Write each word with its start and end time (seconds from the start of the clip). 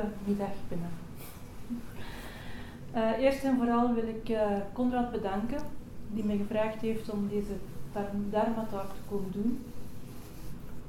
Goedemiddag, 0.00 0.54
binnen. 0.68 0.90
Uh, 2.94 3.18
eerst 3.18 3.44
en 3.44 3.56
vooral 3.56 3.94
wil 3.94 4.08
ik 4.08 4.28
uh, 4.28 4.40
Conrad 4.72 5.10
bedanken, 5.10 5.58
die 6.12 6.24
me 6.24 6.36
gevraagd 6.36 6.80
heeft 6.80 7.10
om 7.10 7.28
deze 7.28 7.52
Dharma 8.30 8.66
Talk 8.70 8.88
te 8.88 9.00
komen 9.08 9.32
doen. 9.32 9.64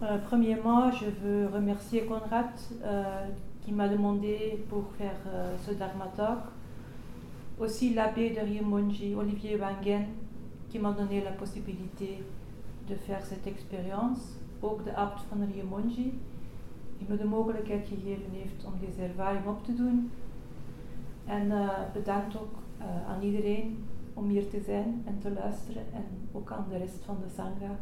Uh, 0.01 0.07
premièrement, 0.27 0.99
je 0.99 1.11
veux 1.21 1.51
remercier 1.51 2.05
Conrad 2.05 2.69
qui 3.63 3.73
m'a 3.73 3.87
demandé 3.87 4.65
pour 4.69 4.83
faire 4.97 5.19
ce 5.65 5.77
Dharma 5.77 6.07
Talk. 6.15 6.39
Aussi 7.57 7.93
l'abbé 7.93 8.29
de 8.29 8.39
Riemonji, 8.39 9.15
Olivier 9.15 9.57
Wangen, 9.57 10.05
qui 10.69 10.79
m'a 10.79 10.91
donné 10.91 11.23
la 11.23 11.31
possibilité 11.31 12.23
de 12.87 12.95
faire 12.95 13.25
cette 13.25 13.47
expérience. 13.47 14.19
Ook 14.59 14.83
de 14.83 14.95
abt 14.95 15.21
van 15.29 15.47
Riemonji, 15.53 16.13
die 16.97 17.07
me 17.09 17.17
de 17.17 17.25
mogelijkheid 17.25 17.87
gegeven 17.87 18.31
heeft 18.31 18.65
om 18.65 18.73
deze 18.79 19.01
ervaring 19.01 19.45
op 19.45 19.63
te 19.63 19.73
doen. 19.73 20.11
En 21.25 21.47
uh, 21.47 21.69
bedankt 21.93 22.35
ook 22.37 22.55
uh, 22.79 23.09
aan 23.09 23.21
iedereen 23.21 23.77
om 24.13 24.29
hier 24.29 24.49
te 24.49 24.61
zijn 24.65 25.03
en 25.05 25.19
te 25.19 25.31
luisteren 25.31 25.83
en 25.93 26.03
ook 26.31 26.51
aan 26.51 26.65
de 26.69 26.77
rest 26.77 27.03
van 27.05 27.17
de 27.23 27.33
Sangha. 27.35 27.79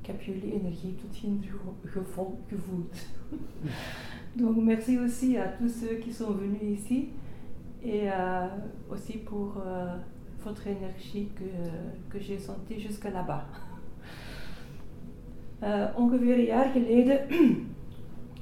Ik 0.00 0.06
heb 0.06 0.20
jullie 0.20 0.52
energie 0.52 0.94
tot 0.94 1.14
hier 1.14 1.52
gevoeld. 1.84 3.06
Donc 4.36 4.56
merci 4.56 4.98
aussi 4.98 5.38
à 5.38 5.46
tous 5.58 5.80
ceux 5.80 5.98
qui 6.00 6.12
sont 6.12 6.36
venus 6.36 6.62
ici 6.62 7.08
et 7.82 8.10
euh, 8.10 8.48
aussi 8.90 9.18
pour 9.18 9.56
euh, 9.56 9.96
votre 10.42 10.66
énergie 10.66 11.28
que, 11.34 11.44
que 12.08 12.18
j'ai 12.20 12.38
sentie 12.38 12.80
jusque 12.80 13.08
là-bas. 13.12 13.44
Ongeveer 15.96 16.38
een 16.38 16.44
jaar 16.44 16.70
geleden 16.70 17.18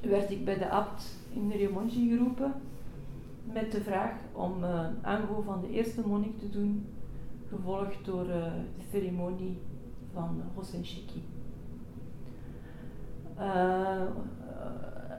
werd 0.03 0.31
ik 0.31 0.45
bij 0.45 0.59
de 0.59 0.69
abt 0.69 1.19
in 1.33 1.49
de 1.49 1.57
Riemonji 1.57 2.09
geroepen 2.09 2.53
met 3.53 3.73
de 3.73 3.81
vraag 3.81 4.13
om 4.33 4.65
uh, 4.65 4.87
aango 5.03 5.43
van 5.43 5.61
de 5.61 5.71
eerste 5.71 6.07
monnik 6.07 6.39
te 6.39 6.51
doen, 6.51 6.87
gevolgd 7.49 8.05
door 8.05 8.27
uh, 8.27 8.45
de 8.79 8.85
ceremonie 8.91 9.59
van 10.13 10.43
Hosenshiki. 10.55 11.23
Uh, 13.39 14.03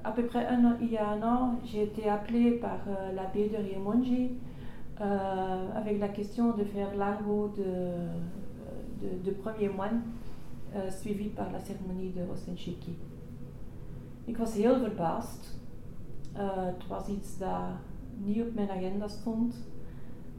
à 0.04 0.12
peu 0.12 0.26
près 0.26 0.46
un 0.46 0.66
an, 0.66 0.76
il 0.82 0.92
y 0.92 0.98
a 0.98 1.10
un 1.10 1.22
an, 1.24 1.60
j'ai 1.66 1.84
été 1.84 2.10
appelée 2.10 2.52
par 2.52 2.80
euh, 2.88 3.14
l'abbé 3.14 3.50
de 3.50 3.58
Riemonji 3.58 4.32
euh, 5.02 5.70
avec 5.76 6.00
la 6.00 6.10
question 6.10 6.52
de 6.52 6.64
faire 6.64 6.96
l'ango 6.96 7.54
de, 7.58 7.64
de, 9.02 9.24
de, 9.24 9.32
premier 9.32 9.70
moine, 9.70 10.02
euh, 10.76 10.90
suivi 10.92 11.30
par 11.30 11.52
la 11.52 11.60
cérémonie 11.60 12.12
de 12.12 12.22
Hosenshiki. 12.22 12.96
Ik 14.26 14.38
was 14.38 14.54
heel 14.54 14.80
verbaasd. 14.80 15.60
het 16.34 16.88
was 16.88 17.08
iets 17.08 17.38
dat 17.38 17.70
niet 18.18 18.42
op 18.42 18.54
mijn 18.54 18.70
agenda 18.70 19.08
stond. 19.08 19.56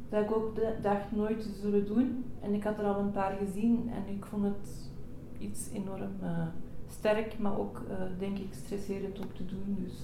Dat 0.08 0.22
ik 0.22 0.36
ook 0.36 0.60
dacht 0.82 1.12
nooit 1.12 1.48
zullen 1.60 1.86
doen. 1.86 2.24
En 2.40 2.55
ik 2.55 2.64
had 2.64 2.78
er 2.78 2.84
al 2.84 3.00
een 3.00 3.10
paar 3.10 3.36
gezien 3.36 3.90
en 3.90 4.14
ik 4.14 4.24
vond 4.24 4.44
het 4.44 4.90
iets 5.38 5.70
enorm 5.70 6.12
uh, 6.22 6.46
sterk, 6.88 7.38
maar 7.38 7.58
ook 7.58 7.82
uh, 7.88 7.94
denk 8.18 8.39
ik 8.39 8.55
stresserend 8.55 9.18
om 9.18 9.33
te 9.34 9.46
doen. 9.46 9.77
Dus 9.78 10.02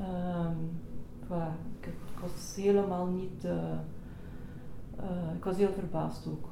um, 0.00 0.80
ik, 1.80 1.86
ik, 1.86 2.18
was 2.20 2.54
helemaal 2.56 3.06
niet. 3.06 3.44
ik 5.36 5.44
was 5.44 5.56
heel 5.56 5.72
verbaasd 5.72 6.26
ook. 6.26 6.51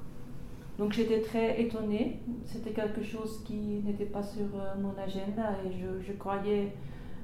Donc 0.81 0.93
j'étais 0.93 1.21
très 1.21 1.61
étonnée. 1.61 2.21
C'était 2.45 2.75
quelque 2.81 3.03
chose 3.05 3.45
qui 3.47 3.61
n'était 3.85 4.11
pas 4.17 4.25
sur 4.25 4.49
mon 4.85 4.95
agenda 5.01 5.47
et 5.65 5.71
je, 5.81 5.91
je 6.07 6.13
croyais 6.15 6.73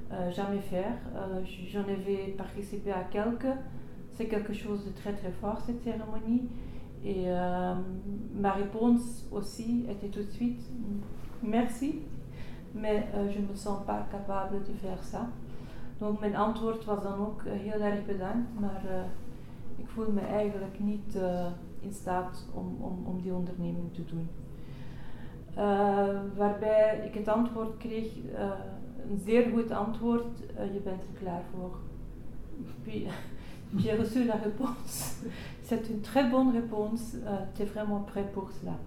Euh, 0.09 0.31
jamais 0.31 0.59
faire. 0.59 0.93
Euh, 1.15 1.41
j'en 1.69 1.81
avais 1.81 2.33
participé 2.37 2.93
à 2.93 3.03
quelques. 3.11 3.53
C'est 4.13 4.27
quelque 4.27 4.53
chose 4.53 4.85
de 4.85 4.91
très 4.91 5.11
très 5.11 5.31
fort 5.31 5.59
cette 5.65 5.81
cérémonie. 5.83 6.47
Et 7.03 7.25
euh, 7.27 7.75
ma 8.33 8.53
réponse 8.53 9.27
aussi 9.33 9.85
était 9.89 10.07
tout 10.07 10.23
de 10.23 10.31
suite 10.31 10.61
merci, 11.43 12.03
mais 12.73 13.07
je 13.33 13.39
ne 13.39 13.47
me 13.47 13.55
sens 13.55 13.85
pas 13.85 14.07
capable 14.09 14.59
de 14.63 14.73
faire 14.81 15.03
ça. 15.03 15.27
Donc 15.99 16.21
mijn 16.21 16.35
antwoord 16.35 16.85
was 16.85 17.03
dan 17.03 17.19
ook 17.19 17.43
heel 17.45 17.81
erg 17.81 18.05
bedankt, 18.05 18.59
maar 18.59 18.83
ik 19.77 19.87
voel 19.87 20.11
me 20.11 20.21
eigenlijk 20.21 20.79
niet 20.79 21.17
in 21.87 21.93
staat 21.93 22.47
om, 22.53 22.77
om, 22.79 23.05
om 23.05 23.21
die 23.21 23.33
onderneming 23.33 23.93
te 23.93 24.05
doen. 24.05 24.29
waarbij 26.35 27.01
ik 27.05 27.13
het 27.13 27.27
antwoord 27.27 27.77
kreeg, 27.77 28.07
een 29.09 29.17
zeer 29.25 29.49
goed 29.53 29.71
antwoord, 29.71 30.41
uh, 30.59 30.73
je 30.73 30.79
bent 30.79 31.01
er 31.01 31.19
klaar 31.19 31.41
voor. 31.53 31.77
J'ai 33.77 33.91
reçu 33.91 34.23
la 34.23 34.35
réponse. 34.35 35.23
C'est 35.63 35.89
une 35.89 36.01
très 36.01 36.29
bonne 36.29 36.51
réponse, 36.51 37.15
uh, 37.15 37.45
tu 37.53 37.63
es 37.63 37.65
vraiment 37.65 37.99
prêt 37.99 38.25
pour 38.33 38.49
cela. 38.51 38.77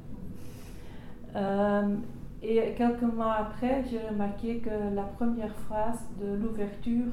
Et 2.43 2.75
quelques 2.75 3.03
mois 3.03 3.35
après, 3.35 3.85
j'ai 3.91 4.01
remarqué 4.09 4.59
que 4.59 4.95
la 4.95 5.03
première 5.03 5.55
phrase 5.55 6.01
de 6.19 6.33
l'ouverture 6.33 7.13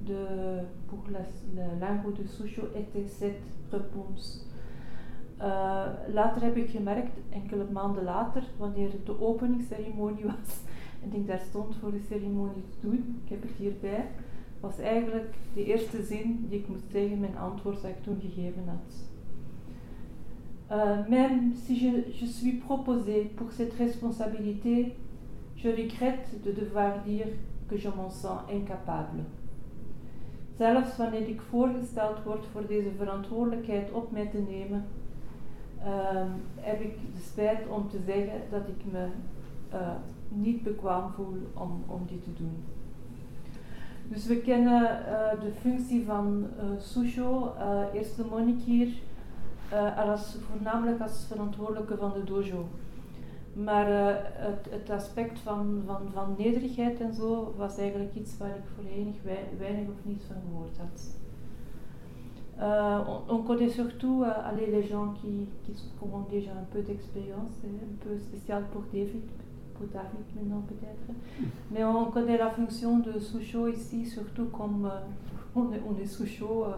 de, 0.00 0.62
pour 0.88 1.04
la, 1.12 1.20
la 1.54 1.86
langue 1.86 2.14
de 2.16 2.26
Susho 2.26 2.62
était 2.74 3.06
cette 3.06 3.42
réponse. 3.70 4.47
Uh, 5.40 5.86
later 6.12 6.42
heb 6.42 6.56
ik 6.56 6.70
gemerkt, 6.70 7.18
enkele 7.30 7.66
maanden 7.72 8.04
later, 8.04 8.42
wanneer 8.56 8.90
de 9.04 9.20
openingsceremonie 9.20 10.24
was, 10.36 10.60
en 11.02 11.14
ik 11.14 11.26
daar 11.26 11.42
stond 11.48 11.76
voor 11.76 11.90
de 11.90 12.00
ceremonie 12.08 12.62
te 12.70 12.86
doen, 12.88 13.20
ik 13.24 13.30
heb 13.30 13.42
het 13.42 13.50
hierbij, 13.56 14.08
was 14.60 14.78
eigenlijk 14.78 15.34
de 15.54 15.64
eerste 15.64 16.02
zin 16.02 16.46
die 16.48 16.58
ik 16.58 16.68
moest 16.68 16.90
zeggen, 16.90 17.20
mijn 17.20 17.36
antwoord 17.36 17.82
dat 17.82 17.90
ik 17.90 18.02
toen 18.02 18.20
gegeven 18.20 18.62
had. 18.66 19.06
Uh, 20.70 21.08
même 21.08 21.54
si 21.54 21.74
je, 21.74 22.04
je 22.12 22.26
suis 22.26 22.52
proposée 22.52 23.30
pour 23.34 23.52
cette 23.52 23.74
responsabilité, 23.78 24.92
je 25.54 25.70
regrette 25.70 26.42
de 26.42 26.52
devoir 26.52 27.02
dire 27.04 27.28
que 27.68 27.78
je 27.78 27.88
m'en 27.96 28.10
sens 28.10 28.40
incapable. 28.50 29.24
Zelfs 30.56 30.96
wanneer 30.96 31.28
ik 31.28 31.40
voorgesteld 31.40 32.22
word 32.24 32.46
voor 32.52 32.66
deze 32.66 32.90
verantwoordelijkheid 32.96 33.92
op 33.92 34.10
mij 34.10 34.26
te 34.26 34.38
nemen, 34.38 34.84
uh, 35.84 36.22
heb 36.60 36.80
ik 36.80 36.98
de 37.14 37.22
spijt 37.30 37.68
om 37.68 37.88
te 37.88 37.98
zeggen 38.06 38.40
dat 38.50 38.68
ik 38.68 38.92
me 38.92 39.06
uh, 39.72 39.90
niet 40.28 40.62
bekwaam 40.62 41.10
voel 41.10 41.36
om, 41.54 41.84
om 41.86 42.06
dit 42.06 42.24
te 42.24 42.32
doen. 42.42 42.64
Dus 44.08 44.26
we 44.26 44.36
kennen 44.36 44.82
uh, 44.82 45.40
de 45.40 45.52
functie 45.60 46.04
van 46.04 46.46
Susho, 46.78 47.54
uh, 47.58 47.94
eerste 47.94 48.24
monnik 48.24 48.60
hier, 48.60 48.88
als, 49.96 50.36
voornamelijk 50.50 51.00
als 51.00 51.24
verantwoordelijke 51.28 51.96
van 51.96 52.12
de 52.12 52.24
dojo. 52.24 52.68
Maar 53.52 53.86
het, 54.32 54.66
het, 54.70 54.90
aspect 54.90 55.38
van, 55.38 55.82
van, 55.86 56.00
van 56.12 56.34
nederigheid 56.38 57.00
en 57.00 57.14
zo 57.14 57.54
was 57.56 57.78
eigenlijk 57.78 58.14
iets 58.14 58.36
waar 58.38 58.56
ik 58.56 58.64
voorheen 58.74 59.14
weinig 59.58 59.88
of 59.88 60.04
niets 60.04 60.24
van 60.24 60.36
gehoord 60.46 60.78
had. 60.78 61.18
On, 62.60 63.22
on, 63.28 63.38
connaît 63.42 63.68
surtout 63.68 64.24
allez, 64.44 64.66
les 64.66 64.82
gens 64.82 65.14
qui, 65.20 65.46
qui 65.64 65.72
ont 66.02 66.26
déjà 66.30 66.50
un 66.50 66.64
peu 66.72 66.82
d'expérience, 66.82 67.52
un 67.64 68.04
peu 68.04 68.18
spécial 68.18 68.64
pour 68.72 68.82
David 68.92 69.22
David 69.86 70.26
maintenant 70.34 70.62
peut-être. 70.62 71.18
Mais 71.70 71.84
on 71.84 72.06
connaît 72.06 72.38
la 72.38 72.50
fonction 72.50 72.98
de 72.98 73.18
Soucho 73.18 73.68
ici, 73.68 74.06
surtout 74.06 74.46
comme 74.46 74.86
euh, 74.86 75.00
on 75.54 75.72
est, 75.72 75.80
on. 75.88 76.64
Euh, 76.64 76.74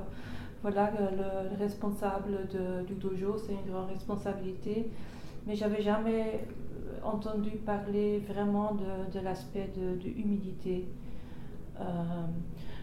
voilà, 0.62 0.90
le, 0.90 1.56
responsable 1.58 2.49
du 2.87 2.94
dojo, 2.94 3.38
c'est 3.38 3.52
une 3.52 3.72
grande 3.72 3.88
responsabilité. 3.88 4.90
Mais 5.46 5.56
j'avais 5.56 5.81
jamais 5.81 6.44
euh, 6.44 6.99
entendu 7.02 7.50
parler 7.64 8.22
vraiment 8.28 8.75
de, 8.75 9.19
de 9.19 9.25
l'aspect 9.25 9.70
de, 9.75 9.96
de, 10.02 10.08
humidité. 10.08 10.87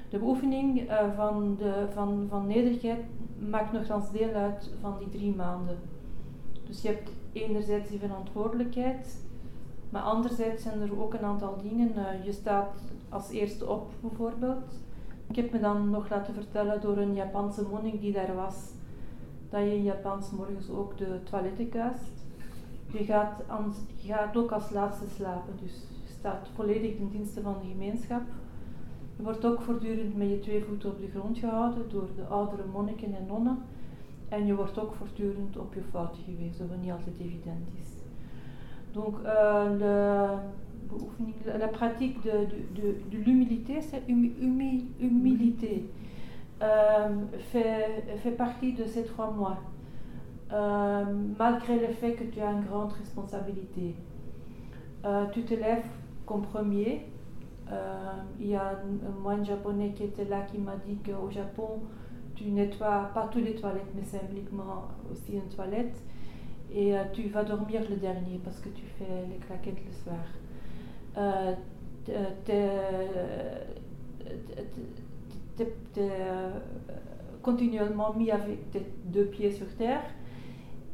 De 0.09 0.17
beoefening 0.17 0.89
uh, 0.89 1.15
van, 1.15 1.55
de, 1.57 1.85
van, 1.93 2.25
van 2.29 2.47
nederigheid 2.47 2.99
maakt 3.49 3.71
nogthans 3.71 4.11
deel 4.11 4.33
uit 4.33 4.71
van 4.81 4.95
die 4.99 5.09
drie 5.09 5.35
maanden. 5.35 5.77
Dus 6.65 6.81
je 6.81 6.87
hebt 6.87 7.11
enerzijds 7.31 7.89
die 7.89 7.99
verantwoordelijkheid 7.99 9.25
Maar 9.89 10.01
anderzijds 10.01 10.63
zijn 10.63 10.81
er 10.81 11.01
ook 11.01 11.13
een 11.13 11.25
aantal 11.25 11.57
dingen. 11.61 11.91
Uh, 11.95 12.25
je 12.25 12.31
staat 12.31 12.75
als 13.09 13.29
eerste 13.29 13.69
op 13.69 13.91
bijvoorbeeld. 14.01 14.79
Ik 15.29 15.35
heb 15.35 15.51
me 15.51 15.59
dan 15.59 15.89
nog 15.89 16.09
laten 16.09 16.33
vertellen 16.33 16.81
door 16.81 16.97
een 16.97 17.13
Japanse 17.13 17.63
monnik 17.69 18.01
die 18.01 18.13
daar 18.13 18.35
was, 18.35 18.55
dat 19.49 19.61
je 19.61 19.75
in 19.75 19.83
Japans 19.83 20.31
morgens 20.31 20.69
ook 20.69 20.97
de 20.97 21.19
toiletten 21.23 21.69
kuist. 21.69 22.25
Je 22.91 23.03
gaat, 23.03 23.43
je 23.95 24.13
gaat 24.13 24.37
ook 24.37 24.51
als 24.51 24.69
laatste 24.69 25.05
slapen, 25.15 25.53
dus 25.61 25.73
je 26.05 26.13
staat 26.19 26.47
volledig 26.55 26.95
ten 26.95 27.09
dienste 27.09 27.41
van 27.41 27.55
de 27.61 27.67
gemeenschap. 27.67 28.21
Wordt 29.17 29.45
ook 29.45 29.61
voortdurend 29.61 30.17
met 30.17 30.29
je 30.29 30.39
twee 30.39 30.63
voeten 30.63 30.89
op 30.89 30.99
de 30.99 31.19
grond 31.19 31.37
gehouden 31.37 31.89
door 31.89 32.09
de 32.15 32.23
oudere 32.23 32.63
monniken 32.71 33.15
en 33.15 33.25
nonnen. 33.25 33.57
En 34.29 34.45
je 34.45 34.55
wordt 34.55 34.79
ook 34.79 34.93
voortdurend 34.93 35.57
op 35.57 35.73
je 35.73 35.81
fouten 35.91 36.23
gewezen, 36.23 36.69
wat 36.69 36.81
niet 36.81 36.91
altijd 36.91 37.19
evident 37.19 37.67
is. 37.79 37.87
Donc 38.91 39.17
euh, 39.25 39.65
le, 39.79 40.37
la 41.57 41.67
pratique 41.67 42.21
de, 42.23 42.47
de, 42.73 42.99
de, 43.09 43.17
l'humilité, 43.17 43.81
c'est 43.81 44.03
humilité, 44.07 45.89
euh, 46.61 47.09
fait, 47.51 48.03
fait 48.17 48.31
partie 48.31 48.73
de 48.73 48.85
ces 48.85 49.05
trois 49.05 49.31
mois, 49.31 49.57
euh, 50.51 51.05
malgré 51.37 51.79
le 51.79 51.93
fait 51.93 52.13
que 52.13 52.23
tu 52.23 52.39
as 52.39 52.51
une 52.51 52.65
grande 52.65 52.93
responsabilité. 52.93 53.95
Euh, 55.05 55.25
tu 55.31 55.43
te 55.43 55.53
lèves 55.53 55.85
comme 56.25 56.41
premier. 56.41 57.05
Il 58.39 58.47
y 58.47 58.55
a 58.55 58.71
un, 58.71 59.21
moine 59.21 59.45
japonais 59.45 59.91
qui 59.93 60.03
était 60.03 60.25
là 60.25 60.41
qui 60.41 60.57
m'a 60.57 60.75
dit 60.77 60.97
qu'au 60.97 61.29
Japon, 61.29 61.81
tu 62.35 62.45
nettoies 62.45 63.11
pas 63.13 63.27
toutes 63.31 63.43
les 63.43 63.55
toilettes, 63.55 63.93
mais 63.95 64.03
simplement 64.03 64.87
aussi 65.11 65.33
une 65.33 65.49
toilette. 65.49 66.01
Et 66.73 66.93
tu 67.13 67.29
vas 67.29 67.43
dormir 67.43 67.81
le 67.89 67.95
dernier 67.95 68.39
parce 68.43 68.59
que 68.59 68.69
tu 68.69 68.85
fais 68.97 69.25
les 69.29 69.37
claquettes 69.37 69.83
le 69.85 69.91
soir. 69.91 70.23
Euh, 71.17 71.55
euh, 75.97 76.51
continuellement 77.41 78.13
mis 78.13 78.29
avec 78.29 78.69
tes 78.71 78.85
deux 79.05 79.25
pieds 79.25 79.51
sur 79.51 79.67
terre 79.75 80.03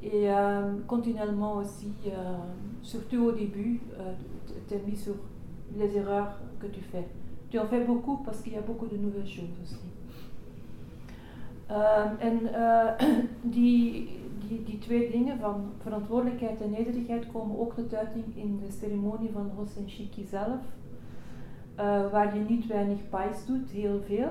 et 0.02 0.32
euh, 0.32 0.78
continuellement 0.88 1.56
aussi, 1.58 1.92
surtout 2.82 3.26
au 3.26 3.32
début, 3.32 3.82
tu 4.68 4.76
es 4.76 4.80
mis 4.80 4.96
sur 4.96 5.16
les 5.76 5.98
erreurs 5.98 6.40
que 6.64 6.68
tu 6.68 6.82
fais. 6.82 7.06
Beaucoup 7.86 8.18
parce 8.26 8.42
qu'il 8.42 8.54
y 8.54 8.58
a 8.58 8.62
beaucoup 8.62 8.88
de 8.88 8.98
nouvelles 8.98 9.28
choses 9.28 9.54
aussi. 9.62 9.78
en 11.70 12.50
die, 13.42 14.10
die, 14.48 14.64
die 14.64 14.80
twee 14.80 15.12
dingen 15.12 15.40
van 15.40 15.72
verantwoordelijkheid 15.82 16.62
en 16.62 16.72
nederigheid 16.72 17.32
komen 17.32 17.60
ook 17.60 17.74
tot 17.74 17.94
uiting 17.94 18.26
in 18.36 18.60
de 18.60 18.72
ceremonie 18.72 19.30
van 19.32 19.52
Hosen 19.56 19.90
Shiki 19.90 20.26
zelf, 20.26 20.60
uh, 21.80 22.12
waar 22.12 22.36
je 22.36 22.42
niet 22.50 22.68
weinig 22.68 23.10
pais 23.10 23.46
doet, 23.46 23.70
heel 23.70 24.02
veel. 24.06 24.30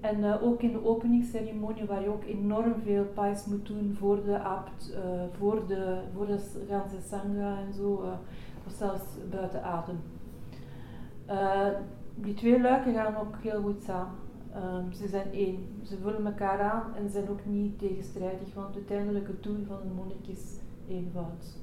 En 0.00 0.18
uh, 0.18 0.42
ook 0.42 0.62
in 0.62 0.72
de 0.72 0.86
openingsceremonie, 0.86 1.84
waar 1.84 2.02
je 2.02 2.08
ook 2.08 2.24
enorm 2.24 2.74
veel 2.84 3.04
pais 3.04 3.44
moet 3.44 3.66
doen 3.66 3.96
voor 3.98 4.24
de 4.24 4.38
abt, 4.38 4.94
uh, 4.94 5.22
voor, 5.38 5.66
de, 5.66 6.00
voor 6.14 6.26
de 6.26 6.38
ganse 6.68 7.08
sangha 7.08 7.58
en 7.66 7.72
zo, 7.72 8.02
of 8.66 8.72
zelfs 8.72 9.04
buiten 9.30 9.64
adem. 9.64 9.98
Die 12.14 12.34
twee 12.34 12.60
luiken 12.60 12.94
gaan 12.94 13.16
ook 13.16 13.34
heel 13.42 13.60
goed 13.60 13.82
samen. 13.82 14.14
Um, 14.56 14.92
ze 14.92 15.08
zijn 15.08 15.32
één. 15.32 15.66
Ze 15.82 15.96
vullen 16.02 16.26
elkaar 16.26 16.60
aan 16.60 16.82
en 16.96 17.10
zijn 17.10 17.28
ook 17.28 17.44
niet 17.44 17.78
tegenstrijdig, 17.78 18.54
want 18.54 18.74
uiteindelijk 18.74 19.26
het 19.26 19.42
doel 19.42 19.64
van 19.66 19.76
een 19.84 19.94
monnik 19.94 20.26
is 20.26 20.58
eenvoud. 20.88 21.56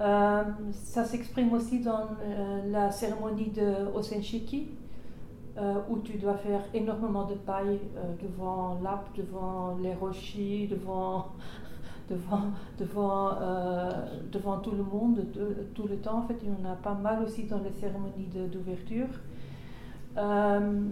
Um, 0.00 0.72
ça 0.72 1.04
s'exprime 1.04 1.52
aussi 1.52 1.80
dans 1.80 2.00
euh, 2.20 2.70
la 2.70 2.90
cérémonie 2.90 3.52
de 3.52 3.90
Osenshiki, 3.94 4.68
euh, 5.56 5.88
où 5.88 6.02
tu 6.02 6.18
dois 6.18 6.36
faire 6.36 6.64
énormément 6.72 7.28
de 7.28 7.34
paille 7.34 7.80
devant 8.20 8.80
l'app, 8.82 9.14
devant 9.14 9.78
les 9.80 9.94
rochers, 9.94 10.66
devant, 10.68 11.26
devant, 12.08 12.50
devant, 12.78 13.40
euh, 13.40 13.90
devant 14.30 14.58
tout 14.58 14.72
le 14.72 14.82
monde, 14.82 15.24
de, 15.32 15.66
tout 15.74 15.86
le 15.86 15.96
temps. 15.96 16.18
En 16.18 16.22
fait, 16.22 16.36
il 16.42 16.48
y 16.48 16.52
en 16.52 16.70
a 16.70 16.76
pas 16.76 16.94
mal 16.94 17.22
aussi 17.22 17.44
dans 17.44 17.60
les 17.60 17.72
cérémonies 17.72 18.28
d'ouverture. 18.50 19.08
Euh, 20.16 20.88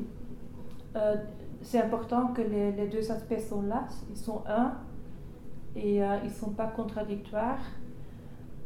euh, 0.96 1.16
c'est 1.62 1.80
important 1.80 2.28
que 2.28 2.42
les, 2.42 2.88
deux 2.88 3.10
aspects 3.10 3.38
sont 3.38 3.62
là, 3.62 3.86
ils 4.10 4.16
sont 4.16 4.42
un 4.48 4.72
et 5.76 5.98
ils 5.98 6.24
ne 6.24 6.28
sont 6.28 6.50
pas 6.50 6.66
contradictoires 6.66 7.60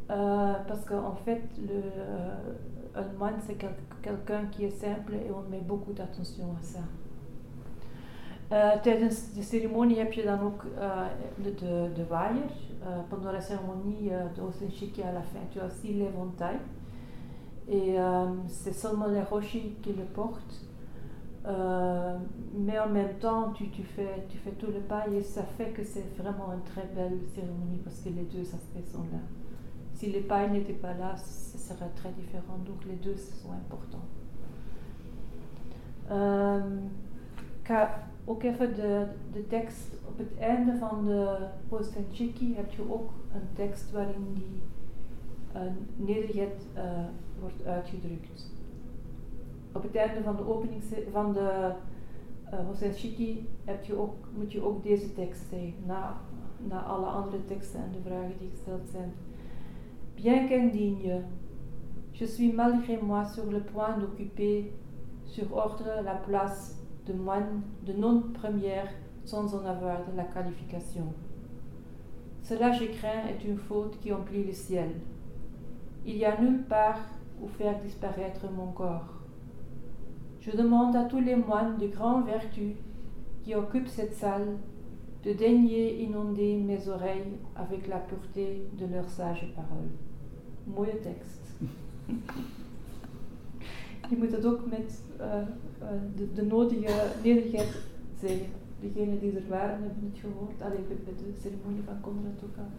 parce 0.07 0.83
qu'en 0.85 1.13
fait, 1.13 1.43
le, 1.59 1.81
un 2.99 3.17
moine, 3.19 3.35
c'est 3.45 3.53
quel, 3.53 3.75
quelqu'un 4.01 4.45
qui 4.47 4.65
est 4.65 4.71
simple 4.71 5.13
et 5.13 5.31
on 5.31 5.47
met 5.49 5.61
beaucoup 5.61 5.93
d'attention 5.93 6.45
à 6.59 6.63
ça. 6.63 6.79
Tijdens 8.49 9.33
de 9.35 9.41
ceremonie 9.41 9.99
heb 9.99 10.13
je 10.13 10.21
de, 10.21 11.49
de, 11.95 12.03
pendant 13.09 13.31
la 13.31 13.41
cérémonie 13.41 14.09
de 14.09 15.01
à 15.03 15.11
la 15.11 15.21
fin, 15.21 15.39
tu 15.51 15.59
as 15.59 15.65
aussi 15.65 15.93
l'éventail. 15.93 16.57
Et 17.67 17.97
c'est 18.47 18.73
seulement 18.73 19.07
les 19.07 19.23
rochers 19.23 19.75
qui 19.81 19.93
le 19.93 20.03
portent. 20.03 20.67
Euh, 21.47 22.17
mais 22.53 22.77
en 22.77 22.89
même 22.89 23.17
temps, 23.19 23.53
tu, 23.53 23.65
fais, 23.83 24.27
tout 24.59 24.67
le 24.67 24.81
pas 24.81 25.07
et 25.07 25.21
ça 25.21 25.43
fait 25.43 25.69
que 25.69 25.83
c'est 25.83 26.13
vraiment 26.17 26.51
une 26.51 26.63
très 26.63 26.85
belle 26.93 27.19
cérémonie 27.33 27.79
parce 27.83 28.01
que 28.01 28.09
les 28.09 28.23
deux 28.23 28.41
aspects 28.41 28.91
sont 28.91 29.03
là. 29.13 29.19
Si 29.93 30.07
les 30.07 30.21
pailles 30.21 30.51
n'étaient 30.51 30.73
pas 30.73 30.93
là, 30.93 31.15
ce 31.15 31.57
serait 31.57 31.89
très 31.95 32.11
différent. 32.11 32.57
Donc 32.65 32.83
les 32.85 32.95
deux 32.95 33.15
sont 33.15 33.51
importants. 33.51 34.05
Ga 37.65 38.07
ook 38.29 38.43
even 38.43 38.75
de, 38.75 39.05
de 39.33 39.47
tekst 39.47 39.87
op 40.07 40.17
het 40.17 40.37
einde 40.39 40.77
van 40.77 41.05
de 41.05 41.47
post 41.69 41.95
en 41.95 42.05
heb 42.55 42.71
je 42.71 42.91
ook 42.91 43.09
een 43.33 43.47
tekst 43.53 43.91
waarin 43.91 44.33
die 44.33 44.61
uh, 45.55 45.61
nederigheid 45.95 46.65
uh, 46.75 46.83
wordt 47.39 47.65
uitgedrukt. 47.65 48.51
op 49.71 49.83
het 49.83 49.95
einde 49.95 50.23
van 50.23 50.35
de 50.35 50.47
opening 50.47 50.83
van 51.11 51.33
de 51.33 51.71
uh, 52.53 53.35
heb 53.63 53.83
je 53.83 53.95
ook, 53.95 54.15
moet 54.37 54.51
je 54.51 54.63
ook 54.63 54.83
deze 54.83 55.13
tekst 55.13 55.41
zeggen, 55.49 55.73
na, 55.85 56.17
na 56.67 56.83
alle 56.83 57.05
andere 57.05 57.45
teksten 57.45 57.79
en 57.79 57.91
de 57.91 58.09
vragen 58.09 58.37
die 58.39 58.49
gesteld 58.49 58.89
zijn. 58.91 59.13
Bien 60.15 60.47
qu'indigne, 60.47 61.21
je 62.11 62.25
suis 62.25 62.53
malgré 62.53 63.01
moi 63.01 63.25
sur 63.25 63.51
le 63.51 63.59
point 63.59 63.99
d'occuper 63.99 64.71
sur 65.23 65.55
ordre 65.55 66.01
la 66.03 66.15
place 66.15 66.75
de 67.07 67.13
moine 67.13 67.61
de 67.85 67.93
non-première 67.93 68.89
sans 69.25 69.55
en 69.55 69.65
avoir 69.65 70.05
de 70.05 70.15
la 70.15 70.23
qualification. 70.23 71.13
Cela, 72.43 72.71
je 72.71 72.85
crains, 72.85 73.27
est 73.27 73.43
une 73.45 73.57
faute 73.57 73.99
qui 73.99 74.13
emplit 74.13 74.43
le 74.43 74.53
ciel. 74.53 74.91
Il 76.05 76.15
y 76.15 76.25
a 76.25 76.39
nulle 76.39 76.63
part 76.63 76.99
où 77.41 77.47
faire 77.47 77.79
disparaître 77.79 78.49
mon 78.49 78.71
corps. 78.71 79.13
Je 80.39 80.51
demande 80.51 80.95
à 80.95 81.03
tous 81.03 81.19
les 81.19 81.35
moines 81.35 81.77
de 81.77 81.87
grande 81.87 82.25
vertu 82.25 82.75
qui 83.43 83.53
occupent 83.53 83.89
cette 83.89 84.13
salle 84.13 84.57
de 85.23 85.33
daigner 85.33 86.01
inonder 86.03 86.57
mes 86.57 86.87
oreilles 86.87 87.37
avec 87.55 87.87
la 87.87 87.97
pureté 87.97 88.65
de 88.79 88.85
leurs 88.85 89.09
sages 89.09 89.53
paroles. 89.55 89.91
Tekst. 91.01 91.41
Je 94.09 94.17
moet 94.17 94.31
het 94.31 94.45
ook 94.45 94.65
met 94.69 95.01
uh, 95.19 95.25
uh, 95.25 95.87
de, 96.15 96.33
de, 96.33 96.45
nodige 96.45 96.93
nederigheid 97.23 97.75
zeggen. 98.19 98.47
Degenen 98.79 99.19
die 99.19 99.35
er 99.35 99.47
waren 99.49 99.81
hebben 99.83 100.11
het 100.11 100.19
gehoord. 100.19 100.61
Alleen 100.61 100.85
bij 100.87 101.13
de 101.17 101.39
ceremonie 101.41 101.83
van 101.85 102.01
Conrad 102.01 102.43
ook 102.43 102.57
al. 102.57 102.69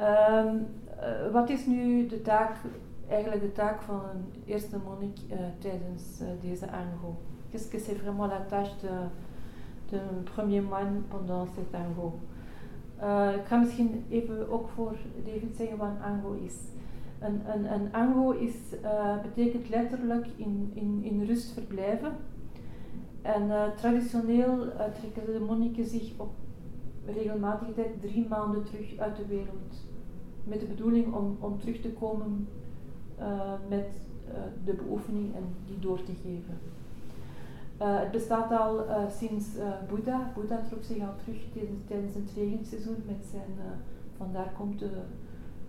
Um, 0.00 0.66
uh, 1.00 1.32
wat 1.32 1.50
is 1.50 1.66
nu 1.66 2.06
de 2.06 2.22
taak 2.22 2.56
eigenlijk 3.08 3.42
de 3.42 3.52
taak 3.52 3.82
van 3.82 4.00
een 4.14 4.42
eerste 4.46 4.76
monnik 4.84 5.16
tijdens 5.58 6.02
deze 6.40 6.66
ango. 6.70 7.16
Qu'est-ce 7.50 7.70
que 7.70 7.78
c'est 7.78 7.98
vraiment 7.98 8.30
la 8.30 8.46
tâche 8.48 8.80
de, 8.80 9.06
de 9.88 10.00
premier 10.34 10.62
moine 10.62 11.00
pendant 11.08 11.48
cet 11.54 11.80
ango? 11.80 12.18
Ik 13.40 13.46
ga 13.46 13.56
misschien 13.56 14.04
even 14.08 14.50
ook 14.50 14.68
voor 14.68 14.96
David 15.24 15.56
zeggen 15.56 15.76
wat 15.76 15.88
een 15.88 16.02
ango 16.02 16.32
is. 16.44 16.54
Een, 17.24 17.92
ango 17.92 18.30
is, 18.30 18.54
betekent 19.22 19.68
letterlijk 19.68 20.26
in, 20.36 20.70
in, 20.74 21.00
in 21.02 21.24
rust 21.24 21.52
verblijven. 21.52 22.12
En 23.22 23.72
traditioneel 23.76 24.66
trekken 25.00 25.32
de 25.32 25.44
monniken 25.46 25.84
zich 25.84 26.12
op 26.16 26.30
regelmatige 27.06 27.74
tijd 27.74 28.00
drie 28.00 28.28
maanden 28.28 28.64
terug 28.64 28.98
uit 28.98 29.16
de 29.16 29.26
wereld. 29.26 29.86
Met 30.44 30.60
de 30.60 30.66
bedoeling 30.66 31.14
om, 31.14 31.36
om 31.40 31.58
terug 31.58 31.80
te 31.80 31.92
komen 31.92 32.48
uh, 33.18 33.52
met 33.68 33.88
uh, 34.28 34.34
de 34.64 34.72
beoefening 34.72 35.34
en 35.34 35.42
die 35.66 35.78
door 35.78 36.02
te 36.02 36.12
geven. 36.22 36.58
Uh, 37.80 38.00
het 38.00 38.10
bestaat 38.10 38.50
al 38.50 38.84
sinds 39.10 39.46
Boeddha. 39.88 40.32
Boeddha 40.34 40.60
trok 40.68 40.82
zich 40.82 41.02
al 41.02 41.14
terug 41.24 41.42
tijdens, 41.86 42.14
het 42.14 42.30
regenseizoen 42.36 43.02
met 43.06 43.24
zijn, 43.30 43.50
vandaar 44.16 44.52
komt 44.56 44.78
de, 44.78 44.90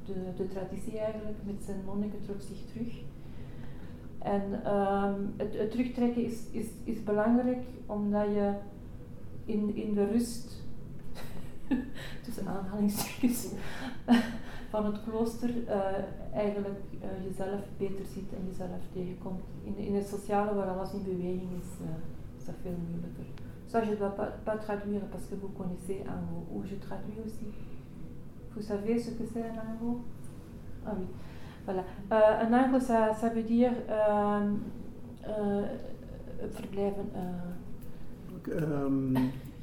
de, 0.05 0.47
traditie 0.47 1.00
eigenlijk, 1.00 1.38
met 1.43 1.63
zijn 1.65 1.79
monniken 1.85 2.21
trok 2.21 2.41
zich 2.41 2.57
terug. 2.74 3.03
En 4.19 4.74
um, 4.74 5.33
het, 5.38 5.57
het, 5.57 5.71
terugtrekken 5.71 6.25
is, 6.25 6.39
is, 6.51 6.65
is 6.83 7.03
belangrijk 7.03 7.63
omdat 7.85 8.25
je 8.25 8.53
in, 9.45 9.75
in 9.75 9.93
de 9.93 10.05
rust, 10.05 10.63
tussen 12.24 12.47
aanhalingstekens, 12.47 13.47
van 14.71 14.85
het 14.85 15.03
klooster 15.03 15.50
uh, 15.50 15.81
eigenlijk 16.33 16.79
uh, 16.91 17.25
jezelf 17.27 17.62
beter 17.77 18.05
ziet 18.13 18.33
en 18.33 18.47
jezelf 18.47 18.81
tegenkomt. 18.93 19.43
In, 19.63 19.77
in 19.77 19.95
het 19.95 20.07
sociale 20.07 20.53
waar 20.53 20.67
alles 20.67 20.93
in 20.93 21.03
beweging 21.03 21.51
is, 21.62 21.69
uh, 21.81 21.88
is 22.38 22.45
dat 22.45 22.55
veel 22.62 22.77
moeilijker. 22.89 23.25
Ça, 23.67 23.81
je 23.83 23.95
dois 23.95 24.13
pas, 24.15 24.29
pas 24.45 24.57
traduire 24.57 25.05
parce 25.12 25.25
que 25.25 25.35
vous 25.35 25.50
connaissez 25.50 26.03
Ango, 26.07 26.45
ou 26.53 26.63
je 26.63 26.75
traduis 26.75 27.19
aussi. 27.25 27.47
Vous 28.55 28.62
savez 28.62 28.97
ce 28.97 29.12
que 29.12 29.24
c'est 29.25 29.41
un 29.41 29.74
Ango 29.83 30.01
Ah 30.85 30.91
oui. 30.97 31.05
Voilà. 31.65 31.83
Euh, 32.12 32.45
un 32.47 32.53
angle, 32.53 32.79
ça, 32.81 33.13
ça 33.13 33.29
veut 33.29 33.43
dire 33.43 33.71
euh, 33.89 34.53
euh, 35.27 35.65
verblijven. 36.41 37.05
Euh, 38.47 39.13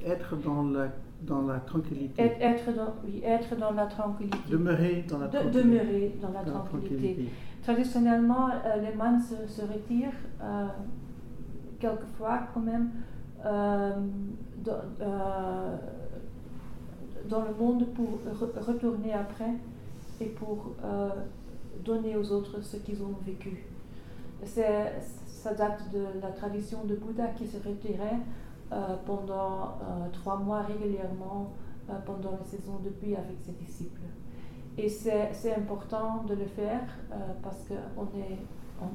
être 0.05 0.37
dans 0.37 0.65
la, 0.65 0.89
dans 1.23 1.43
la 1.43 1.61
tranquillité. 1.61 2.21
Être, 2.21 2.41
être, 2.41 2.75
dans, 2.77 2.95
oui, 3.05 3.23
être 3.25 3.57
dans 3.57 3.71
la 3.73 3.87
tranquillité. 3.87 4.37
Demeurer 4.51 5.05
dans 5.09 5.19
la 5.19 5.27
De- 5.29 5.33
tranquillité. 5.39 5.63
demeurer 5.63 6.17
dans 6.21 6.33
la 6.33 6.43
Dans 6.43 6.53
tranquillité. 6.65 6.97
tranquillité. 6.97 7.29
Traditionnellement, 7.63 8.49
les 8.83 8.97
mânes 8.97 9.21
se, 9.21 9.47
se 9.47 9.63
retirent, 9.63 10.11
quelquefois 11.79 12.41
quand 12.53 12.61
même, 12.61 12.91
dans, 17.33 17.43
le 17.43 17.55
monde 17.55 17.87
pour 17.95 18.11
re- 18.41 18.61
retourner 18.61 19.13
après 19.13 19.55
et 20.21 20.27
pour 20.27 20.59
euh, 20.85 21.09
donner 21.85 22.17
aux 22.17 22.31
autres 22.33 22.61
ce 22.63 22.77
qu'ils 22.77 23.03
ont 23.03 23.17
vécu. 23.25 23.65
Ça 24.45 25.55
date 25.55 25.91
de 25.93 26.05
la 26.21 26.31
tradition 26.31 26.85
de 26.85 26.95
Bouddha 26.95 27.29
qui 27.39 27.47
se 27.47 27.57
retirait 27.57 28.19
euh, 28.73 28.97
pendant 29.07 29.53
euh, 29.63 30.09
trois 30.13 30.37
mois 30.37 30.63
régulièrement 30.63 31.53
pendant 32.07 32.31
la 32.31 32.45
saison 32.45 32.77
de 32.85 32.91
pluie 32.91 33.17
avec 33.17 33.37
ses 33.45 33.53
disciples. 33.65 34.01
Et 34.79 34.89
c'est 34.89 35.55
important 35.55 36.23
de 36.29 36.35
le 36.35 36.47
faire 36.47 36.87
parce 37.43 37.65
qu'on 37.69 38.07
est 38.19 38.39
en 38.81 38.89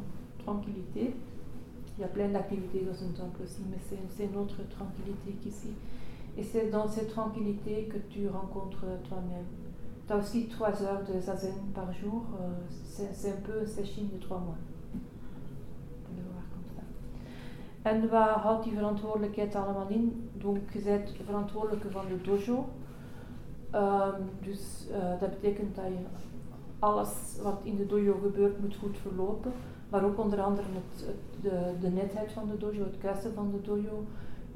tranquillité. 0.43 1.13
Il 1.97 2.01
y 2.01 2.05
a 2.05 2.07
plein 2.07 2.29
d'activités 2.29 2.81
dans 2.89 2.97
un 3.07 3.11
temple 3.11 3.41
aussi, 3.43 3.61
mais 3.69 3.77
c'est 3.87 3.99
c'est 4.15 4.33
notre 4.33 4.67
tranquillité 4.69 5.31
qu'ici. 5.43 5.71
Et 6.37 6.43
c'est 6.43 6.69
dans 6.69 6.87
cette 6.87 7.09
tranquillité 7.09 7.85
que 7.91 7.97
tu 8.09 8.27
rencontres 8.29 8.85
toi-même. 9.07 9.45
Tu 10.07 10.13
as 10.13 10.17
aussi 10.17 10.47
trois 10.47 10.81
heures 10.83 11.03
de 11.03 11.19
zazen 11.19 11.55
par 11.73 11.91
jour. 11.93 12.23
euh, 12.39 12.53
c'est 13.13 13.31
un 13.31 13.41
peu 13.43 13.61
un 13.63 13.65
session 13.65 14.03
de 14.13 14.19
trois 14.19 14.39
mois. 14.39 14.57
En 17.83 18.07
waar 18.09 18.39
houdt 18.41 18.63
die 18.63 18.73
verantwoordelijkheid 18.73 19.55
allemaal 19.55 19.87
in? 19.89 20.29
Donc, 20.33 20.57
je 20.73 20.79
bent 20.79 21.15
verantwoordelijke 21.25 21.89
van 21.91 22.05
de 22.07 22.21
dojo. 22.21 22.65
Ehm, 23.71 24.21
dus 24.41 24.87
eh, 24.91 25.19
dat 25.19 25.29
betekent 25.29 25.75
dat 25.75 25.85
je 25.85 26.05
alles 26.79 27.09
wat 27.43 27.59
in 27.63 27.75
de 27.77 27.85
dojo 27.85 28.13
gebeurt 28.23 28.59
moet 28.61 28.75
goed 28.75 28.97
verlopen. 28.97 29.51
Maar 29.89 30.03
ook 30.05 30.19
onder 30.19 30.41
andere 30.41 30.67
het, 30.73 31.05
het- 31.07 31.41
de, 31.41 31.73
de 31.87 31.89
netheid 31.89 32.31
van 32.31 32.47
de 32.47 32.57
dojo, 32.57 32.83
het 32.83 32.97
kuisen 32.97 33.33
van 33.33 33.51
de 33.51 33.61
dojo. 33.61 34.03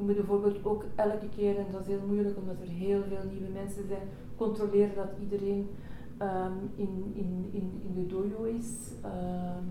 Je 0.02 0.08
moet 0.08 0.16
bijvoorbeeld 0.16 0.66
ook 0.66 0.86
elke 0.96 1.30
keer, 1.36 1.58
en 1.58 1.66
dat 1.72 1.82
is 1.82 1.88
heel 1.88 2.08
moeilijk 2.08 2.38
omdat 2.38 2.56
er 2.62 2.68
heel 2.68 3.04
veel 3.04 3.30
nieuwe 3.32 3.50
mensen 3.54 3.88
zijn, 3.88 4.08
controleren 4.36 4.96
dat 4.96 5.12
iedereen 5.22 5.70
ehm, 6.18 6.58
in, 6.76 7.12
in, 7.14 7.50
in, 7.52 7.82
in 7.88 7.94
de 7.94 8.06
dojo 8.06 8.44
is. 8.44 8.92
Ehm, 9.02 9.66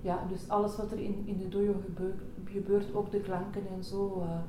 ja, 0.00 0.26
dus 0.28 0.48
alles 0.48 0.76
wat 0.76 0.92
er 0.92 0.98
in, 0.98 1.22
in 1.24 1.38
de 1.38 1.48
dojo 1.48 1.74
gebeurt, 1.84 2.20
gebeurt, 2.44 2.94
ook 2.94 3.10
de 3.10 3.20
klanken 3.20 3.62
en 3.76 3.84
zo, 3.84 4.20
eh, 4.20 4.40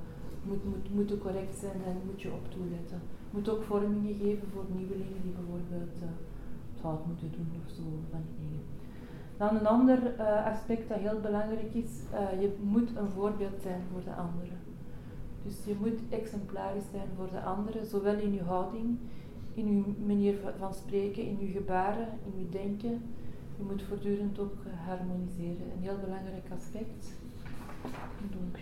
moet, 0.43 0.65
moet, 0.65 0.93
moeten 0.93 1.19
correct 1.19 1.57
zijn 1.57 1.83
en 1.85 1.97
moet 2.05 2.21
je 2.21 2.31
op 2.31 2.51
toeletten. 2.51 3.01
Moet 3.31 3.49
ook 3.49 3.63
vormingen 3.63 4.15
geven 4.15 4.47
voor 4.53 4.65
nieuwelingen 4.75 5.21
die 5.21 5.31
bijvoorbeeld 5.31 5.95
eh, 6.01 6.07
het 6.73 6.81
hout 6.81 7.05
moeten 7.05 7.31
doen 7.31 7.51
of 7.65 7.71
zo, 7.71 7.83
van 8.11 8.21
die 8.25 8.47
dingen. 8.47 8.63
Dan 9.37 9.55
een 9.55 9.67
ander 9.67 10.15
eh, 10.15 10.45
aspect 10.45 10.89
dat 10.89 10.97
heel 10.97 11.19
belangrijk 11.19 11.73
is, 11.73 11.91
je 12.39 12.57
moet 12.61 12.95
een 12.95 13.09
voorbeeld 13.09 13.61
zijn 13.61 13.81
voor 13.91 14.03
de 14.03 14.13
anderen. 14.13 14.60
Dus 15.43 15.55
je 15.65 15.75
moet 15.79 15.99
exemplarisch 16.09 16.89
zijn 16.91 17.07
voor 17.17 17.29
de 17.31 17.41
anderen, 17.41 17.85
zowel 17.85 18.17
in 18.19 18.33
je 18.33 18.43
houding, 18.43 18.97
in 19.53 19.75
je 19.75 19.83
manier 20.05 20.35
va- 20.43 20.53
van 20.57 20.73
spreken, 20.73 21.23
in 21.23 21.37
je 21.39 21.47
gebaren, 21.51 22.07
in 22.33 22.39
je 22.39 22.49
denken. 22.49 23.01
Je 23.57 23.63
moet 23.63 23.83
voortdurend 23.83 24.39
ook 24.39 24.53
harmoniseren. 24.87 25.65
Een 25.75 25.81
heel 25.81 25.97
belangrijk 26.03 26.45
aspect. 26.57 27.11
Donc, 28.31 28.55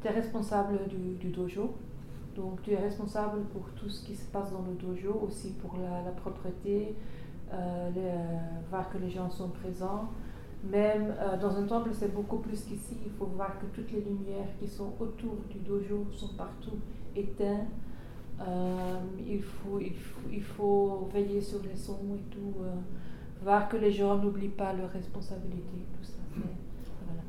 tu 0.00 0.08
es 0.08 0.14
responsable 0.14 0.78
du, 0.88 1.16
du 1.18 1.30
dojo. 1.30 1.74
Donc, 2.34 2.60
tu 2.62 2.70
es 2.72 2.80
responsable 2.80 3.40
pour 3.52 3.62
tout 3.74 3.90
ce 3.90 4.04
qui 4.04 4.14
se 4.14 4.24
passe 4.30 4.50
dans 4.50 4.64
le 4.68 4.76
dojo, 4.86 5.12
aussi 5.26 5.48
pour 5.60 5.76
la, 5.78 6.02
la 6.02 6.10
propreté, 6.10 6.94
euh, 7.52 7.88
les, 7.94 8.00
euh, 8.00 8.68
voir 8.70 8.88
que 8.90 8.98
les 8.98 9.10
gens 9.10 9.30
sont 9.30 9.48
présents. 9.50 10.08
Même 10.64 11.14
euh, 11.20 11.36
dans 11.38 11.56
un 11.56 11.64
temple, 11.64 11.90
c'est 11.92 12.12
beaucoup 12.14 12.38
plus 12.38 12.62
qu'ici. 12.62 12.96
Il 13.04 13.12
faut 13.12 13.26
voir 13.26 13.58
que 13.60 13.66
toutes 13.66 13.92
les 13.92 14.00
lumières 14.00 14.48
qui 14.58 14.66
sont 14.66 14.92
autour 14.98 15.36
du 15.50 15.58
dojo 15.60 16.06
sont 16.12 16.34
partout 16.36 16.78
éteintes. 17.14 17.68
Euh, 18.40 18.98
il, 19.26 19.42
faut, 19.42 19.78
il, 19.80 19.94
faut, 19.96 20.20
il 20.32 20.42
faut 20.42 21.08
veiller 21.12 21.40
sur 21.40 21.60
les 21.62 21.76
sons 21.76 22.16
et 22.16 22.22
tout. 22.30 22.54
euh, 22.62 22.74
voir 23.42 23.68
que 23.68 23.76
les 23.76 23.92
gens 23.92 24.16
n'oublient 24.18 24.48
pas 24.48 24.72
leurs 24.72 24.90
responsabilités. 24.90 25.84
Tout 25.96 26.04
ça. 26.04 26.18
c'est- 26.34 26.90
voilà. 27.06 27.22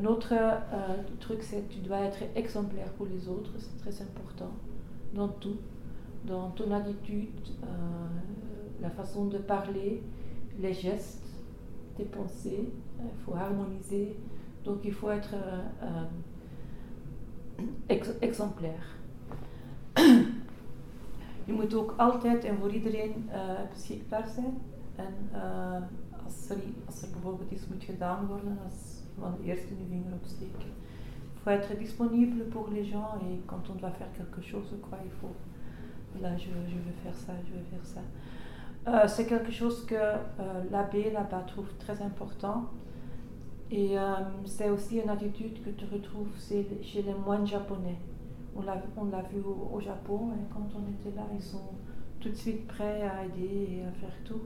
Un 0.00 0.08
autre 0.12 0.32
truc, 1.18 1.42
c'est 1.42 1.62
que 1.68 1.72
tu 1.74 1.80
dois 1.80 1.98
être 2.00 2.18
exemplaire 2.36 2.90
pour 2.92 3.06
les 3.06 3.28
autres. 3.28 3.50
C'est 3.58 3.78
très 3.78 4.02
important 4.02 4.50
dans 5.12 5.28
tout. 5.28 5.56
Dans 6.24 6.50
ton 6.50 6.70
attitude, 6.72 7.30
la 8.80 8.90
façon 8.90 9.26
de 9.26 9.38
parler, 9.38 10.02
les 10.60 10.72
gestes, 10.72 11.25
tes 11.96 12.04
pensées. 12.04 12.68
Il 12.98 13.22
faut 13.24 13.34
harmoniser. 13.34 14.16
Donc 14.64 14.84
il 14.84 14.92
faut 14.92 15.10
être 15.10 15.34
euh, 15.34 15.62
euh, 15.82 16.04
ex- 17.88 18.18
exemplaire. 18.20 18.84
Je 21.46 21.52
moet 21.52 21.74
ook 21.74 21.94
altijd 21.96 22.44
en 22.44 22.56
voor 22.56 22.72
iedereen 22.72 23.28
eh, 23.32 23.40
beschikbaar 23.72 24.28
zijn. 24.28 24.58
En 24.96 25.14
eh, 25.32 25.82
als, 26.24 26.48
er, 26.50 26.56
als 26.86 27.02
er 27.02 27.08
bijvoorbeeld. 27.10 27.50
Il 27.50 27.58
faut 31.42 31.52
être 31.52 31.78
disponible 31.78 32.44
pour 32.44 32.68
les 32.72 32.84
gens 32.84 33.14
et 33.20 33.40
quand 33.46 33.68
on 33.70 33.76
doit 33.78 33.92
faire 33.92 34.10
quelque 34.16 34.40
chose, 34.42 34.74
quoi, 34.88 34.98
il 35.04 35.10
faut. 35.20 35.34
Voilà, 36.12 36.36
je, 36.36 36.48
je 36.48 36.76
faire 37.02 37.14
ça, 37.14 37.32
je 37.44 37.52
veux 37.52 37.64
faire 37.70 37.86
ça. 37.86 38.00
Euh, 38.88 39.08
c'est 39.08 39.26
quelque 39.26 39.50
chose 39.50 39.84
que 39.84 39.96
euh, 39.96 40.18
l'abbé 40.70 41.10
là-bas 41.10 41.44
trouve 41.46 41.68
très 41.78 42.00
important. 42.02 42.66
Et 43.70 43.98
euh, 43.98 44.14
c'est 44.44 44.70
aussi 44.70 44.98
une 44.98 45.10
attitude 45.10 45.60
que 45.64 45.70
tu 45.70 45.84
retrouves 45.92 46.30
chez, 46.38 47.02
les 47.02 47.14
moines 47.14 47.46
japonais. 47.46 47.98
On 48.54 48.62
l'a, 48.62 48.76
vu 49.22 49.42
au, 49.42 49.80
Japon, 49.80 50.30
hein, 50.32 50.38
quand 50.50 50.68
on 50.76 50.88
était 50.90 51.14
là, 51.16 51.24
ils 51.34 51.42
sont 51.42 51.68
tout 52.20 52.28
de 52.28 52.34
suite 52.34 52.66
prêts 52.68 53.02
à 53.02 53.24
aider 53.24 53.80
et 53.80 53.84
à 53.84 53.92
faire 53.92 54.16
tout. 54.24 54.42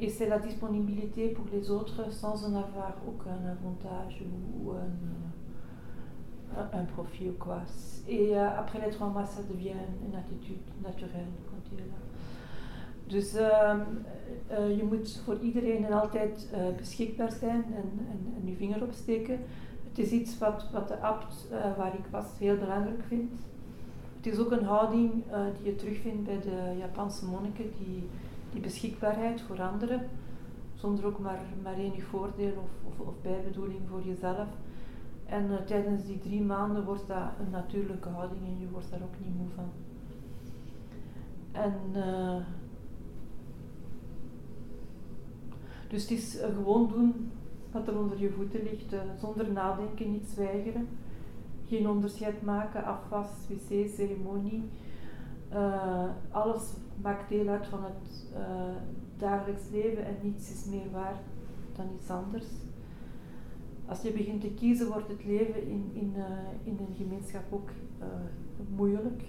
Et 0.00 0.08
c'est 0.08 0.28
la 0.28 0.38
disponibilité 0.38 1.28
pour 1.28 1.44
les 1.52 1.70
autres 1.70 2.12
sans 2.12 2.44
en 2.44 2.56
avoir 2.56 2.96
aucun 3.06 3.38
avantage 3.46 4.24
ou 4.26 4.72
un, 4.72 4.90
profit 6.94 7.28
ou 7.28 7.34
quoi. 7.38 7.62
Et 8.08 8.36
euh, 8.36 8.58
après 8.58 8.80
les 8.84 8.90
trois 8.90 9.08
mois, 9.08 9.26
ça 9.26 9.42
devient 9.42 9.76
une 10.06 10.14
attitude 10.14 10.62
naturelle. 10.82 11.26
Dus 13.12 13.34
ehm, 13.34 13.80
eh, 14.46 14.76
je 14.76 14.84
moet 14.84 15.20
voor 15.24 15.38
iedereen 15.40 15.84
en 15.84 15.92
altijd 15.92 16.48
eh, 16.52 16.60
beschikbaar 16.76 17.32
zijn 17.32 17.64
en, 17.64 18.06
en, 18.10 18.48
je 18.48 18.56
vinger 18.56 18.82
opsteken. 18.82 19.38
Het 19.88 19.98
is 19.98 20.10
iets 20.10 20.38
wat, 20.38 20.70
wat 20.72 20.88
de 20.88 20.98
abt 20.98 21.48
eh, 21.50 21.76
waar 21.76 21.94
ik 21.94 22.06
was 22.10 22.24
heel 22.38 22.56
belangrijk 22.56 23.02
vindt. 23.08 23.34
Het 24.16 24.32
is 24.32 24.38
ook 24.38 24.50
een 24.50 24.64
houding 24.64 25.12
die 25.56 25.70
je 25.70 25.76
terugvindt 25.76 26.24
bij 26.24 26.40
de 26.40 26.76
Japanse 26.78 27.24
monniken, 27.24 27.72
die, 27.78 28.08
die 28.52 28.60
beschikbaarheid 28.60 29.40
voor 29.40 29.62
anderen, 29.62 30.08
zonder 30.74 31.06
ook 31.06 31.18
maar, 31.18 31.40
maar 31.62 31.74
enig 31.74 32.04
voordeel 32.04 32.52
of, 32.52 32.70
of, 32.92 33.06
of 33.06 33.14
bijbedoeling 33.22 33.80
voor 33.88 34.02
jezelf. 34.04 34.46
En 35.32 35.50
eh, 35.50 35.64
tijdens 35.64 36.06
die 36.06 36.18
drie 36.18 36.42
maanden 36.42 36.84
wordt 36.84 37.06
dat 37.06 37.30
een 37.40 37.50
natuurlijke 37.50 38.08
houding 38.08 38.42
en 38.42 38.60
je 38.60 38.70
wordt 38.70 38.90
daar 38.90 39.02
ook 39.02 39.24
niet 39.24 39.36
moe 39.36 39.48
van. 39.54 39.70
En 41.52 41.74
eh, 41.92 42.36
dus 45.88 46.02
het 46.02 46.10
is 46.10 46.38
eh, 46.38 46.54
gewoon 46.54 46.88
doen 46.88 47.30
wat 47.70 47.88
er 47.88 47.98
onder 47.98 48.20
je 48.20 48.30
voeten 48.30 48.62
ligt, 48.62 48.94
zonder 49.20 49.52
nadenken, 49.52 50.12
niet 50.12 50.28
zwijgeren. 50.28 50.88
Geen 51.66 51.88
onderscheid 51.88 52.42
maken, 52.42 52.84
afwas, 52.84 53.28
wc, 53.48 53.88
ceremonie. 53.88 54.62
Alles 56.30 56.72
maakt 57.02 57.28
deel 57.28 57.48
uit 57.48 57.66
van 57.66 57.84
het 57.84 58.26
dagelijks 59.16 59.62
leven 59.70 60.04
en 60.04 60.16
niets 60.22 60.50
is 60.50 60.64
meer 60.64 60.90
waard 60.90 61.22
dan 61.76 61.86
iets 61.98 62.10
anders. 62.10 62.46
Als 63.92 64.02
je 64.02 64.12
begint 64.12 64.40
te 64.40 64.50
kiezen, 64.50 64.88
wordt 64.88 65.08
het 65.08 65.24
leven 65.24 65.62
in, 65.68 65.90
in, 65.92 66.12
eh, 66.16 66.22
in 66.64 66.76
een 66.78 66.94
gemeenschap 66.96 67.42
ook 67.50 67.70
eh, 67.98 68.06
moeilijk. 68.76 69.22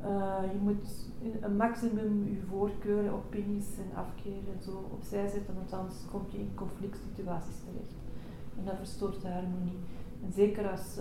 Eh, 0.00 0.42
je 0.52 0.58
moet 0.62 1.12
een 1.40 1.56
maximum 1.56 2.28
je 2.28 2.40
voorkeuren, 2.48 3.12
opinies 3.12 3.66
en 3.76 3.96
afkeren 3.96 4.54
en 4.56 4.62
zo 4.62 4.88
opzij 4.92 5.28
zetten, 5.28 5.54
want 5.54 5.72
anders 5.72 5.94
kom 6.10 6.22
je 6.28 6.38
in 6.38 6.50
conflict 6.54 6.98
situaties 7.08 7.56
terecht. 7.64 7.94
En 8.58 8.64
dat 8.64 8.76
verstoort 8.76 9.22
de 9.22 9.28
harmonie. 9.28 9.78
En 10.24 10.32
zeker 10.32 10.70
als 10.70 10.98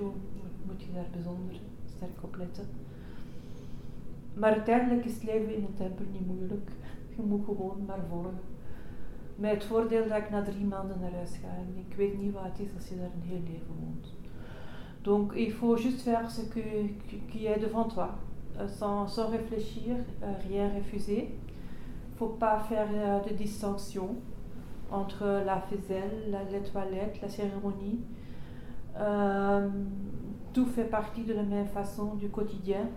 moet, 0.00 0.66
moet 0.66 0.82
je 0.82 0.92
daar 0.92 1.10
bijzonder 1.12 1.60
sterk 1.86 2.22
op 2.22 2.36
letten. 2.36 2.66
Maar 4.34 4.52
uiteindelijk 4.52 5.04
is 5.04 5.14
het 5.14 5.24
leven 5.24 5.54
in 5.54 5.64
een 5.64 5.76
tempel 5.76 6.04
niet 6.12 6.26
moeilijk. 6.26 6.70
je 7.16 7.22
moet 7.22 7.44
gewoon 7.44 7.84
maar 7.86 8.04
volgen. 8.08 8.57
Met. 9.38 9.58
Donc 15.04 15.32
il 15.36 15.52
faut 15.52 15.76
juste 15.76 16.02
faire 16.02 16.28
ce 16.30 16.42
que, 16.42 16.60
qui 17.30 17.46
est 17.46 17.58
devant 17.58 17.84
toi, 17.84 18.16
euh, 18.58 18.66
sans, 18.66 19.06
sans 19.06 19.28
réfléchir, 19.28 19.96
euh, 20.22 20.32
rien 20.48 20.68
refuser. 20.74 21.28
Il 21.30 22.12
ne 22.12 22.18
faut 22.18 22.34
pas 22.34 22.58
faire 22.58 22.88
euh, 22.92 23.20
de 23.20 23.34
distinction 23.34 24.16
entre 24.90 25.42
la 25.46 25.60
faiselle, 25.60 26.36
les 26.50 26.60
toilettes, 26.60 27.20
la 27.22 27.28
cérémonie. 27.28 28.00
Tout 30.52 30.66
fait 30.66 30.84
partie 30.84 31.22
de 31.22 31.34
la 31.34 31.42
même 31.42 31.68
façon 31.68 32.14
du 32.14 32.30
quotidien. 32.30 32.88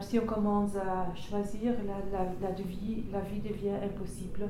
Si 0.00 0.18
on 0.18 0.24
commence 0.24 0.76
à 0.76 1.12
choisir, 1.14 1.74
la 3.12 3.20
vie 3.20 3.40
devient 3.40 3.74
impossible 3.84 4.48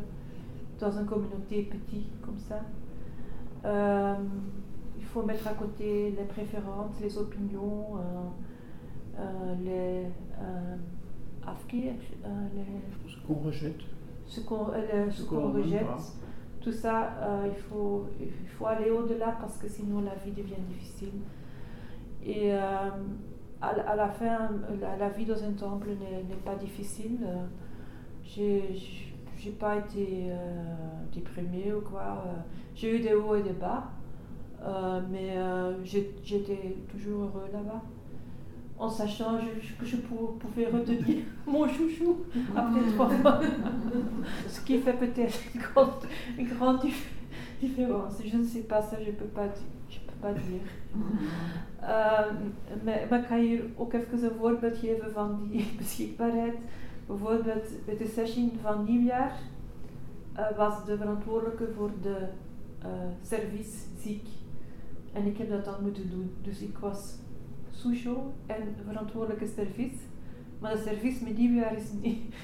dans 0.82 0.98
une 0.98 1.06
communauté 1.06 1.62
petite 1.62 2.20
comme 2.20 2.38
ça. 2.38 2.60
Euh, 3.64 4.14
il 4.98 5.04
faut 5.04 5.22
mettre 5.22 5.46
à 5.46 5.54
côté 5.54 6.10
les 6.10 6.24
préférences, 6.24 7.00
les 7.00 7.16
opinions, 7.16 7.96
euh, 7.96 9.20
euh 9.20 9.54
les 9.64 10.06
ce 13.08 13.26
qu'on 13.26 13.34
rejette. 13.34 13.80
Ce 14.26 14.40
qu'on 14.40 14.64
qu 15.52 15.56
rejette. 15.58 15.86
Tout 16.60 16.72
ça, 16.72 17.10
il, 17.44 17.60
faut, 17.68 18.06
il 18.20 18.48
faut 18.48 18.66
aller 18.66 18.90
au-delà 18.90 19.36
parce 19.40 19.58
que 19.58 19.68
sinon 19.68 20.00
la 20.00 20.14
vie 20.14 20.30
devient 20.30 20.62
difficile. 20.68 21.14
Et 22.24 22.52
à, 22.52 22.94
à, 23.60 23.96
la 23.96 24.08
fin, 24.08 24.50
la, 24.80 24.96
la, 24.96 25.08
vie 25.08 25.26
dans 25.26 25.42
un 25.42 25.52
temple 25.52 25.88
n'est 26.28 26.42
pas 26.44 26.54
difficile. 26.54 27.18
J'ai 28.22 29.11
j'ai 29.42 29.50
pas 29.50 29.76
été 29.76 30.28
euh, 30.30 30.74
déprimée 31.12 31.72
ou 31.72 31.80
quoi. 31.80 32.24
J'ai 32.74 32.96
eu 32.96 33.00
des 33.00 33.14
hauts 33.14 33.34
et 33.34 33.42
des 33.42 33.50
bas, 33.52 33.90
euh, 34.62 35.00
mais 35.10 35.36
euh, 35.36 35.84
j'étais 35.84 36.76
toujours 36.90 37.24
heureux 37.24 37.48
là-bas. 37.52 37.82
En 38.78 38.88
sachant 38.88 39.38
que 39.78 39.84
je, 39.86 39.96
pouvais 39.96 40.66
retenir 40.66 41.24
mon 41.46 41.68
chouchou 41.68 42.18
après 42.56 42.80
trois 42.94 43.08
mois. 43.08 43.40
Ce 44.48 44.60
qui 44.60 44.78
fait 44.78 44.94
peut-être 44.94 45.38
une 45.54 45.60
grande, 45.60 45.90
une 46.38 46.48
grande 46.48 46.80
différence. 47.60 48.14
Je 48.24 48.36
ne 48.36 48.44
sais 48.44 48.62
pas 48.62 48.82
ça, 48.82 48.96
je 49.00 49.10
ne 49.10 49.16
peux 49.16 49.26
pas 49.26 49.46
dire. 49.46 49.72
Je 49.88 49.98
peux 49.98 50.18
pas 50.20 50.32
dire. 50.32 50.60
maar, 52.84 53.06
maar 53.10 53.18
ik 53.18 53.26
ga 53.26 53.36
hier 53.36 53.62
ook 53.76 53.92
even 53.92 54.24
een 54.24 54.30
voorbeeld 54.38 54.78
geven 54.78 55.12
van 55.12 55.48
die 55.50 55.66
beschikbaarheid. 55.78 56.54
Bijvoorbeeld 57.06 57.84
bij 57.84 57.96
de 57.96 58.06
sessie 58.14 58.52
van 58.62 58.84
nieuwjaar 58.84 59.38
uh, 60.36 60.56
was 60.56 60.84
de 60.84 60.96
verantwoordelijke 60.96 61.68
voor 61.76 61.90
de 62.02 62.28
uh, 62.82 62.88
service 63.22 63.78
ziek. 63.98 64.26
En 65.12 65.26
ik 65.26 65.38
heb 65.38 65.50
dat 65.50 65.64
dan 65.64 65.82
moeten 65.82 66.10
doen. 66.10 66.34
Dus 66.42 66.60
ik 66.60 66.78
was 66.78 67.14
socio 67.70 68.32
en 68.46 68.74
verantwoordelijke 68.86 69.46
service. 69.46 69.96
Maar 70.58 70.72
de 70.72 70.82
service 70.82 71.24
met 71.24 71.38
nieuwjaar 71.38 71.76
is 71.76 71.92
niet, 72.02 72.34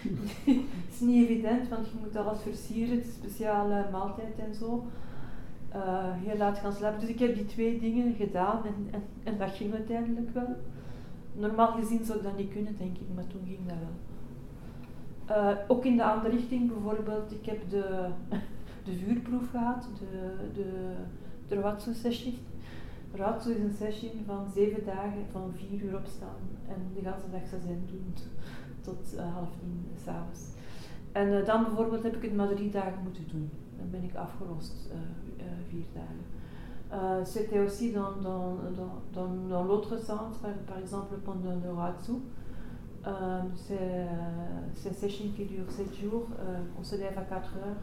is 0.91 1.01
niet 1.01 1.29
evident, 1.29 1.69
want 1.69 1.87
je 1.87 1.93
moet 2.01 2.17
alles 2.17 2.43
versieren, 2.43 3.03
speciale 3.05 3.85
maaltijd 3.93 4.39
en 4.39 4.55
zo. 4.55 4.87
Uh, 5.75 6.13
heel 6.15 6.37
laat 6.37 6.59
gaan 6.59 6.73
slapen. 6.73 7.01
Dus 7.01 7.09
ik 7.09 7.19
heb 7.19 7.35
die 7.35 7.47
twee 7.47 7.81
dingen 7.81 8.15
gedaan 8.15 8.65
en, 8.65 8.89
en, 8.91 9.03
en 9.23 9.39
dat 9.39 9.51
ging 9.51 9.75
uiteindelijk 9.75 10.35
wel. 10.35 10.57
Normaal 11.33 11.73
gezien 11.73 12.05
zou 12.05 12.19
ik 12.19 12.25
dat 12.25 12.37
niet 12.37 12.53
kunnen, 12.53 12.77
denk 12.79 12.97
ik, 12.97 13.07
maar 13.15 13.27
toen 13.27 13.43
ging 13.47 13.67
dat 13.67 13.77
wel. 13.77 14.08
Uh, 15.31 15.51
ook 15.67 15.85
in 15.85 15.97
de 15.97 16.05
andere 16.05 16.37
richting, 16.37 16.69
bijvoorbeeld, 16.69 17.33
ik 17.33 17.47
heb 17.47 17.71
de, 17.71 18.09
de 18.87 18.93
vuurproef 18.93 19.51
gehad, 19.51 19.89
de, 19.99 20.35
de, 20.55 20.95
de 21.49 21.61
Ratsu-sessie. 21.61 22.39
Ratsu 23.15 23.51
is 23.51 23.63
een 23.63 23.77
sessie 23.79 24.23
van 24.27 24.47
zeven 24.55 24.85
dagen, 24.85 25.27
van 25.33 25.53
vier 25.55 25.83
uur 25.83 25.97
opstaan 25.97 26.41
en 26.69 26.75
de 26.95 27.01
hele 27.01 27.15
dag 27.31 27.49
zazen 27.49 27.87
doen 27.87 28.15
tot 28.81 29.15
uh, 29.15 29.35
half 29.35 29.49
tien 29.61 29.87
s'avonds. 30.05 30.41
En 31.13 31.29
uh, 31.29 31.47
dan 31.47 31.65
bijvoorbeeld 31.65 32.03
heb 32.03 32.17
ik 32.17 32.23
het 32.23 32.35
maar 32.35 32.49
drie 32.49 32.71
dagen 32.71 33.03
moeten 33.03 33.29
doen. 33.31 33.51
Dan 33.79 33.91
ben 33.91 34.03
ik 34.03 34.15
afgelost, 34.15 34.91
vier 35.69 35.85
dagen. 35.95 36.37
C'était 37.25 37.59
aussi 37.59 37.93
dans, 37.93 38.13
dans, 38.23 38.57
dans, 39.13 39.49
dans, 39.49 39.65
l'autre 39.65 39.99
sens, 39.99 40.37
par, 40.39 40.53
par 40.67 40.79
exemple 40.79 41.17
pendant 41.23 41.55
le. 41.63 41.71
Euh, 43.07 43.41
c'est 43.55 44.89
une 44.89 44.95
session 44.95 45.27
qui 45.37 45.45
dure 45.45 45.71
7 45.71 45.95
jours. 45.95 46.27
Euh, 46.41 46.59
on 46.79 46.83
se 46.83 46.97
lève 46.97 47.17
à 47.17 47.23
4 47.23 47.35
heures, 47.35 47.77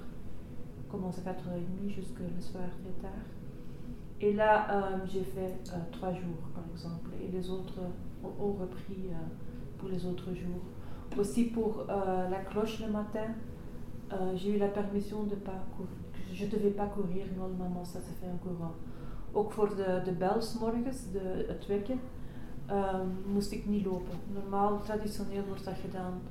on 0.85 0.91
commence 0.91 1.17
à 1.19 1.21
4h30 1.31 1.89
jusqu'à 1.89 2.23
le 2.23 2.41
soir 2.41 2.63
très 2.81 3.01
tard. 3.01 3.23
Et 4.21 4.33
là, 4.33 4.67
euh, 4.71 4.97
j'ai 5.05 5.23
fait 5.23 5.57
3 5.91 6.13
jours, 6.13 6.49
par 6.53 6.63
exemple, 6.71 7.09
et 7.21 7.31
les 7.31 7.49
autres 7.49 7.79
ont, 8.23 8.53
repris 8.53 9.09
pour 9.77 9.89
les 9.89 10.05
autres 10.05 10.33
jours. 10.33 10.63
Aussi 11.17 11.45
pour 11.45 11.85
la 11.87 12.39
cloche 12.49 12.81
le 12.81 12.91
matin, 12.91 13.27
j'ai 14.35 14.55
eu 14.55 14.57
la 14.57 14.67
permission 14.67 15.23
de 15.23 15.35
pas 15.35 15.63
courir. 15.77 15.89
Je 16.33 16.45
ne 16.45 16.49
devais 16.49 16.71
pas 16.71 16.87
courir, 16.87 17.25
normalement 17.37 17.85
ça 17.85 18.01
se 18.01 18.11
fait 18.11 18.27
en 18.27 18.37
courant. 18.37 18.73
Ook 19.33 19.51
voor 19.51 19.75
de, 19.75 20.01
de 20.05 20.11
bels 20.11 20.57
morgens, 20.59 21.11
de, 21.11 21.45
het 21.47 21.67
wekken, 21.67 21.99
um, 22.71 23.33
moest 23.33 23.51
ik 23.51 23.65
niet 23.65 23.85
lopen. 23.85 24.17
Normaal, 24.33 24.81
traditioneel 24.81 25.43
wordt 25.47 25.65
dat 25.65 25.77
gedaan 25.81 26.21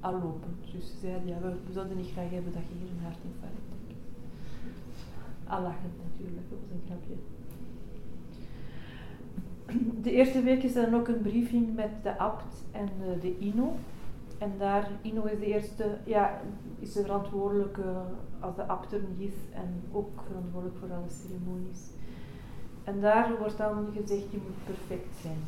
al 0.00 0.12
lopen. 0.12 0.56
Dus 0.72 0.86
ze 0.86 0.98
zeiden, 1.00 1.28
ja, 1.28 1.38
we, 1.40 1.72
zouden 1.72 1.96
niet 1.96 2.10
graag 2.12 2.30
hebben 2.30 2.52
dat 2.52 2.62
je 2.68 2.74
hier 2.78 2.90
een 2.90 3.02
hartinfarct 3.02 3.54
hebt. 3.68 3.98
Al 5.48 5.62
lachend 5.62 5.96
natuurlijk, 6.04 6.50
dat 6.50 6.58
was 6.58 6.70
een 6.70 6.82
grapje. 6.86 7.14
De 10.02 10.12
eerste 10.12 10.42
week 10.42 10.62
is 10.62 10.72
dan 10.72 10.94
ook 10.94 11.08
een 11.08 11.22
briefing 11.22 11.74
met 11.74 11.90
de 12.02 12.18
abt 12.18 12.64
en 12.70 12.88
de, 13.00 13.18
de 13.20 13.38
INO. 13.38 13.76
En 14.38 14.52
daar, 14.58 14.90
INO 15.02 15.24
is 15.24 15.38
de 15.38 15.46
eerste, 15.46 15.98
ja, 16.04 16.40
is 16.78 16.92
de 16.92 17.02
verantwoordelijke 17.02 18.02
als 18.40 18.56
de 18.56 18.66
abt 18.66 18.92
er 18.92 19.00
niet 19.16 19.28
is 19.28 19.34
en 19.52 19.82
ook 19.92 20.22
verantwoordelijk 20.26 20.78
voor 20.78 20.92
alle 20.92 21.08
ceremonies. 21.08 21.90
En 22.84 23.00
daar 23.00 23.38
wordt 23.38 23.58
dan 23.58 23.86
gezegd, 23.92 24.30
je 24.30 24.38
moet 24.46 24.64
perfect 24.76 25.16
zijn. 25.20 25.38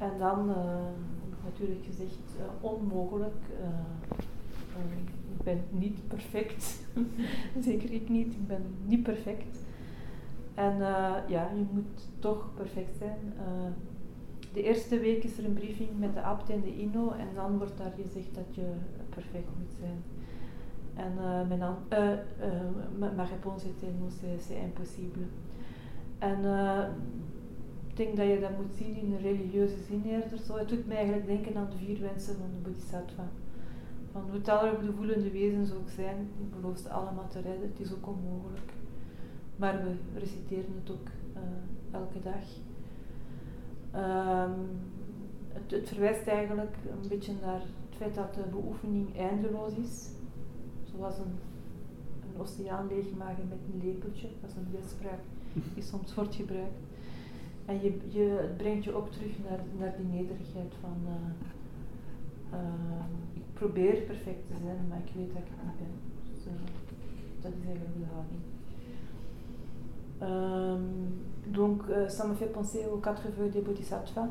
En 0.00 0.18
dan 0.18 0.48
uh, 0.48 0.54
natuurlijk 1.44 1.84
gezegd, 1.84 2.36
uh, 2.38 2.70
onmogelijk. 2.70 3.34
Uh, 3.60 4.96
ik 4.98 5.44
ben 5.44 5.62
niet 5.70 6.08
perfect. 6.08 6.86
Zeker 7.68 7.92
ik 7.92 8.08
niet, 8.08 8.32
ik 8.32 8.46
ben 8.46 8.62
niet 8.86 9.02
perfect. 9.02 9.64
En 10.54 10.78
ja, 11.28 11.50
je 11.54 11.64
moet 11.72 12.08
toch 12.18 12.50
perfect 12.54 12.96
zijn. 12.96 13.32
de 14.52 14.62
eerste 14.62 14.98
week 14.98 15.24
is 15.24 15.38
er 15.38 15.44
een 15.44 15.52
briefing 15.52 15.88
met 15.98 16.14
de 16.14 16.22
abt 16.22 16.50
en 16.50 16.60
de 16.60 16.76
INO 16.76 17.10
en 17.10 17.28
dan 17.34 17.58
wordt 17.58 17.78
daar 17.78 17.92
gezegd 18.02 18.34
dat 18.34 18.54
je 18.54 18.66
perfect 19.08 19.48
moet 19.58 19.74
zijn. 19.80 20.02
En 20.94 21.14
mijn, 21.48 23.14
ma 23.16 23.24
réponse 23.24 23.68
était 23.68 23.98
non, 24.00 24.10
c'est 24.38 24.62
impossible. 24.62 25.26
En 26.18 26.44
denk 28.00 28.16
dat 28.16 28.26
je 28.26 28.40
dat 28.40 28.56
moet 28.60 28.74
zien 28.74 28.96
in 28.96 29.12
een 29.12 29.20
religieuze 29.20 29.82
zin 29.88 30.02
eerder 30.06 30.38
zo. 30.38 30.56
Het 30.56 30.68
doet 30.68 30.86
mij 30.86 30.96
eigenlijk 30.96 31.26
denken 31.26 31.56
aan 31.56 31.70
de 31.70 31.84
vier 31.84 32.00
wensen 32.00 32.36
van 32.36 32.50
de 32.54 32.70
Bodhisattva. 32.70 33.28
Van 34.12 34.22
hoe 34.30 34.40
talrijk 34.40 34.80
de 34.80 34.92
voelende 34.92 35.30
wezens 35.30 35.72
ook 35.72 35.88
zijn, 35.88 36.28
ik 36.40 36.60
beloof 36.60 36.78
ze 36.78 36.88
allemaal 36.88 37.28
te 37.28 37.40
redden, 37.40 37.68
het 37.72 37.80
is 37.80 37.92
ook 37.92 38.06
onmogelijk. 38.06 38.72
Maar 39.56 39.82
we 39.84 40.18
reciteren 40.18 40.74
het 40.80 40.90
ook 40.90 41.08
uh, 41.36 42.00
elke 42.00 42.20
dag. 42.20 42.46
Um, 43.94 44.58
het, 45.48 45.70
het, 45.70 45.88
verwijst 45.88 46.26
eigenlijk 46.26 46.76
een 47.02 47.08
beetje 47.08 47.32
naar 47.42 47.60
het 47.60 47.96
feit 47.96 48.14
dat 48.14 48.34
de 48.34 48.44
beoefening 48.50 49.16
eindeloos 49.16 49.72
is. 49.72 50.08
Zoals 50.84 51.18
een, 51.18 51.34
een 52.22 52.40
oceaan 52.40 52.86
leegmaken 52.88 53.48
met 53.48 53.58
een 53.72 53.88
lepeltje, 53.88 54.28
dat 54.40 54.50
is 54.50 54.56
een 54.56 54.70
beeldspraak 54.70 55.20
die 55.74 55.82
soms 55.92 56.14
wordt 56.14 56.34
gebruikt. 56.34 56.89
En 57.70 57.80
je, 57.82 57.92
je, 58.08 58.38
het 58.40 58.56
brengt 58.56 58.84
je 58.84 58.94
ook 58.94 59.10
terug 59.10 59.32
naar, 59.48 59.60
naar 59.78 59.94
die 59.96 60.06
nederigheid 60.06 60.72
van 60.80 60.96
uh, 61.04 62.58
uh, 62.58 63.04
ik 63.34 63.42
probeer 63.52 63.94
perfect 63.94 64.46
te 64.46 64.54
zijn, 64.62 64.88
maar 64.88 64.98
ik 64.98 65.12
weet 65.16 65.32
dat 65.32 65.42
ik 65.42 65.48
het 65.48 65.64
niet 65.64 65.78
ben. 65.78 66.52
Uh, 66.52 66.60
dat 67.40 67.52
is 67.52 67.64
eigenlijk 67.64 67.96
de 67.98 68.06
houding. 68.14 68.42
Um, 70.22 70.84
donc, 71.52 71.82
ça 72.08 72.26
me 72.26 72.34
fait 72.34 72.52
penser 72.52 72.86
aux 72.92 73.00
quatre 73.00 73.30
vœux 73.36 73.52
des 73.52 73.62
bodhisattvas. 73.62 74.28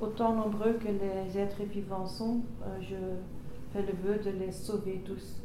autant 0.00 0.34
nombreux 0.34 0.78
que 0.78 0.88
les 0.88 1.36
êtres 1.36 1.64
vivants 1.64 2.16
sont, 2.18 2.40
je 2.80 2.96
fais 3.72 3.82
le 3.82 3.94
vœu 4.02 4.18
de 4.22 4.30
les 4.30 4.52
sauver 4.52 5.00
tous. 5.04 5.39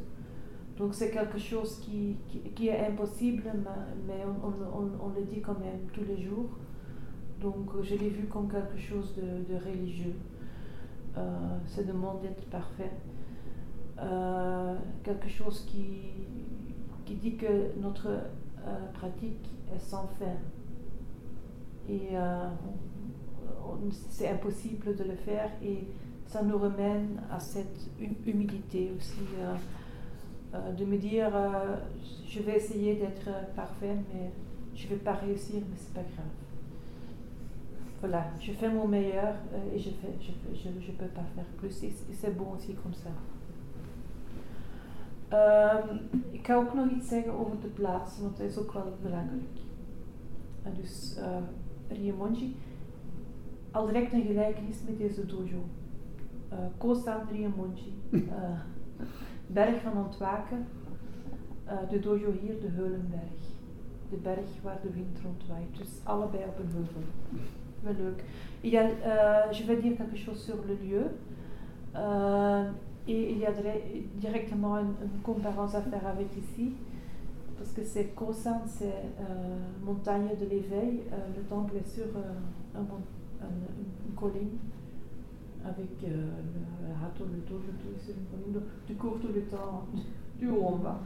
Donc 0.78 0.94
c'est 0.94 1.10
quelque 1.10 1.38
chose 1.38 1.80
qui, 1.80 2.16
qui, 2.54 2.68
est 2.68 2.86
impossible, 2.86 3.44
mais 4.06 4.24
on, 4.26 4.48
on, 4.48 5.06
on, 5.06 5.08
le 5.08 5.24
dit 5.24 5.40
quand 5.40 5.58
même 5.58 5.86
tous 5.92 6.04
les 6.04 6.22
jours. 6.22 6.50
Donc 7.40 7.70
je 7.82 7.94
l'ai 7.94 8.10
vu 8.10 8.26
comme 8.26 8.50
quelque 8.50 8.78
chose 8.78 9.14
de, 9.16 9.52
de 9.52 9.58
religieux. 9.58 10.14
c'est 11.66 11.86
le 11.86 11.94
monde 11.94 12.20
d'être 12.20 12.44
parfait. 12.50 12.92
quelque 15.02 15.28
chose 15.28 15.64
qui, 15.66 16.10
qui 17.06 17.14
dit 17.14 17.36
que 17.36 17.78
notre 17.80 18.08
pratique 18.92 19.48
est 19.74 19.78
sans 19.78 20.06
fin. 20.18 20.36
Et 21.88 22.16
c'est 23.90 24.28
impossible 24.28 24.94
de 24.96 25.04
le 25.04 25.16
faire 25.16 25.50
et 25.62 25.86
ça 26.26 26.42
nous 26.42 26.58
ramène 26.58 27.20
à 27.30 27.38
cette 27.38 27.88
humilité 28.26 28.92
aussi, 28.96 29.20
euh, 29.38 29.54
euh, 29.54 29.56
de 30.52 30.84
me 30.84 30.96
dire 30.96 31.34
euh, 31.34 31.76
je 32.26 32.40
vais 32.40 32.56
essayer 32.56 32.94
d'être 32.94 33.28
parfait, 33.54 33.96
mais 34.12 34.30
je 34.74 34.84
ne 34.84 34.90
vais 34.90 34.96
pas 34.96 35.14
réussir, 35.14 35.62
mais 35.68 35.76
c'est 35.76 35.94
pas 35.94 36.00
grave. 36.00 36.26
Voilà, 38.00 38.26
je 38.40 38.52
fais 38.52 38.68
mon 38.68 38.86
meilleur 38.86 39.34
et 39.74 39.78
je 39.78 39.90
ne 39.90 39.94
je, 40.20 40.32
je, 40.54 40.68
je, 40.80 40.92
peux 40.92 41.06
pas 41.06 41.24
faire 41.34 41.44
plus. 41.56 41.82
Et 41.82 41.92
c'est 42.12 42.36
bon 42.36 42.52
aussi 42.54 42.74
comme 42.74 42.94
ça. 42.94 43.10
ik 46.32 46.46
ga 46.46 46.56
ook 46.56 46.74
nog 46.74 46.90
iets 46.90 47.08
zeggen 47.08 47.32
over 47.32 47.60
de 47.60 47.66
plaats, 47.66 48.20
want 48.20 48.36
dat 48.36 48.46
is 48.46 48.58
ook 48.58 48.72
wel 48.72 48.96
belangrijk. 49.02 49.58
En 50.62 50.72
dus 50.74 51.16
uh, 51.18 51.36
Riemonji, 51.88 52.56
al 53.70 53.86
direct 53.86 54.12
een 54.12 54.24
gelijkenis 54.26 54.76
met 54.86 54.98
deze 54.98 55.26
dojo. 55.26 55.64
Uh, 56.52 56.58
Kosan 56.78 57.20
Riemonji, 57.30 57.94
uh, 58.10 58.22
berg 59.46 59.80
van 59.80 60.04
ontwaken, 60.04 60.66
uh, 61.66 61.72
de 61.90 62.00
dojo 62.00 62.32
hier, 62.40 62.60
de 62.60 62.68
Heulenberg. 62.68 63.44
De 64.10 64.16
berg 64.16 64.62
waar 64.62 64.78
de 64.82 64.92
wind 64.92 65.18
rondwaait, 65.24 65.76
dus 65.76 66.00
allebei 66.04 66.42
op 66.44 66.58
een 66.58 66.70
heuvel. 66.70 67.02
Wel 67.80 67.94
leuk. 67.94 68.24
Il 68.60 68.72
y 68.72 68.76
a, 68.76 68.88
je 69.52 69.64
vais 69.64 69.80
dire 69.80 69.96
quelque 69.96 70.16
chose 70.16 70.44
sur 70.44 70.56
le 70.66 70.76
lieu. 70.82 71.10
et 73.04 73.30
il 73.30 73.38
y 73.38 73.46
a 73.46 73.52
directement 74.18 74.78
une, 74.78 74.94
une 75.02 75.20
comparaison 75.22 75.78
à 75.78 75.82
faire 75.82 76.06
avec 76.06 76.36
ici 76.36 76.74
parce 77.56 77.72
que 77.72 77.82
c'est 77.82 78.14
Kosan, 78.14 78.62
c'est 78.66 78.86
euh, 78.86 79.56
montagne 79.84 80.28
de 80.38 80.46
l'éveil. 80.46 81.02
Euh, 81.12 81.16
le 81.36 81.42
temple 81.44 81.76
est 81.76 81.88
sur 81.88 82.04
euh, 82.04 82.78
un, 82.78 82.80
une, 82.80 84.14
colline 84.14 84.58
avec 85.66 86.04
euh, 86.04 86.08
le, 86.08 86.92
râteau, 87.00 87.24
le 87.24 87.40
dos, 87.48 87.60
le 88.88 88.94
cours 88.94 89.18
tout 89.20 89.32
le 89.34 89.42
temps 89.42 89.86
du 90.38 90.48
haut 90.48 90.64
en 90.64 90.76
bas. 90.76 91.00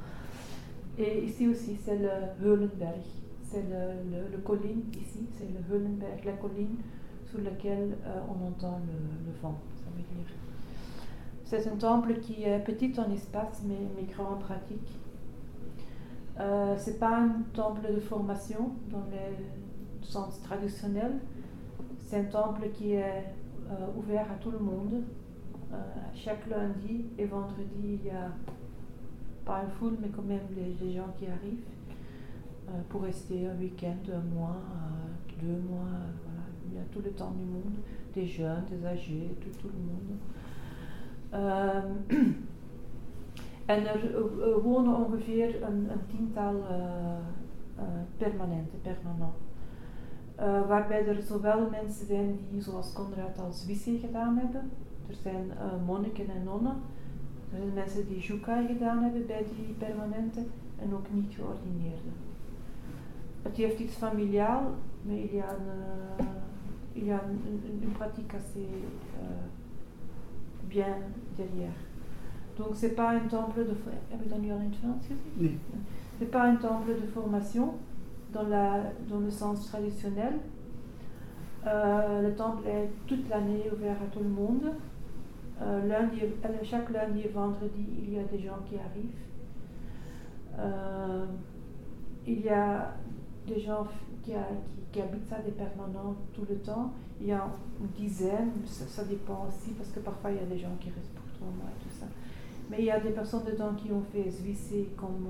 Et 0.99 1.25
ici 1.25 1.49
aussi, 1.49 1.77
c'est 1.77 1.99
le 1.99 2.11
Heulenberg. 2.45 3.01
C'est 3.43 3.63
le, 3.63 4.31
le, 4.31 4.39
colline 4.39 4.83
ici, 4.93 5.27
c'est 5.33 5.49
le 5.49 5.75
Heulenberg, 5.75 6.25
la 6.25 6.33
colline 6.33 6.77
sur 7.29 7.41
laquelle 7.41 7.97
euh, 8.07 8.21
on 8.29 8.49
entend 8.49 8.81
le, 8.87 9.33
vent, 9.41 9.59
ça 9.77 9.87
veut 9.97 10.03
dire. 10.03 10.27
C'est 11.45 11.67
un 11.69 11.77
temple 11.77 12.21
qui 12.21 12.45
est 12.45 12.61
petit 12.61 12.93
en 13.01 13.11
espace, 13.11 13.63
mais, 13.67 13.79
mais 13.97 14.05
grand 14.05 14.35
en 14.35 14.37
pratique. 14.37 15.01
Euh, 16.39 16.75
c'est 16.79 16.99
pas 16.99 17.19
un 17.19 17.43
temple 17.53 17.93
de 17.93 18.01
formation 18.01 18.71
dans 18.91 19.05
le 19.11 20.05
sens 20.05 20.41
traditionnel, 20.43 21.19
c'est 21.99 22.19
un 22.19 22.25
temple 22.25 22.69
qui 22.73 22.93
est 22.93 23.25
euh, 23.71 23.87
ouvert 23.97 24.27
à 24.31 24.35
tout 24.35 24.51
le 24.51 24.59
monde. 24.59 25.05
Euh, 25.73 25.77
chaque 26.15 26.49
lundi 26.49 27.07
et 27.17 27.27
vendredi, 27.27 28.01
il 28.03 28.05
y 28.05 28.11
a 28.11 28.33
pas 29.45 29.63
une 29.63 29.71
foule, 29.71 29.97
mais 30.01 30.09
quand 30.09 30.23
même 30.25 30.49
des, 30.51 30.93
gens 30.93 31.15
qui 31.17 31.27
arrivent 31.27 31.63
euh, 32.69 32.81
pour 32.89 33.03
rester 33.03 33.47
un 33.47 33.57
week-end, 33.57 33.99
un 34.13 34.35
mois, 34.35 34.57
deux 35.41 35.61
mois. 35.69 35.87
voilà. 36.25 36.45
Il 36.69 36.77
y 36.77 36.79
a 36.79 36.85
tout 36.93 37.01
le 37.01 37.11
temps 37.11 37.31
du 37.31 37.45
monde, 37.45 37.79
des 38.13 38.27
jeunes, 38.27 38.65
des 38.69 38.85
âgés, 38.85 39.37
tout, 39.61 39.69
le 39.69 39.75
monde. 39.79 40.19
en 43.71 43.87
er 43.87 44.01
wonen 44.63 44.97
ongeveer 44.97 45.63
een, 45.63 45.91
een 45.91 46.07
tiental 46.09 46.57
permanent. 48.19 48.69
Uh, 50.41 50.69
waarbij 50.69 51.07
er 51.07 51.23
zowel 51.23 51.71
mensen 51.71 52.07
zijn 52.07 52.39
die, 52.51 52.63
zoals 52.63 52.93
Conrad 52.93 53.39
als 53.39 53.67
Wissy 53.67 53.99
gedaan 53.99 54.37
hebben. 54.37 54.71
Er 55.09 55.15
zijn 55.23 55.47
uh, 55.47 55.87
monniken 55.87 56.29
en 56.29 56.45
nonnen. 56.45 56.77
Er 57.53 57.59
zijn 57.59 57.75
mensen 57.75 58.09
die 58.09 58.19
Jukai 58.19 58.67
gedaan 58.67 59.03
hebben 59.03 59.27
bij 59.27 59.45
die 59.57 59.75
permanente 59.79 60.41
en 60.79 60.95
ook 60.95 61.07
niet 61.13 61.35
geordineerden. 61.35 62.13
Het 63.43 63.57
heeft 63.57 63.79
iets 63.79 63.95
familiaal, 63.95 64.63
maar 65.03 65.17
il 65.17 65.33
y 65.33 65.41
a 65.41 65.57
une, 65.59 66.27
il 66.93 67.05
y 67.05 67.11
a 67.11 67.21
une, 67.83 67.93
pratique 67.93 68.35
assez 68.37 68.69
euh, 69.19 69.47
bien 70.69 70.95
derrière. 71.37 71.77
Donc 72.57 72.75
c'est 72.75 72.95
pas 72.95 73.15
un 73.15 73.29
temple 73.29 73.65
de... 73.65 73.75
Heb 74.09 74.23
ik 74.23 74.29
dat 74.29 74.41
nu 74.41 74.51
al 74.51 74.59
in 74.59 74.71
het 74.71 74.77
Frans 74.77 75.07
gezien? 75.07 75.33
Nee. 75.35 75.59
C'est 76.19 76.31
pas 76.31 76.49
un 76.49 76.59
temple 76.59 76.95
de 77.01 77.07
formation, 77.13 77.69
dans, 78.33 79.21
le 79.21 79.31
sens 79.31 79.67
traditionnel. 79.67 80.35
Euh, 81.67 82.23
le 82.23 82.35
temple 82.35 82.67
est 82.67 82.89
toute 83.07 83.29
l'année 83.29 83.65
ouvert 83.73 83.97
à 84.03 84.07
tout 84.13 84.21
le 84.21 84.29
monde. 84.29 84.73
Euh, 85.63 85.87
lundi, 85.87 86.21
euh, 86.23 86.51
chaque 86.63 86.89
lundi 86.91 87.21
et 87.21 87.29
vendredi, 87.29 87.87
il 88.03 88.15
y 88.15 88.19
a 88.19 88.25
des 88.25 88.39
gens 88.39 88.59
qui 88.67 88.77
arrivent. 88.77 89.27
Euh, 90.59 91.27
il 92.27 92.41
y 92.41 92.49
a 92.49 92.95
des 93.47 93.61
gens 93.61 93.87
qui, 94.23 94.33
habitent 94.35 95.29
ça, 95.29 95.39
des 95.41 95.51
permanents 95.51 96.17
tout 96.33 96.47
le 96.49 96.57
temps. 96.57 96.93
Il 97.21 97.27
y 97.27 97.33
a 97.33 97.47
une 97.79 97.89
dizaine, 97.89 98.53
ça, 98.65 99.05
dépend 99.05 99.47
aussi 99.49 99.73
parce 99.73 99.91
que 99.91 100.01
parfois 100.01 100.31
il 100.31 100.37
y 100.37 100.41
a 100.41 100.47
des 100.47 100.59
gens 100.59 100.75
qui 100.81 100.89
restent 100.89 101.15
pour 101.15 101.31
trois 101.35 101.49
mois 101.49 101.69
et 101.69 101.83
tout 101.83 101.95
ça. 101.95 102.07
Mais 102.71 102.79
il 102.79 102.85
y 102.87 102.91
a 102.91 103.01
des 103.01 103.11
personnes 103.11 103.45
dedans 103.45 103.75
qui 103.75 103.93
ont 103.93 104.03
fait 104.13 104.31
Zwissé 104.31 104.89
comme 104.97 105.29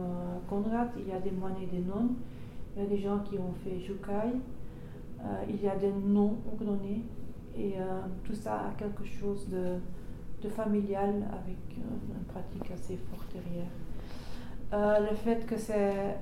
Conrad, 0.49 0.91
il 0.97 1.09
y 1.09 1.13
a 1.13 1.19
des 1.19 1.33
moines 1.33 1.57
et 1.61 1.67
des 1.67 1.83
nonnes. 1.83 2.15
Il 2.81 2.85
y 2.85 2.87
a 2.87 2.97
des 2.97 3.03
gens 3.03 3.19
qui 3.19 3.37
ont 3.37 3.53
fait 3.63 3.79
Jukai, 3.79 4.33
euh, 5.21 5.25
il 5.51 5.63
y 5.63 5.69
a 5.69 5.77
des 5.77 5.93
noms 5.93 6.39
ordonnés, 6.51 7.05
et 7.55 7.75
euh, 7.79 8.01
tout 8.25 8.35
ça 8.35 8.69
a 8.69 8.71
quelque 8.79 9.05
chose 9.05 9.51
de, 9.51 10.49
familial 10.49 11.29
avec 11.31 11.59
euh, 11.77 11.83
une 12.09 12.25
pratique 12.25 12.71
assez 12.73 12.97
forte 12.97 13.27
derrière. 13.35 13.69
Le 15.11 15.15
fait 15.15 15.45
que 15.45 15.59
c'est 15.59 16.17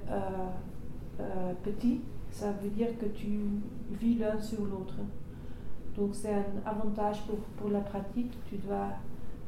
petit, 1.63 2.01
ça 2.33 2.51
veut 2.51 2.71
dire 2.71 2.99
que 2.99 3.07
tu 3.07 3.39
vis 3.93 4.17
l'un 4.17 4.41
sur 4.41 4.65
l'autre. 4.65 4.97
Donc 5.97 6.13
c'est 6.13 6.35
un 6.35 6.45
avantage 6.67 7.23
pour, 7.27 7.39
pour 7.57 7.71
la 7.71 7.81
pratique, 7.81 8.33
tu 8.49 8.57
dois 8.57 8.89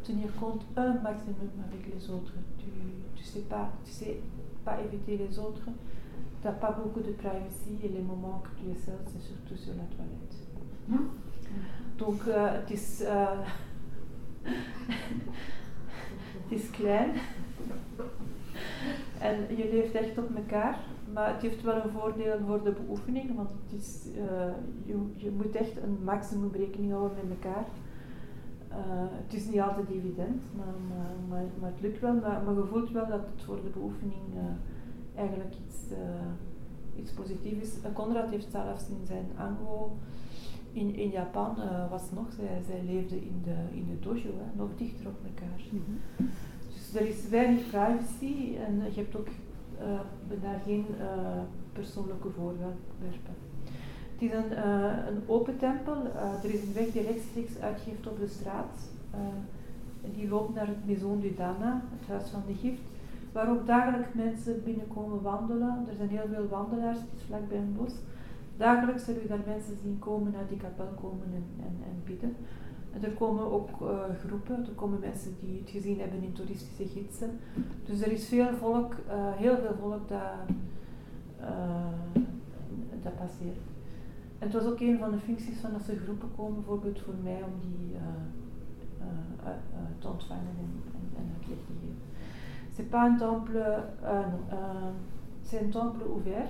tenir 0.05 0.33
compte 0.37 0.65
un 0.77 0.93
maximum 1.01 1.51
avec 1.67 1.93
les 1.93 2.09
autres. 2.11 2.35
Tu 2.57 2.67
ne 2.67 3.25
sais, 3.25 3.49
pas, 3.49 3.71
tu 3.85 3.91
sais 3.91 4.21
pas 4.65 4.81
éviter 4.81 5.17
les 5.17 5.39
autres, 5.41 5.67
tu 6.41 6.47
n'as 6.47 6.53
pas 6.53 6.73
beaucoup 6.73 7.01
de 7.01 7.13
privacy 7.13 7.79
et 7.83 7.89
les 7.89 8.01
moments 8.01 8.43
que 8.45 8.63
tu 8.63 8.71
es 8.71 8.75
seul, 8.75 8.99
c'est 9.07 9.21
surtout 9.21 9.57
sur 9.57 9.75
la 9.75 9.85
toilette. 9.95 10.37
Donc, 11.99 12.27
uh, 12.27 12.53
het, 12.53 12.71
is, 12.71 13.03
uh, 13.03 13.47
het 16.43 16.59
is 16.59 16.71
klein 16.71 17.11
en 19.19 19.57
je 19.57 19.69
leeft 19.73 19.95
echt 19.95 20.19
op 20.19 20.37
elkaar, 20.37 20.79
maar 21.13 21.33
het 21.33 21.43
heeft 21.43 21.63
wel 21.63 21.85
een 21.85 21.91
voordeel 21.91 22.39
voor 22.47 22.65
de 22.65 22.73
beoefening, 22.73 23.37
want 23.37 23.51
het 23.51 23.81
is, 23.81 24.07
uh, 24.17 24.23
je, 24.85 24.97
je 25.17 25.31
moet 25.31 25.55
echt 25.55 25.83
een 25.83 25.99
maximum 26.05 26.51
rekening 26.53 26.93
houden 26.93 27.17
met 27.23 27.39
elkaar. 27.39 27.65
Uh, 28.71 28.77
het 29.25 29.35
is 29.35 29.47
niet 29.47 29.61
altijd 29.61 29.89
evident, 29.89 30.43
maar, 30.57 30.75
maar, 30.89 31.15
maar, 31.29 31.45
maar 31.61 31.71
het 31.71 31.81
lukt 31.81 32.01
wel. 32.01 32.15
Maar, 32.15 32.43
maar, 32.45 32.55
je 32.55 32.67
voelt 32.71 32.91
wel 32.91 33.07
dat 33.07 33.21
het 33.21 33.43
voor 33.45 33.61
de 33.63 33.69
beoefening 33.69 34.23
uh, 34.35 34.41
eigenlijk 35.15 35.55
iets, 35.67 35.93
uh, 35.93 37.03
iets 37.03 37.11
positiefs 37.11 37.63
is. 37.63 37.93
Conrad 37.93 38.31
heeft 38.31 38.51
zelfs 38.51 38.89
in 38.89 39.07
zijn 39.07 39.27
ango 39.37 39.97
in, 40.73 40.95
in 40.95 41.11
Japan, 41.11 41.57
was 41.91 42.03
nog, 42.15 42.33
zij, 42.33 42.63
zij 42.67 42.83
leefde 42.87 43.17
in 43.17 43.43
de, 43.45 43.77
in 43.77 43.87
de 43.89 43.99
dojo, 44.01 44.31
hè, 44.39 44.57
nog 44.57 44.69
dichter 44.77 45.07
op 45.07 45.17
elkaar. 45.25 45.61
Mm 45.71 45.83
-hmm. 45.87 46.29
Dus 46.73 47.01
er 47.01 47.09
is 47.09 47.29
weinig 47.29 47.67
privacy 47.67 48.57
en 48.67 48.83
je 48.95 49.01
hebt 49.01 49.17
ook 49.17 49.29
daar 50.43 50.61
geen 50.65 50.87
persoonlijke 51.73 52.31
voorwerpen. 52.31 53.35
Het 54.13 54.31
is 54.31 54.33
een, 54.33 54.69
een 55.07 55.23
open 55.27 55.59
tempel. 55.59 55.97
Er 56.43 56.55
is 56.55 56.63
een 56.63 56.73
weg 56.75 56.91
die 56.93 57.03
rechtstreeks 57.03 57.59
uitgeeft 57.61 58.07
op 58.07 58.19
de 58.19 58.29
straat. 58.29 58.79
Die 60.15 60.29
loopt 60.29 60.55
naar 60.55 60.67
het 60.67 60.87
Maison 60.87 61.21
du 61.21 61.35
Dana, 61.35 61.83
het 61.99 62.09
huis 62.09 62.29
van 62.29 62.43
de 62.47 62.55
gift, 62.55 62.90
waar 63.33 63.51
ook 63.51 63.67
dagelijks 63.67 64.13
mensen 64.13 64.63
binnenkomen 64.65 65.23
wandelen. 65.23 65.85
Er 65.89 65.95
zijn 65.95 66.09
heel 66.09 66.29
veel 66.33 66.49
wandelaars, 66.49 66.99
het 66.99 67.09
is 67.17 67.23
vlakbij 67.23 67.59
een 67.59 67.77
bos. 67.77 67.95
Dagelijks 68.57 69.05
zullen 69.05 69.23
u 69.25 69.27
daar 69.27 69.43
mensen 69.47 69.77
zien 69.83 69.99
komen, 69.99 70.33
naar 70.33 70.49
die 70.49 70.59
kapel 70.59 70.89
komen 71.01 71.27
en, 71.35 71.45
en, 71.59 71.77
en 71.85 72.03
bidden. 72.05 72.37
En 72.93 73.05
er 73.05 73.13
komen 73.13 73.53
ook 73.53 73.69
groepen, 74.19 74.67
er 74.67 74.73
komen 74.75 75.01
mensen 75.01 75.35
die 75.41 75.59
het 75.61 75.71
gezien 75.71 76.01
hebben 76.01 76.23
in 76.23 76.33
toeristische 76.33 76.87
gidsen. 76.87 77.31
Dus 77.85 78.03
er 78.03 78.13
is 78.13 78.29
veel 78.29 78.55
volk, 78.55 78.95
heel 79.37 79.57
veel 79.57 79.75
volk 79.81 80.09
dat, 80.09 80.21
dat 83.03 83.17
passeert. 83.17 83.59
En 84.39 84.47
het 84.47 84.53
was 84.53 84.65
ook 84.65 84.81
een 84.81 84.99
van 84.99 85.11
de 85.11 85.19
functies 85.19 85.59
van 85.59 85.75
als 85.75 85.89
er 85.89 85.97
groepen 85.97 86.29
komen, 86.37 86.55
bijvoorbeeld 86.55 87.01
voor 87.01 87.15
mij, 87.23 87.43
om 87.43 87.53
die 87.61 87.95
uh, 87.95 88.01
uh, 89.45 89.51
te 89.99 90.09
ontvangen 90.09 90.55
en, 90.59 90.83
en, 90.95 91.23
en 91.23 91.27
uitleg 91.39 91.59
te 91.67 91.73
geven. 91.81 92.00
C'est 92.81 92.89
pas 92.89 93.03
un 93.03 93.17
temple, 93.17 93.57
euh, 93.57 93.79
euh, 94.05 94.91
c'est 95.43 95.67
un 95.67 95.69
temple 95.69 96.03
ouvert. 96.17 96.49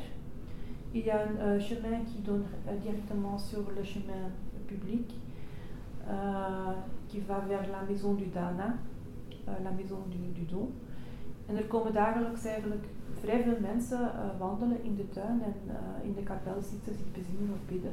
Il 0.94 1.04
y 1.04 1.10
a 1.10 1.22
un 1.22 1.36
euh, 1.40 1.58
chemin 1.58 2.04
qui 2.06 2.18
donne 2.22 2.44
directement 2.80 3.36
sur 3.36 3.62
le 3.76 3.82
chemin 3.82 4.30
public, 4.68 5.12
qui 7.08 7.18
va 7.18 7.40
vers 7.48 7.68
la 7.68 7.82
maison 7.82 8.14
du 8.14 8.26
Dana, 8.26 8.74
la 9.44 9.72
maison 9.72 9.98
du, 10.08 10.18
du 10.32 10.46
Don. 10.46 10.68
En 11.48 11.56
er 11.56 11.66
komen 11.66 11.92
dagelijks 11.92 12.44
eigenlijk 12.44 12.84
vrij 13.20 13.42
veel 13.42 13.60
mensen 13.60 14.00
uh, 14.00 14.38
wandelen 14.38 14.84
in 14.84 14.96
de 14.96 15.08
tuin 15.08 15.42
en 15.42 15.54
uh, 15.66 16.08
in 16.08 16.14
de 16.14 16.22
kapel 16.22 16.60
zitten, 16.60 16.94
zich 16.94 17.12
bezinnen 17.12 17.52
of 17.52 17.66
bidden. 17.66 17.90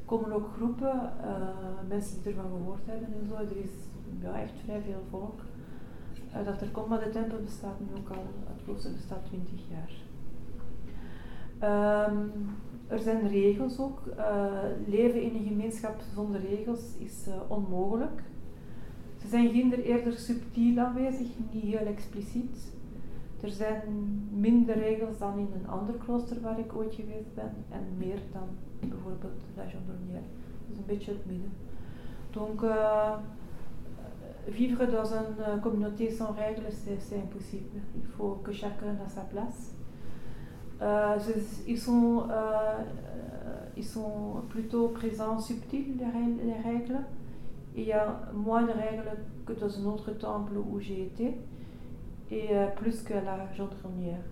Er 0.00 0.06
komen 0.06 0.32
ook 0.32 0.48
groepen, 0.56 1.12
uh, 1.24 1.88
mensen 1.88 2.22
die 2.22 2.32
ervan 2.32 2.50
gehoord 2.50 2.86
hebben 2.86 3.08
en 3.20 3.26
zo. 3.28 3.34
Er 3.34 3.56
is 3.56 3.74
ja, 4.20 4.40
echt 4.40 4.52
vrij 4.64 4.80
veel 4.80 5.02
volk 5.10 5.40
dat 6.44 6.60
er 6.60 6.70
komt, 6.70 6.88
maar 6.88 7.04
de 7.04 7.10
tempel 7.10 7.38
bestaat 7.44 7.80
nu 7.80 8.00
ook 8.00 8.08
al, 8.08 8.24
het 8.46 8.64
klooster 8.64 8.92
bestaat 8.92 9.24
20 9.24 9.60
jaar. 9.68 9.90
Um, 12.08 12.32
er 12.86 12.98
zijn 12.98 13.28
regels 13.28 13.78
ook. 13.78 14.00
leven 14.86 15.22
in 15.22 15.34
een 15.34 15.46
gemeenschap 15.48 16.00
zonder 16.14 16.40
regels 16.40 16.80
is 16.98 17.26
onmogelijk. 17.48 18.22
Ze 19.20 19.28
zijn 19.28 19.50
ginder 19.50 19.82
eerder 19.82 20.12
subtiel 20.12 20.78
aanwezig, 20.78 21.26
niet 21.36 21.62
heel 21.62 21.86
expliciet. 21.86 22.72
Er 23.40 23.50
zijn 23.50 23.82
minder 24.30 24.78
regels 24.78 25.18
dan 25.18 25.38
in 25.38 25.48
een 25.54 25.68
ander 25.68 25.94
klooster 25.94 26.40
waar 26.40 26.58
ik 26.58 26.76
ooit 26.76 26.94
geweest 26.94 27.34
ben 27.34 27.52
en 27.70 27.84
meer 27.98 28.18
dan 28.32 28.48
bijvoorbeeld 28.80 29.42
La 29.56 29.62
Gendronnière. 29.62 30.24
Dat 30.66 30.72
is 30.72 30.76
een 30.78 30.86
beetje 30.86 31.12
het 31.12 31.26
midden. 31.26 31.52
Donc, 32.30 32.62
vivre 34.48 34.84
dans 34.86 35.04
une 35.04 35.40
euh, 35.46 35.58
communauté 35.58 36.10
sans 36.10 36.32
règles, 36.32 36.66
c'est 36.70 37.16
impossible. 37.16 37.80
Il 37.96 38.06
faut 38.16 38.40
que 38.44 38.52
chacun 38.52 38.96
a 39.04 39.08
sa 39.08 39.22
place. 39.22 39.74
Euh, 40.82 41.18
ils, 41.66 41.78
sont, 41.78 42.26
euh, 42.30 42.78
ils 43.76 43.84
sont 43.84 44.42
plutôt 44.48 44.88
présents 44.88 45.38
subtils, 45.38 45.96
les, 45.98 46.44
les 46.44 46.58
règles. 46.60 46.98
Il 47.76 47.84
y 47.84 47.92
a 47.92 48.30
moins 48.34 48.62
de 48.62 48.72
règles 48.72 49.10
que 49.46 49.52
dans 49.52 49.78
un 49.78 49.84
autre 49.86 50.12
temple 50.12 50.54
où 50.56 50.80
j'ai 50.80 51.04
été, 51.04 51.38
et 52.30 52.50
plus 52.76 53.02
que 53.02 53.14
la 53.14 53.52
gendronnière. 53.54 54.22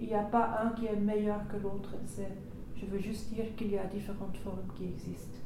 Il 0.00 0.06
n'y 0.06 0.14
a 0.14 0.22
pas 0.22 0.60
un 0.62 0.70
qui 0.70 0.86
est 0.86 0.96
meilleur 0.96 1.40
que 1.48 1.56
l'autre. 1.56 1.94
Je 2.76 2.86
veux 2.86 2.98
juste 2.98 3.32
dire 3.32 3.54
qu'il 3.56 3.70
y 3.70 3.78
a 3.78 3.84
différentes 3.84 4.36
formes 4.38 4.66
qui 4.76 4.84
existent. 4.84 5.39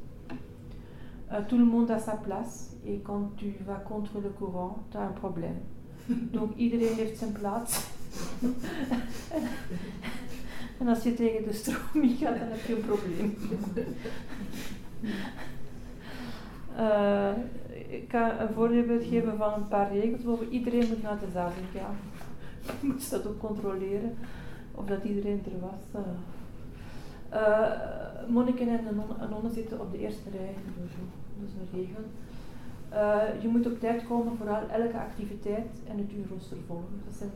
Euh, 1.34 1.40
tout 1.48 1.58
le 1.58 1.64
monde 1.64 1.90
a 1.90 1.98
sa 1.98 2.12
place, 2.12 2.76
et 2.86 2.98
quand 2.98 3.32
tu 3.36 3.56
vas 3.66 3.82
contre 3.88 4.20
le 4.20 4.28
courant, 4.28 4.84
tu 4.90 4.96
as 4.96 5.02
un 5.02 5.12
problème. 5.12 5.56
Donc 6.08 6.56
iedereen 6.56 6.94
heeft 6.94 7.18
zijn 7.18 7.32
plaats. 7.32 7.86
en 10.80 10.88
als 10.88 11.02
je 11.02 11.14
tegen 11.14 11.44
de 11.44 11.52
stroom 11.52 12.08
gaat, 12.18 12.38
dan 12.38 12.48
heb 12.48 12.66
je 12.66 12.74
een 12.74 12.86
probleem. 12.86 13.36
Uh, 16.78 17.30
ik 17.98 18.10
ga 18.10 18.40
een 18.40 18.54
voorbeeld 18.54 19.04
geven 19.04 19.36
van 19.36 19.54
een 19.54 19.68
paar 19.68 19.92
regels. 19.92 20.22
Bijvoorbeeld, 20.22 20.50
iedereen 20.50 20.88
moet 20.88 21.02
naar 21.02 21.18
de 21.18 21.30
zaal 21.32 21.50
gaan. 21.74 21.96
Je 22.80 22.86
moet 22.86 23.10
dat 23.10 23.26
ook 23.26 23.38
controleren 23.38 24.16
of 24.74 24.86
dat 24.86 25.04
iedereen 25.04 25.42
er 25.44 25.60
was. 25.60 26.02
Uh, 27.32 27.70
monniken 28.28 28.68
en 28.68 28.84
nonnen, 28.84 29.30
nonnen 29.30 29.52
zitten 29.52 29.80
op 29.80 29.92
de 29.92 29.98
eerste 29.98 30.30
rij 30.30 30.54
Dat 31.38 31.48
is 31.48 31.54
een 31.54 31.80
regel. 31.80 32.04
Uh, 32.92 33.42
je 33.42 33.48
moet 33.48 33.66
op 33.66 33.80
tijd 33.80 34.06
komen 34.06 34.36
voor 34.36 34.46
elke 34.46 34.98
activiteit 34.98 35.70
en 35.88 35.98
het 35.98 36.12
uurrooster 36.12 36.56
volgen. 36.66 37.00
Dat 37.04 37.14
zijn 37.14 37.30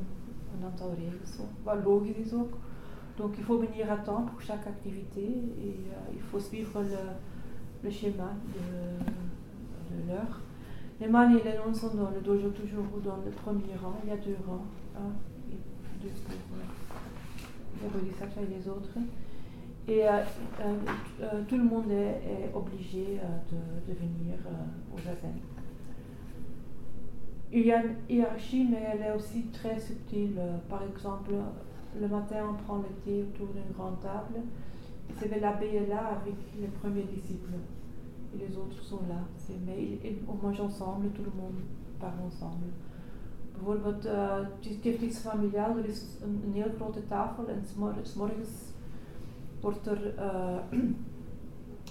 een 0.55 0.65
aantal 0.65 0.95
regels. 0.95 1.37
Zo. 1.37 1.43
Wat 1.63 1.85
logisch 1.85 2.17
is 2.17 2.33
ook. 2.33 2.53
Donc 3.17 3.37
il 3.37 3.45
faut 3.45 3.65
venir 3.65 3.91
à 3.91 3.97
temps 3.97 4.31
pour 4.31 4.41
chaque 4.41 4.67
activité 4.67 5.27
et 5.67 5.77
uh, 5.91 6.17
il 6.17 6.23
faut 6.31 6.39
suivre 6.39 6.81
le, 6.83 7.03
le 7.83 7.91
schéma 7.91 8.31
de, 8.55 8.65
de 9.91 10.07
l'heure. 10.07 10.41
Les 11.01 11.09
man 11.09 11.37
et 11.37 11.43
les 11.43 11.57
nonnes 11.57 11.75
sont 11.75 11.95
dans 11.97 12.11
le 12.11 12.21
dojo 12.21 12.51
toujours 12.51 13.01
dans 13.03 13.19
le 13.25 13.31
premier 13.31 13.77
rang. 13.83 13.97
Il 14.05 14.11
y 14.11 14.13
a 14.13 14.17
deux 14.17 14.37
rangs. 14.47 14.67
Un 14.97 15.11
et 15.53 15.59
deux 16.03 16.15
pour 16.25 16.59
les 18.51 18.69
autres. 18.69 18.99
Et 19.89 20.07
euh, 20.07 20.21
euh, 20.61 20.75
euh, 21.23 21.43
tout 21.49 21.57
le 21.57 21.65
monde 21.65 21.91
est, 21.91 22.51
obligé 22.55 23.19
de, 23.51 23.95
venir 23.95 24.35
au 24.95 24.99
zazen. 24.99 25.33
Il 27.51 27.67
y 27.67 27.73
a 27.73 27.83
une 27.83 27.95
hiérarchie, 28.07 28.69
mais 28.71 28.87
elle 28.93 29.01
est 29.01 29.13
aussi 29.13 29.45
très 29.47 29.81
subtile. 29.81 30.39
Par 30.69 30.83
exemple, 30.83 31.31
le 31.99 32.07
matin, 32.07 32.37
on 32.51 32.63
prend 32.63 32.77
le 32.77 32.91
thé 33.03 33.23
autour 33.23 33.47
d'une 33.55 33.73
grande 33.75 33.99
table. 34.01 34.43
C'est 35.19 35.41
l'abbé 35.41 35.69
est 35.69 35.87
là 35.87 36.21
avec 36.21 36.35
les 36.61 36.67
premiers 36.67 37.05
disciples 37.05 37.55
et 38.35 38.47
les 38.47 38.57
autres 38.59 38.83
sont 38.83 39.01
là. 39.09 39.23
Mais 39.67 39.99
on 40.29 40.47
mange 40.47 40.61
ensemble, 40.61 41.09
tout 41.11 41.23
le 41.23 41.33
monde 41.41 41.61
parle 41.99 42.21
ensemble. 42.27 42.67
Bijvoorbeeld, 43.55 44.07
uh, 44.07 44.37
het 44.61 44.85
heeft 44.85 45.03
iets 45.03 45.19
familiaal, 45.19 45.77
er 45.79 45.85
is 45.85 46.03
een, 46.23 46.53
heel 46.53 46.71
grote 46.77 47.03
wordt 49.61 49.87
er 49.87 50.15
uh, 50.19 50.57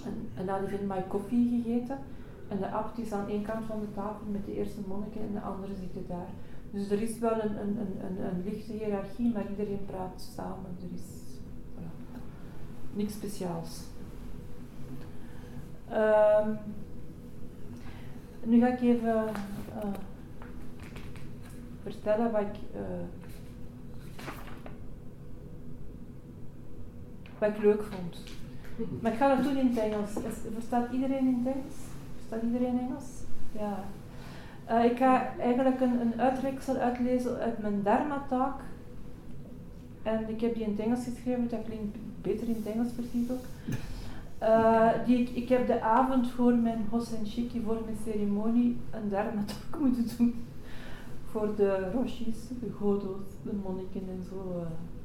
een, 0.06 0.30
een 0.38 0.50
adivin 0.50 0.92
koffie 1.08 1.62
gegeten. 1.64 1.98
En 2.48 2.58
de 2.58 2.72
abt 2.72 2.98
is 2.98 3.12
aan 3.12 3.28
één 3.28 3.44
kant 3.44 3.66
van 3.66 3.80
de 3.80 3.92
tafel 3.94 4.26
met 4.32 4.46
de 4.46 4.56
eerste 4.56 4.82
monniken 4.88 5.22
en 5.22 5.34
de 5.34 5.40
andere 5.40 5.76
zitten 5.76 6.06
daar. 6.08 6.30
Dus 6.72 6.90
er 6.90 7.02
is 7.02 7.20
wel 7.20 7.44
een, 7.44 7.62
een, 7.62 7.78
een, 7.80 8.26
een, 8.26 8.44
lichte 8.44 8.72
hiërarchie, 8.72 9.34
maar 9.34 9.50
iedereen 9.50 9.86
praat 9.86 10.30
samen. 10.36 10.78
Er 10.80 10.94
is 10.94 11.40
voilà, 11.76 12.20
niks 12.94 13.14
speciaals. 13.14 13.84
Um, 15.92 16.58
nu 18.44 18.60
ga 18.60 18.68
ik 18.68 18.82
even 18.82 19.26
uh, 19.76 19.90
vertellen 21.84 22.32
wat 22.32 22.42
ik, 22.42 22.56
uh, 22.76 22.82
wat 27.40 27.50
ik 27.50 27.64
leuk 27.64 27.84
vond. 27.84 28.18
Maar 29.00 29.12
ik 29.12 29.18
ga 29.18 29.36
dat 29.36 29.44
doen 29.44 29.58
in 29.58 29.68
het 29.68 29.78
Engels. 29.78 30.12
Verstaat 30.54 30.92
iedereen 30.92 31.28
in 31.28 31.42
het 31.44 31.56
Engels? 31.56 31.76
Verstaat 32.16 32.42
iedereen 32.42 32.80
Engels? 32.80 33.06
Ja. 33.52 33.84
Uh, 34.72 34.86
ik 34.86 34.98
ga 34.98 35.38
eigenlijk 35.40 35.82
een, 35.82 36.02
een 36.02 36.22
uitreksel 36.22 36.76
uitlezen 36.76 37.40
uit 37.40 37.62
mijn 37.62 37.84
Dharma-talk. 37.84 38.60
En 40.04 40.30
ik 40.30 40.42
heb 40.42 40.54
die 40.54 40.64
in 40.64 40.72
het 40.72 40.80
Engels 40.80 41.04
geschreven, 41.04 41.50
dat 41.50 41.64
klinkt 41.66 41.98
beter 42.22 42.48
in 42.48 42.56
het 42.56 42.74
Engels 42.74 42.92
precies 42.92 43.32
ook. 43.32 43.44
Uh, 44.42 44.90
die 45.06 45.18
ik, 45.18 45.30
ik 45.30 45.50
heb 45.50 45.68
de 45.68 45.82
avond 45.82 46.32
voor 46.32 46.54
mijn 46.54 46.86
Hosen 46.90 47.28
Shiki, 47.28 47.62
voor 47.66 47.82
mijn 47.86 47.98
ceremonie, 48.04 48.78
een 48.92 49.10
Dharma-talk 49.10 49.80
moeten 49.80 50.08
doen. 50.18 50.46
Voor 51.32 51.56
de 51.56 51.92
Roshis, 51.92 52.38
de 52.48 52.72
Godo's, 52.80 53.26
de 53.44 53.52
monniken 53.64 54.02
en 54.10 54.26
zo. 54.30 54.60
Uh. 54.60 54.97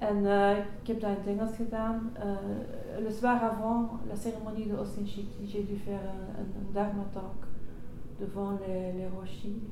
En 0.00 0.16
uh, 0.16 0.58
ik 0.80 0.86
heb 0.86 1.00
dat 1.00 1.10
in 1.10 1.16
het 1.16 1.26
Engels 1.26 1.56
gedaan. 1.56 2.12
Uh, 2.16 3.02
le 3.04 3.10
soir 3.10 3.42
avant 3.42 3.90
la 4.08 4.16
cérémonie 4.16 4.66
de 4.66 4.78
Osenshiki, 4.78 5.46
j'ai 5.46 5.62
dû 5.62 5.76
faire 5.76 6.00
un, 6.00 6.40
un, 6.40 6.72
Dharma 6.72 7.04
talk 7.12 7.46
devant 8.18 8.58
les, 8.66 8.92
les 8.92 9.08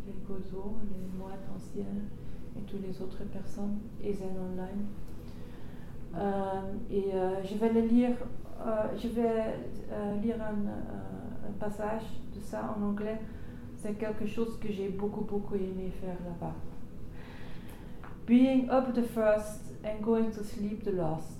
les 0.07 0.17
Gozo, 0.27 0.77
les 0.91 1.19
moines 1.19 1.47
anciens 1.55 1.99
et 2.57 2.63
toutes 2.67 2.87
les 2.87 3.01
autres 3.03 3.25
personnes, 3.25 3.79
et 4.03 4.13
Zen 4.13 4.37
Online. 4.39 4.87
Euh, 6.15 6.73
et 6.91 7.15
euh, 7.15 7.43
je 7.45 7.55
vais 7.57 7.73
le 7.73 7.81
lire, 7.87 8.17
euh, 8.67 8.87
je 8.97 9.09
vais 9.09 9.55
lire 10.23 10.37
un, 10.43 11.49
un, 11.49 11.53
passage 11.59 12.03
de 12.35 12.41
ça 12.41 12.75
en 12.77 12.83
anglais. 12.83 13.21
C'est 13.77 13.95
quelque 13.95 14.27
chose 14.27 14.59
que 14.59 14.71
j'ai 14.71 14.89
beaucoup 14.89 15.25
beaucoup 15.25 15.55
aimé 15.55 15.91
faire 16.01 16.17
là-bas. 16.25 16.55
Being 18.27 18.69
up 18.71 18.93
the 18.95 19.03
first 19.03 19.68
and 19.85 20.05
going 20.05 20.33
to 20.33 20.45
sleep 20.45 20.85
the 20.85 20.93
last. 20.93 21.39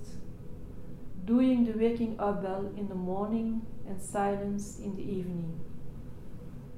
Doing 1.25 1.65
the 1.65 1.79
waking 1.79 2.19
up 2.19 2.43
bell 2.43 2.73
in 2.77 2.89
the 2.89 2.95
morning 2.95 3.63
and 3.87 4.01
silence 4.01 4.79
in 4.79 4.97
the 4.97 5.03
evening. 5.03 5.61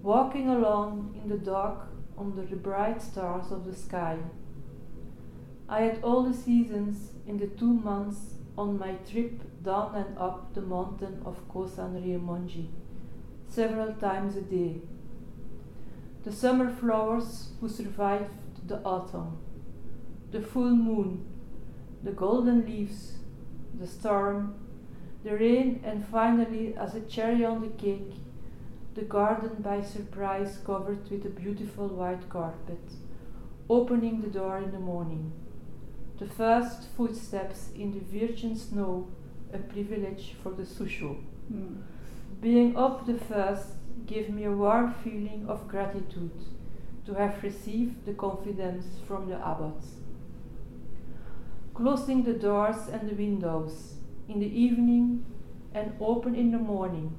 Walking 0.03 0.49
along 0.49 1.21
in 1.23 1.29
the 1.29 1.39
dark 1.39 1.89
under 2.19 2.45
the 2.45 2.57
bright 2.57 3.01
stars 3.03 3.53
of 3.53 3.65
the 3.65 3.75
sky. 3.75 4.19
I 5.69 5.83
had 5.83 6.03
all 6.03 6.25
the 6.25 6.35
seasons 6.35 7.13
in 7.27 7.39
the 7.39 7.47
two 7.47 7.73
months 7.73 8.35
on 8.59 8.79
my 8.79 8.95
trip 9.11 9.41
down 9.63 9.95
and 9.95 10.19
up 10.19 10.53
the 10.55 10.61
mountain 10.61 11.23
of 11.25 11.49
Kosan 11.49 11.95
Riemonji, 12.03 12.69
several 13.47 13.93
times 13.95 14.37
a 14.37 14.43
day. 14.43 14.81
The 16.25 16.33
summer 16.33 16.71
flowers 16.71 17.51
who 17.61 17.69
survived 17.69 18.69
the 18.69 18.81
autumn, 18.83 19.39
the 20.31 20.43
full 20.43 20.71
moon 20.71 21.25
the 22.03 22.13
golden 22.13 22.65
leaves, 22.65 23.19
the 23.79 23.87
storm, 23.87 24.55
the 25.23 25.37
rain, 25.37 25.81
and 25.85 26.07
finally, 26.07 26.75
as 26.77 26.95
a 26.95 27.01
cherry 27.03 27.45
on 27.45 27.61
the 27.61 27.69
cake, 27.69 28.15
the 28.95 29.03
garden 29.03 29.63
by 29.63 29.83
surprise 29.83 30.59
covered 30.65 31.11
with 31.11 31.25
a 31.27 31.31
beautiful 31.31 31.89
white 31.89 32.29
carpet, 32.29 32.93
opening 33.69 34.23
the 34.23 34.29
door 34.29 34.59
in 34.59 34.73
the 34.73 34.79
morning. 34.79 35.33
The 36.19 36.27
first 36.27 36.89
footsteps 36.97 37.71
in 37.75 37.93
the 37.93 38.01
virgin 38.01 38.57
snow, 38.57 39.09
a 39.53 39.59
privilege 39.59 40.35
for 40.43 40.53
the 40.53 40.65
Susho. 40.65 41.23
Mm. 41.53 41.83
Being 42.41 42.77
up 42.77 43.07
the 43.07 43.19
first 43.19 43.69
gave 44.07 44.31
me 44.31 44.45
a 44.45 44.53
warm 44.53 44.95
feeling 45.05 45.47
of 45.49 45.69
gratitude 45.69 46.45
to 47.07 47.15
have 47.15 47.43
received 47.43 48.07
the 48.07 48.15
confidence 48.15 48.87
from 49.07 49.29
the 49.29 49.37
abbots. 49.37 50.00
Closing 51.81 52.25
the 52.25 52.35
doors 52.35 52.89
and 52.93 53.09
the 53.09 53.15
windows 53.15 53.95
in 54.29 54.39
the 54.39 54.61
evening 54.65 55.25
and 55.73 55.95
open 55.99 56.35
in 56.35 56.51
the 56.51 56.59
morning, 56.59 57.17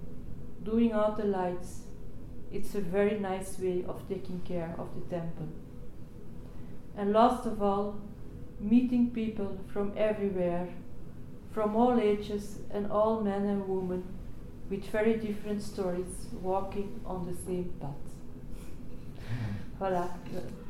doing 0.62 0.91
out 0.91 1.17
the 1.17 1.24
lights, 1.24 1.80
it's 2.52 2.76
a 2.76 2.80
very 2.80 3.17
nice 3.19 3.58
way 3.58 3.84
of 3.88 4.08
taking 4.08 4.39
care 4.41 4.76
of 4.78 4.88
the 4.93 5.02
temple. 5.10 5.47
And 6.95 7.12
last 7.12 7.47
of 7.47 7.63
all, 7.63 7.95
meeting 8.60 9.10
people 9.10 9.58
from 9.74 9.93
everywhere, 9.97 10.69
from 11.52 11.76
all 11.76 12.00
ages 12.00 12.60
and 12.69 12.91
all 12.91 13.19
men 13.21 13.47
and 13.47 13.67
women, 13.67 14.04
with 14.69 14.86
very 14.91 15.15
different 15.15 15.63
stories, 15.63 16.28
walking 16.39 17.02
on 17.04 17.26
the 17.26 17.36
same 17.47 17.74
path. 17.80 17.95
Voilà, 19.80 20.08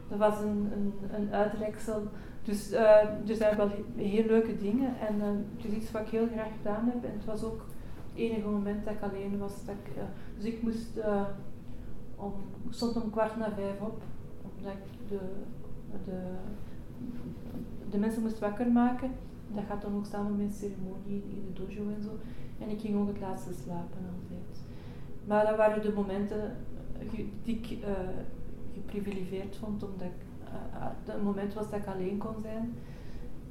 dat 0.09 0.17
was 0.17 0.41
een, 0.41 0.71
een, 0.73 0.93
een 1.13 1.33
uitreksel. 1.33 2.07
Dus 2.43 2.71
uh, 2.71 2.79
er 3.29 3.35
zijn 3.35 3.57
wel 3.57 3.69
heel 3.95 4.25
leuke 4.25 4.57
dingen 4.57 4.99
en 4.99 5.15
uh, 5.15 5.25
het 5.55 5.71
is 5.71 5.77
iets 5.77 5.91
wat 5.91 6.01
ik 6.01 6.07
heel 6.07 6.27
graag 6.27 6.51
gedaan 6.57 6.85
heb. 6.85 7.03
En 7.03 7.13
het 7.13 7.25
was 7.25 7.43
ook 7.43 7.65
het 8.09 8.19
enige 8.19 8.47
moment 8.47 8.85
dat 8.85 8.93
ik 8.93 9.01
alleen 9.01 9.37
was. 9.37 9.65
Dat 9.65 9.75
ik, 9.83 9.97
uh, 9.97 10.03
dus 10.37 10.45
ik 10.45 10.61
moest 10.61 10.99
om, 12.15 12.33
stond 12.69 13.03
om 13.03 13.09
kwart 13.09 13.37
na 13.37 13.51
vijf 13.51 13.79
op, 13.79 14.01
omdat 14.57 14.73
ik 14.73 15.09
de, 15.09 15.19
de, 16.05 16.21
de 17.89 17.97
mensen 17.97 18.21
moest 18.21 18.39
wakker 18.39 18.71
maken. 18.71 19.11
Dat 19.53 19.63
gaat 19.67 19.81
dan 19.81 19.95
ook 19.95 20.05
samen 20.05 20.35
met 20.35 20.45
een 20.45 20.53
ceremonie 20.53 21.23
in 21.29 21.53
de 21.53 21.53
dojo 21.53 21.89
en 21.95 22.03
zo. 22.03 22.09
En 22.59 22.69
ik 22.69 22.79
ging 22.79 22.95
ook 22.95 23.07
het 23.07 23.19
laatste 23.19 23.53
slapen 23.53 23.97
altijd. 23.97 24.61
Maar 25.25 25.45
dat 25.45 25.57
waren 25.57 25.81
de 25.81 25.93
momenten 25.93 26.55
die 27.43 27.59
ik 27.59 27.77
geprivilegeerd 28.73 29.55
vond, 29.55 29.83
omdat 29.83 30.07
ik, 30.07 30.25
uh, 30.53 30.87
het 31.05 31.23
moment 31.23 31.53
was 31.53 31.69
dat 31.69 31.79
ik 31.79 31.87
alleen 31.87 32.17
kon 32.17 32.35
zijn. 32.41 32.73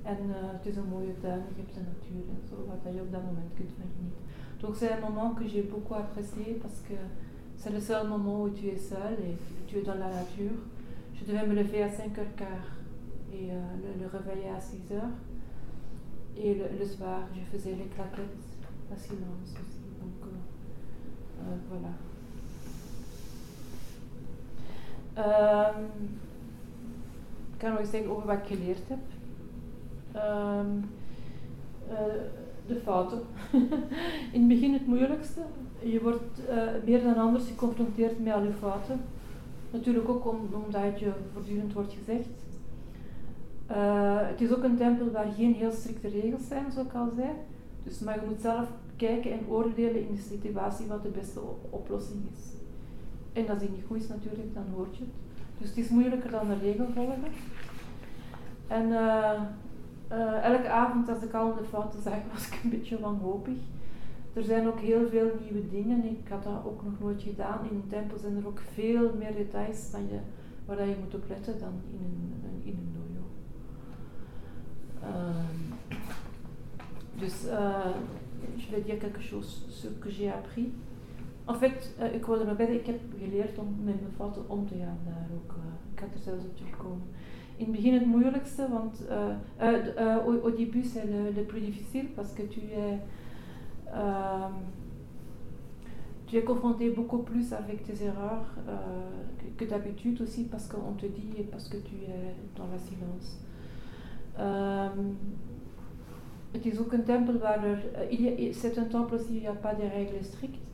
En 0.03 0.19
uh, 0.29 0.35
het 0.57 0.67
is 0.67 0.77
een 0.77 0.89
mooie 0.89 1.19
tuin, 1.21 1.43
je 1.55 1.63
hebt 1.63 1.75
de 1.75 1.81
natuur 1.81 2.25
en 2.35 2.49
zo, 2.49 2.55
waar 2.67 2.95
je 2.95 3.01
op 3.01 3.13
dat 3.13 3.25
moment 3.25 3.53
kunt 3.55 3.73
van 3.77 3.91
genieten. 3.97 4.25
Donc 4.61 4.77
c'est 4.77 4.91
un 4.91 5.01
moment 5.01 5.35
que 5.35 5.49
j'ai 5.49 5.63
beaucoup 5.63 5.95
apprécié 5.95 6.59
parce 6.63 6.81
que 6.89 6.95
c'est 7.57 7.73
le 7.73 7.81
seul 7.81 8.07
moment 8.09 8.43
où 8.43 8.51
tu 8.51 8.67
es 8.69 8.79
seul 8.79 9.15
et 9.29 9.37
tu 9.67 9.79
es 9.79 9.83
dans 9.83 9.99
la 9.99 10.11
nature. 10.11 10.59
Je 11.15 11.25
devais 11.25 11.47
me 11.47 11.55
lever 11.55 11.83
à 11.83 11.89
5h15 11.89 12.45
et 13.33 13.51
euh, 13.51 13.55
le, 13.83 14.03
le, 14.03 14.07
réveiller 14.07 14.51
à 14.51 14.59
6h. 14.59 15.01
Et 16.37 16.55
le, 16.55 16.65
le, 16.79 16.87
soir, 16.87 17.21
je 17.35 17.41
faisais 17.41 17.75
les 17.75 17.87
claquettes, 17.87 18.39
la 18.91 18.97
silence 18.97 19.53
aussi. 19.53 19.81
Donc 20.01 20.25
euh, 20.25 20.37
euh, 21.43 21.57
voilà. 21.69 21.91
Kan 27.61 27.73
nog 27.73 27.87
zeggen 27.87 28.11
over 28.11 28.27
wat 28.27 28.37
ik 28.37 28.57
geleerd 28.57 28.89
heb. 28.89 28.99
Um, 30.15 30.85
uh, 31.91 31.97
de 32.67 32.77
fouten. 32.85 33.21
In 34.33 34.41
het 34.41 34.49
begin 34.49 34.73
het 34.73 34.87
moeilijkste. 34.87 35.41
Je 35.83 36.01
wordt 36.03 36.41
uh, 36.51 36.63
meer 36.85 37.03
dan 37.03 37.17
anders 37.17 37.47
geconfronteerd 37.47 38.25
met 38.25 38.33
al 38.33 38.43
je 38.43 38.53
fouten. 38.53 39.01
Natuurlijk 39.71 40.09
ook 40.09 40.27
om, 40.27 40.39
omdat 40.65 41.01
je 41.01 41.13
voortdurend 41.33 41.73
wordt 41.73 41.93
gezegd. 41.93 42.29
Uh, 43.71 44.29
het 44.29 44.41
is 44.41 44.53
ook 44.53 44.63
een 44.63 44.77
tempel 44.77 45.11
waar 45.11 45.33
geen 45.37 45.55
heel 45.55 45.73
strikte 45.73 46.09
regels 46.09 46.47
zijn, 46.49 46.73
zoals 46.73 46.89
ik 46.89 46.95
al 46.95 47.13
zei. 47.17 47.31
Dus, 47.85 47.99
maar 47.99 48.21
je 48.21 48.27
moet 48.27 48.41
zelf 48.41 48.69
kijken 48.97 49.33
en 49.33 49.49
oordelen 49.49 50.09
in 50.09 50.15
de 50.15 50.21
situatie 50.21 50.87
wat 50.87 51.03
de 51.03 51.09
beste 51.09 51.41
oplossing 51.71 52.21
is. 52.33 52.53
En 53.33 53.49
als 53.49 53.59
die 53.59 53.71
niet 53.71 53.85
goed 53.87 53.97
is 53.97 54.09
natuurlijk, 54.09 54.55
dan 54.55 54.65
hoort 54.75 54.97
je 54.97 55.05
het. 55.05 55.30
Dus 55.61 55.69
het 55.69 55.79
is 55.79 55.89
moeilijker 55.89 56.31
dan 56.31 56.51
een 56.51 56.61
regel 56.61 56.87
volgen. 56.95 57.33
En 58.69 58.89
uh, 58.89 59.41
uh, 60.13 60.45
elke 60.45 60.69
avond 60.69 61.09
als 61.09 61.23
ik 61.23 61.35
al 61.35 61.55
de 61.55 61.65
fouten 61.65 62.03
zag, 62.03 62.19
was 62.33 62.47
ik 62.47 62.61
een 62.63 62.71
beetje 62.71 63.01
wanhopig. 63.01 63.59
Er 64.33 64.43
zijn 64.43 64.67
ook 64.67 64.79
heel 64.79 65.09
veel 65.09 65.31
nieuwe 65.43 65.69
dingen. 65.69 66.05
Ik 66.05 66.29
had 66.29 66.43
dat 66.43 66.65
ook 66.65 66.83
nog 66.85 67.01
nooit 67.01 67.23
gedaan. 67.23 67.59
In 67.71 67.77
een 67.77 67.89
tempel 67.89 68.19
zijn 68.19 68.37
er 68.37 68.47
ook 68.47 68.61
veel 68.75 69.15
meer 69.19 69.35
details 69.35 69.91
dan 69.91 70.03
je, 70.03 70.19
waar 70.65 70.87
je 70.87 70.97
moet 71.01 71.15
op 71.15 71.29
letten 71.29 71.59
dan 71.59 71.73
in 71.91 71.99
een, 72.03 72.63
in 72.65 72.79
een 72.79 72.93
dojo. 72.93 73.25
Uh, 75.03 75.45
dus 77.19 77.45
uh, 77.45 77.85
je 78.55 78.67
vais 78.71 78.85
dire 78.85 78.99
quelque 78.99 79.23
chose 79.23 79.71
sur 79.71 79.91
que 79.99 80.11
j'ai 80.11 80.33
appris. 80.33 80.67
En 81.47 81.57
fait, 81.57 81.95
uh, 82.01 82.15
ik 82.15 82.27
wilde 82.27 82.45
nog 82.45 82.57
bij, 82.57 82.67
ik 82.67 82.87
heb 82.87 83.01
geleerd 83.19 83.59
om 83.59 83.67
met 83.85 84.01
mijn 84.01 84.13
fouten 84.17 84.49
om 84.49 84.67
te 84.67 84.75
gaan 84.75 84.99
daar 85.05 85.29
ook. 85.35 85.53
Uh, 85.53 85.65
ik 85.93 85.99
had 85.99 86.09
er 86.15 86.21
zelfs 86.21 86.45
op 86.45 86.57
terugkomen. 86.57 87.03
In 87.57 87.95
het 87.95 88.05
het 89.57 89.97
au, 89.97 90.55
début 90.57 90.85
c'est 90.85 91.05
le, 91.37 91.43
plus 91.43 91.61
difficile 91.61 92.09
parce 92.15 92.33
que 92.33 92.49
tu 92.49 92.61
es, 92.61 92.99
tu 96.25 96.37
es 96.37 96.45
confronté 96.45 96.91
beaucoup 96.91 97.23
plus 97.23 97.53
avec 97.53 97.83
tes 97.83 98.03
erreurs 98.03 98.47
que, 99.39 99.45
que 99.57 99.71
d'habitude 99.71 100.23
aussi 100.23 100.45
parce 100.45 100.69
qu'on 100.69 100.95
te 100.97 101.07
dit 101.07 101.33
et 101.37 101.43
parce 101.43 101.69
que 101.69 101.77
tu 101.77 101.95
es 101.97 102.35
dans 102.55 102.69
la 102.73 102.79
silence. 102.79 103.39
Het 106.51 107.07
tempel 107.07 107.39
waar 107.39 107.65
er, 107.65 108.55
c'est 108.55 108.79
un 108.79 108.89
temple 108.89 109.15
aussi 109.15 109.35
il 109.35 109.41
n'y 109.41 109.47
a 109.47 109.53
pas 109.53 109.75
de 109.75 109.83
règles 109.83 110.25
strictes. 110.25 110.70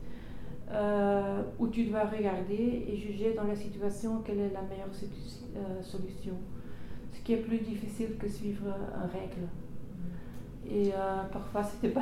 Euh, 0.73 1.43
où 1.61 1.69
tu 1.69 1.85
dois 1.85 2.05
regarder 2.07 2.85
et 2.89 2.97
juger 2.97 3.35
dans 3.35 3.45
la 3.45 3.55
situation 3.55 4.21
quelle 4.25 4.41
est 4.41 4.53
la 4.53 4.63
meilleure 4.63 4.89
euh, 4.89 5.81
solution. 5.81 6.35
Ce 7.13 7.21
qui 7.21 7.35
est 7.35 7.37
plus 7.37 7.59
difficile 7.59 8.17
que 8.19 8.29
suivre 8.29 8.65
une 8.67 9.11
règle. 9.11 9.47
Et 10.69 10.93
euh, 10.93 11.23
parfois, 11.33 11.63
c'était 11.63 11.95
pas, 11.95 12.01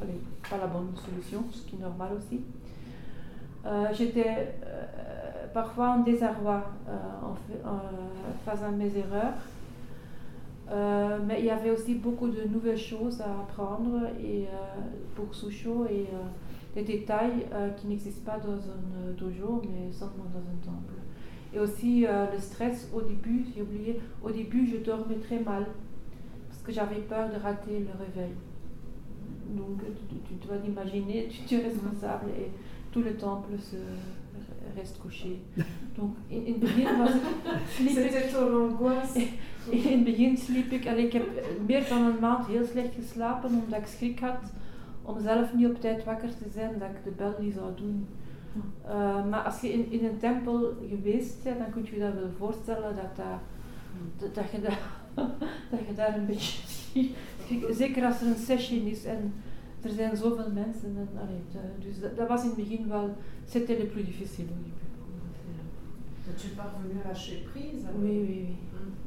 allez, 0.00 0.20
pas 0.48 0.56
la 0.56 0.68
bonne 0.68 0.92
solution, 0.96 1.44
ce 1.52 1.66
qui 1.66 1.76
est 1.76 1.80
normal 1.80 2.12
aussi. 2.16 2.40
J'étais 3.92 4.56
parfois 5.54 5.92
en 5.92 6.00
désarroi 6.00 6.64
en, 6.86 7.34
face 8.44 8.62
à 8.62 8.70
mes 8.70 8.92
erreurs. 8.94 9.40
mais 11.26 11.38
il 11.38 11.46
y 11.46 11.50
avait 11.50 11.70
aussi 11.70 11.94
beaucoup 11.94 12.28
de 12.28 12.42
nouvelles 12.44 12.76
choses 12.76 13.22
à 13.22 13.30
apprendre 13.40 14.00
et, 14.22 14.46
pour 15.14 15.34
Susho 15.34 15.86
et 15.86 16.08
des 16.74 16.82
détails 16.82 17.46
euh, 17.52 17.70
qui 17.70 17.86
n'existent 17.86 18.24
pas 18.24 18.38
dans 18.38 18.56
un 18.56 19.12
dojo, 19.16 19.62
mais 19.62 19.92
seulement 19.92 20.26
dans 20.32 20.40
un 20.40 20.64
temple. 20.64 20.94
Et 21.52 21.58
aussi 21.60 22.04
euh, 22.06 22.26
le 22.32 22.38
stress 22.38 22.90
au 22.92 23.00
début, 23.00 23.44
j'ai 23.54 23.62
oublié, 23.62 24.00
au 24.22 24.30
début 24.30 24.66
je 24.66 24.78
dormais 24.78 25.16
très 25.16 25.38
mal 25.38 25.66
parce 26.48 26.62
que 26.62 26.72
j'avais 26.72 27.00
peur 27.00 27.30
de 27.30 27.36
rater 27.36 27.78
le 27.78 28.04
réveil. 28.04 28.34
Donc 29.50 29.82
tu, 30.08 30.16
tu 30.26 30.46
dois 30.46 30.56
t'imaginer, 30.56 31.28
tu, 31.28 31.42
tu, 31.46 31.54
es 31.56 31.62
responsable 31.62 32.30
et 32.30 32.50
tout 32.90 33.02
le 33.02 33.14
temple 33.14 33.52
se 33.58 33.76
reste 34.76 34.98
couché. 34.98 35.38
Donc 35.96 36.16
in, 36.30 36.38
in 36.48 36.58
begin 36.58 36.98
was 36.98 37.12
C'était 37.78 38.28
ton 38.32 38.70
angoisse. 38.70 39.18
In 39.72 40.04
begin 40.04 40.36
sliep 40.36 40.72
ik, 40.72 40.86
allee, 40.86 41.06
ik 41.06 41.12
heb 41.12 41.26
meer 41.66 41.88
dan 41.88 42.02
een 42.02 42.18
maand 42.20 42.46
heel 42.46 42.64
slecht 42.64 42.94
geslapen 42.94 43.48
omdat 43.48 43.78
ik 43.78 43.86
schrik 43.86 44.20
had 44.20 44.52
om 45.04 45.20
zelf 45.20 45.54
niet 45.54 45.66
op 45.66 45.80
tijd 45.80 46.04
wakker 46.04 46.28
te 46.28 46.50
zijn, 46.52 46.78
dat 46.78 46.88
ik 46.88 47.04
de 47.04 47.10
bel 47.10 47.34
niet 47.38 47.54
zou 47.54 47.74
doen. 47.76 48.06
Uh, 48.86 49.28
maar 49.28 49.40
als 49.40 49.60
je 49.60 49.72
in, 49.72 49.90
in 49.90 50.04
een 50.04 50.18
tempel 50.18 50.72
geweest 50.88 51.42
bent, 51.42 51.58
dan 51.58 51.70
kun 51.70 51.84
je 51.84 51.94
je 51.94 52.00
dat 52.00 52.14
wel 52.14 52.30
voorstellen 52.36 52.96
dat, 52.96 53.16
dat, 53.16 53.40
dat, 54.18 54.34
dat 54.34 54.50
je, 54.50 54.60
dat, 54.60 54.78
dat 55.70 55.86
je 55.88 55.94
daar 55.94 56.16
een 56.18 56.26
beetje. 56.26 56.62
Zeker 57.82 58.04
als 58.04 58.20
er 58.20 58.26
een 58.26 58.36
session 58.36 58.86
is 58.86 59.04
en 59.04 59.34
er 59.82 59.90
zijn 59.90 60.16
zoveel 60.16 60.50
mensen. 60.52 60.96
En, 60.96 61.08
allee, 61.20 61.64
dus 61.78 62.00
dat, 62.00 62.16
dat, 62.16 62.28
was 62.28 62.42
in 62.42 62.46
het 62.46 62.56
begin 62.56 62.88
wel. 62.88 63.16
C'était 63.46 63.78
le 63.78 63.84
plus 63.84 64.04
difficile 64.04 64.48
au 64.48 64.56
début. 64.62 64.84
Mais 66.26 66.34
tu 66.34 66.48
à 66.58 67.08
lâcher 67.08 67.44
prise 67.52 67.86
Oui, 68.00 68.18
oui, 68.28 68.46
oui. 68.48 68.56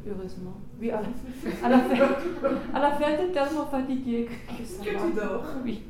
Heureusement. 0.08 0.56
Oui, 0.80 0.90
à 0.92 1.02
la, 1.02 1.80
fin, 1.80 1.96
à 2.74 2.80
la 2.80 2.92
fin 2.92 3.16
t'es 3.18 3.32
tellement 3.32 3.66
fatigué 3.66 4.26
que, 4.26 4.64
ça 4.64 4.84
que 4.84 4.90
tu 4.90 5.14
dors. 5.14 5.44
Oui. 5.66 5.84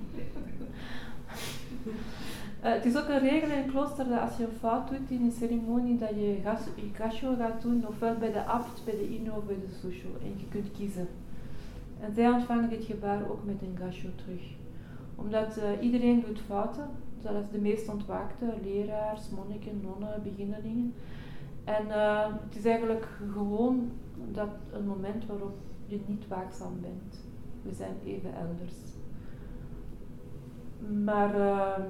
Uh, 2.64 2.74
het 2.74 2.86
is 2.86 2.98
ook 2.98 3.08
een 3.08 3.20
regel 3.20 3.50
in 3.50 3.58
het 3.58 3.72
klooster 3.72 4.10
dat 4.10 4.20
als 4.20 4.38
je 4.38 4.44
een 4.44 4.60
fout 4.60 4.90
doet 4.90 5.10
in 5.10 5.22
een 5.22 5.32
ceremonie, 5.32 5.98
dat 5.98 6.10
je 6.10 6.40
je 6.76 6.90
gasho 6.94 7.36
gaat 7.36 7.62
doen, 7.62 7.88
ofwel 7.88 8.16
bij 8.16 8.32
de 8.32 8.46
abt, 8.46 8.82
bij 8.86 8.94
de 8.94 9.10
ino 9.10 9.34
of 9.36 9.46
bij 9.46 9.56
de 9.56 9.76
susho. 9.82 10.08
En 10.22 10.34
je 10.38 10.48
kunt 10.50 10.72
kiezen. 10.72 11.08
En 12.00 12.14
zij 12.14 12.30
ontvangen 12.30 12.70
dit 12.70 12.84
gebaar 12.84 13.30
ook 13.30 13.44
met 13.46 13.62
een 13.62 13.78
gasho 13.80 14.08
terug. 14.16 14.42
Omdat 15.16 15.58
uh, 15.58 15.84
iedereen 15.84 16.24
doet 16.26 16.40
fouten, 16.40 16.90
zoals 17.24 17.52
de 17.52 17.60
meest 17.60 17.90
ontwaakte, 17.90 18.46
leraars, 18.64 19.30
monniken, 19.30 19.82
nonnen, 19.84 20.22
beginnelingen. 20.24 20.94
En 21.64 21.86
uh, 21.88 22.26
het 22.26 22.56
is 22.58 22.66
eigenlijk 22.66 23.08
gewoon 23.34 23.92
dat 24.32 24.50
een 24.72 24.86
moment 24.86 25.26
waarop 25.26 25.58
je 25.86 26.00
niet 26.06 26.28
waakzaam 26.28 26.82
bent. 26.82 27.26
We 27.62 27.74
zijn 27.74 27.96
even 28.06 28.34
elders. 28.34 28.74
Maar 31.04 31.36
uh, 31.36 31.84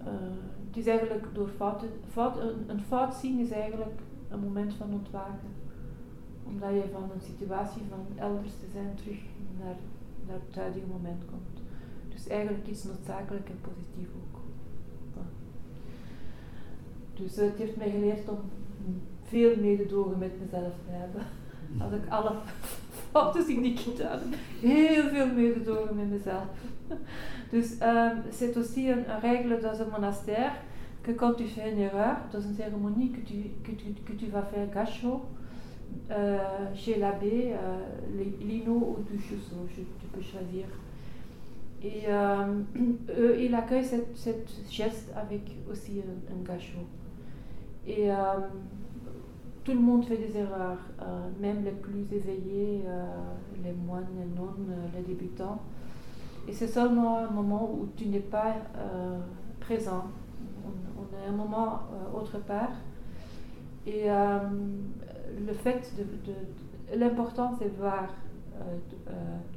uh, 0.00 0.36
het 0.66 0.76
is 0.76 0.86
eigenlijk 0.86 1.26
door 1.32 1.48
fouten, 1.48 1.88
fout, 2.10 2.36
een, 2.66 2.80
fout 2.80 3.14
zien 3.14 3.38
is 3.38 3.50
eigenlijk 3.50 4.00
een 4.28 4.40
moment 4.40 4.74
van 4.74 4.92
ontwaken. 4.92 5.48
Omdat 6.46 6.70
je 6.70 6.88
van 6.92 7.02
een 7.02 7.20
situatie 7.20 7.82
van 7.88 8.06
elders 8.16 8.52
te 8.52 8.66
zijn 8.72 8.94
terug 8.94 9.20
naar, 9.58 9.76
naar 10.26 10.38
het 10.46 10.56
huidige 10.56 10.86
moment 10.86 11.22
komt. 11.30 11.62
Dus 12.08 12.26
eigenlijk 12.26 12.66
het 12.66 12.84
noodzakelijk 12.84 13.48
en 13.48 13.60
positief 13.60 14.08
ook. 14.08 14.34
Dus 17.14 17.36
het 17.36 17.56
heeft 17.56 17.76
mij 17.76 17.90
geleerd 17.90 18.28
om 18.28 18.38
veel 19.22 19.56
mededogen 19.56 20.18
met 20.18 20.40
mezelf 20.40 20.72
te 20.86 20.90
hebben. 20.90 21.22
Als 21.78 21.92
ik 21.92 22.08
alle 22.08 22.32
heb, 23.98 24.20
heel 24.60 25.02
veel 25.02 25.94
met 25.94 26.10
mezelf. 26.10 26.46
Dus 27.50 27.72
um, 27.80 28.22
c'est 28.30 28.56
aussi 28.56 28.88
une 28.88 29.04
règle 29.22 29.60
dans 29.60 29.80
un 29.80 29.88
monastère 29.90 30.52
que 31.04 31.12
quand 31.12 31.34
tu 31.34 31.44
fais 31.44 31.70
une 31.70 31.78
erreur, 31.78 32.16
dans 32.32 32.40
une 32.40 32.54
cérémonie 32.54 33.10
que 33.12 33.20
tu, 33.20 33.34
que 33.62 33.72
tu, 33.72 33.92
que 34.04 34.12
tu 34.12 34.26
vas 34.26 34.42
faire 34.42 34.68
gâchot, 34.70 35.22
euh, 36.10 36.38
chez 36.74 36.98
l'abbé, 36.98 37.52
euh, 37.52 38.24
lino 38.40 38.72
ou 38.72 38.96
duchusso, 39.08 39.56
tu 39.74 40.06
peux 40.12 40.22
choisir. 40.22 40.66
Et 41.82 42.04
euh, 42.08 42.62
eux, 43.18 43.36
ils 43.38 43.54
accueillent 43.54 43.84
cette, 43.84 44.16
cette, 44.16 44.50
geste 44.70 45.12
avec 45.14 45.42
aussi 45.70 46.00
un, 46.00 46.34
un 46.34 46.42
gâchot. 46.42 46.86
Et 47.86 48.10
euh, 48.10 48.14
tout 49.64 49.72
le 49.72 49.80
monde 49.80 50.04
fait 50.04 50.18
des 50.18 50.36
erreurs, 50.36 50.78
euh, 51.00 51.28
même 51.40 51.64
les 51.64 51.72
plus 51.72 52.06
éveillés, 52.12 52.82
euh, 52.86 53.06
les 53.62 53.72
moines, 53.72 54.06
les 54.18 54.26
nonnes, 54.26 54.70
les 54.94 55.02
débutants. 55.02 55.62
Et 56.46 56.52
c'est 56.52 56.66
seulement 56.66 57.18
un 57.18 57.30
moment 57.30 57.70
où 57.72 57.88
tu 57.96 58.06
n'es 58.06 58.20
pas 58.20 58.54
présent. 59.60 60.04
On, 60.66 61.00
on, 61.00 61.24
est 61.24 61.26
un 61.26 61.32
moment 61.32 61.80
autre 62.14 62.38
part. 62.40 62.72
Et 63.86 64.08
le 64.08 65.52
fait 65.54 65.90
de, 65.96 66.02
de 66.30 67.00
l'important 67.00 67.54
c'est 67.58 67.74
voir 67.78 68.08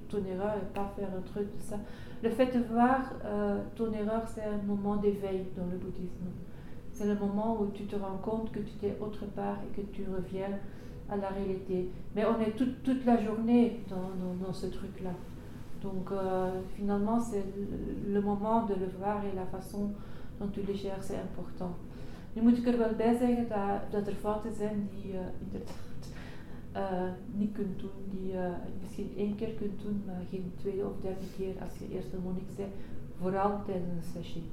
ton 0.08 0.24
erreur 0.24 0.54
et 0.56 0.74
pas 0.74 0.94
faire 0.96 1.10
un 1.18 1.22
truc 1.22 1.48
de 1.58 1.62
ça. 1.62 1.76
Le 2.24 2.30
fait 2.30 2.58
de 2.58 2.64
voir 2.72 3.02
ton 3.76 3.92
erreur, 3.92 4.24
c'est 4.34 4.44
un 4.44 4.66
moment 4.66 4.96
d'éveil 4.96 5.48
dans 5.58 5.66
le 5.66 5.78
bouddhisme. 5.78 6.28
C'est 6.98 7.06
le 7.06 7.14
moment 7.14 7.62
où 7.62 7.68
tu 7.76 7.84
te 7.84 7.96
rends 7.96 8.18
compte 8.24 8.52
que 8.52 8.58
tu 8.58 8.88
es 8.88 8.98
autre 9.00 9.28
part 9.28 9.58
et 9.64 9.76
que 9.76 9.86
tu 9.92 10.02
reviens 10.12 10.58
à 11.08 11.16
la 11.16 11.30
réalité. 11.30 11.92
Mais 12.16 12.26
on 12.26 12.42
est 12.42 12.56
toute, 12.56 13.06
la 13.06 13.24
journée 13.24 13.82
dans, 13.88 14.52
ce 14.52 14.66
truc-là. 14.66 15.12
Donc 15.84 16.10
euh, 16.12 16.60
finalement, 16.76 17.20
c'est 17.20 17.44
le, 18.08 18.20
moment 18.20 18.66
de 18.66 18.74
le 18.74 18.88
voir 18.98 19.24
et 19.24 19.36
la 19.36 19.46
façon 19.46 19.92
dont 20.40 20.48
tu 20.48 20.62
le 20.64 20.74
gères, 20.74 21.04
c'est 21.04 21.18
important. 21.18 21.76
Nu 22.36 22.42
moet 22.42 22.58
ik 22.58 22.68
er 22.68 22.78
wel 22.78 22.96
bij 22.96 23.18
zeggen 23.18 23.48
dat, 23.50 23.92
dat 23.92 24.08
er 24.08 24.14
fouten 24.14 24.54
zijn 24.54 24.90
die 24.92 25.12
je 25.12 25.22
inderdaad 25.40 26.04
uh, 26.76 27.12
niet 27.36 27.52
kunt 27.52 27.80
doen, 27.80 28.00
die 28.10 28.28
je 28.28 28.52
misschien 28.82 29.12
één 29.18 29.36
keer 29.36 29.54
kunt 29.54 29.82
doen, 29.82 30.04
maar 30.06 30.22
geen 30.30 30.52
tweede 30.56 30.86
of 30.86 31.02
derde 31.02 31.26
keer 31.38 31.54
als 31.62 31.78
je 31.78 31.96
eerst 31.96 32.14
een 32.14 32.24
monnik 32.24 32.56
bent, 32.56 32.74
vooral 33.20 33.62
tijdens 33.66 33.92
een 33.92 34.22
sessie. 34.22 34.44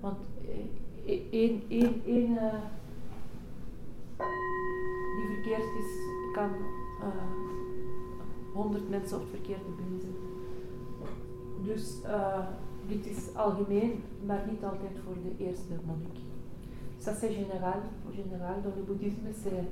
Want 0.00 0.18
één, 1.30 1.62
één, 1.68 2.02
één 2.06 2.30
uh, 2.30 2.62
die 5.16 5.26
verkeerd 5.34 5.68
is, 5.78 5.92
kan 6.32 6.50
honderd 8.52 8.84
uh, 8.84 8.90
mensen 8.90 9.16
op 9.16 9.22
het 9.22 9.30
verkeerde 9.30 9.70
been 9.76 10.00
zetten. 10.00 10.28
Dus 11.62 11.96
uh, 12.04 12.46
dit 12.86 13.06
is 13.06 13.34
algemeen, 13.34 14.02
maar 14.26 14.44
niet 14.50 14.64
altijd 14.64 14.98
voor 15.04 15.14
de 15.22 15.44
eerste 15.44 15.74
monnik. 15.86 16.18
Ça 16.98 17.14
c'est 17.14 17.32
général, 17.32 17.80
général 18.10 18.62
dans 18.62 18.74
le 18.76 18.82
bouddhisme 18.82 19.32
c'est 19.42 19.64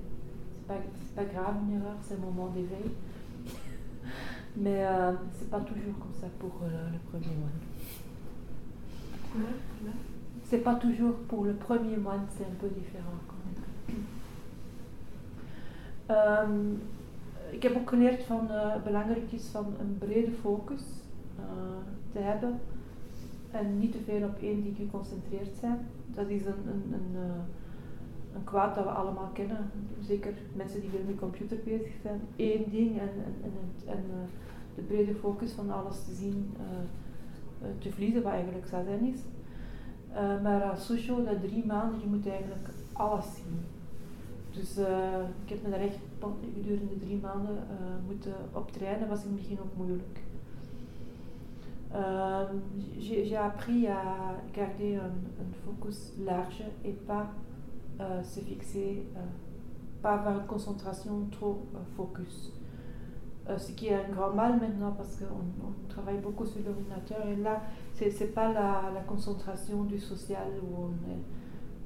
pas, 0.67 0.81
pas 1.15 1.25
grave 1.25 1.57
une 1.63 1.77
erreur, 1.77 1.97
c'est 2.03 2.15
un 2.15 2.25
moment 2.25 2.49
d'éveil. 2.55 2.91
Mais 4.63 4.87
euh, 4.87 5.13
c'est 5.37 5.51
pas 5.51 5.61
toujours 5.61 5.99
comme 5.99 6.15
ça 6.21 6.29
pour 6.39 6.61
euh, 6.63 6.91
le 6.93 6.99
premier 7.11 7.35
moine. 7.37 7.61
Ouais, 9.35 9.57
ouais. 9.85 10.16
C'est 10.49 10.63
pas 10.63 10.75
toujours 10.77 11.15
pour 11.29 11.45
le 11.45 11.55
premier 11.55 11.97
moine, 11.97 12.27
c'est 12.37 12.45
un 12.45 12.57
peu 12.61 12.69
différent 12.69 13.19
quand 13.29 13.43
même. 13.45 13.57
Um, 16.09 16.83
ik 17.51 17.63
heb 17.63 17.77
ook 17.77 17.89
geleerd 17.89 18.23
van 18.25 18.49
uh, 18.51 18.83
belangrijk 18.85 19.33
is 19.33 19.47
van 19.47 19.67
een 19.81 19.99
brede 19.99 20.33
focus 20.33 20.83
uh, 21.39 21.45
te 22.13 22.19
hebben 22.19 22.61
en 23.51 23.79
niet 23.79 23.93
te 23.93 23.99
veel 24.05 24.23
op 24.23 24.43
één 24.43 24.63
ding 24.63 24.77
geconcentreerd 24.77 25.57
zijn. 25.61 25.79
Dat 26.15 26.29
is 26.29 26.47
een, 26.47 26.67
een, 26.67 26.93
een, 26.93 27.11
uh, 27.13 27.21
een 28.35 28.45
kwaad 28.45 28.75
dat 28.75 28.85
we 28.85 28.91
allemaal 28.91 29.31
kennen. 29.33 29.71
Zeker 30.01 30.35
mensen 30.53 30.81
die 30.81 30.91
veel 30.91 31.05
met 31.07 31.19
computer 31.19 31.59
bezig 31.65 31.93
zijn. 32.03 32.21
Eén 32.37 32.65
ding 32.71 32.99
en, 32.99 33.09
en, 33.09 33.35
en, 33.43 33.53
en 33.87 34.05
de 34.75 34.83
brede 34.83 35.15
focus 35.15 35.53
van 35.53 35.71
alles 35.71 36.05
te 36.05 36.15
zien, 36.15 36.55
te 37.79 37.91
verliezen, 37.91 38.23
wat 38.23 38.33
eigenlijk 38.33 38.67
zijn 38.67 39.15
is. 39.15 39.21
Uh, 40.17 40.43
maar 40.43 40.63
als 40.63 40.87
socio, 40.87 41.25
dat 41.25 41.41
drie 41.43 41.67
maanden, 41.67 42.01
je 42.01 42.07
moet 42.07 42.29
eigenlijk 42.29 42.69
alles 42.93 43.25
zien. 43.35 43.65
Dus 44.51 44.79
uh, 44.79 45.19
ik 45.45 45.49
heb 45.49 45.63
me 45.63 45.71
daar 45.71 45.81
echt 45.81 45.99
gedurende 46.55 46.99
drie 46.99 47.21
maanden 47.21 47.55
uh, 47.55 48.07
moeten 48.07 48.35
optrainen, 48.53 49.09
was 49.09 49.25
in 49.25 49.31
het 49.31 49.41
begin 49.41 49.59
ook 49.61 49.77
moeilijk. 49.77 50.25
J'ai 52.99 53.37
appris 53.37 53.87
à 53.87 54.35
garder 54.53 54.95
un, 54.95 55.27
un, 55.41 55.55
focus 55.65 56.13
large 56.25 56.65
et 56.83 57.07
pas 57.07 57.27
se 58.23 58.41
fixer, 58.41 59.07
pas 60.01 60.19
avoir 60.19 60.37
une 60.37 60.47
concentration 60.47 61.29
trop 61.31 61.59
focus. 61.95 62.51
Euh, 63.49 63.57
ce 63.59 63.73
qui 63.73 63.87
est 63.87 63.95
un 63.95 64.09
grand 64.09 64.33
mal 64.33 64.59
maintenant 64.59 64.91
parce 64.91 65.17
qu'on 65.17 65.67
on 65.67 65.89
travaille 65.89 66.19
beaucoup 66.19 66.45
sur 66.45 66.65
l'ordinateur 66.65 67.25
et 67.29 67.37
là, 67.37 67.63
ce 67.95 68.05
n'est 68.05 68.31
pas 68.31 68.53
la, 68.53 68.91
la, 68.93 69.03
concentration 69.07 69.85
du 69.85 70.01
social 70.01 70.49
où 70.61 70.91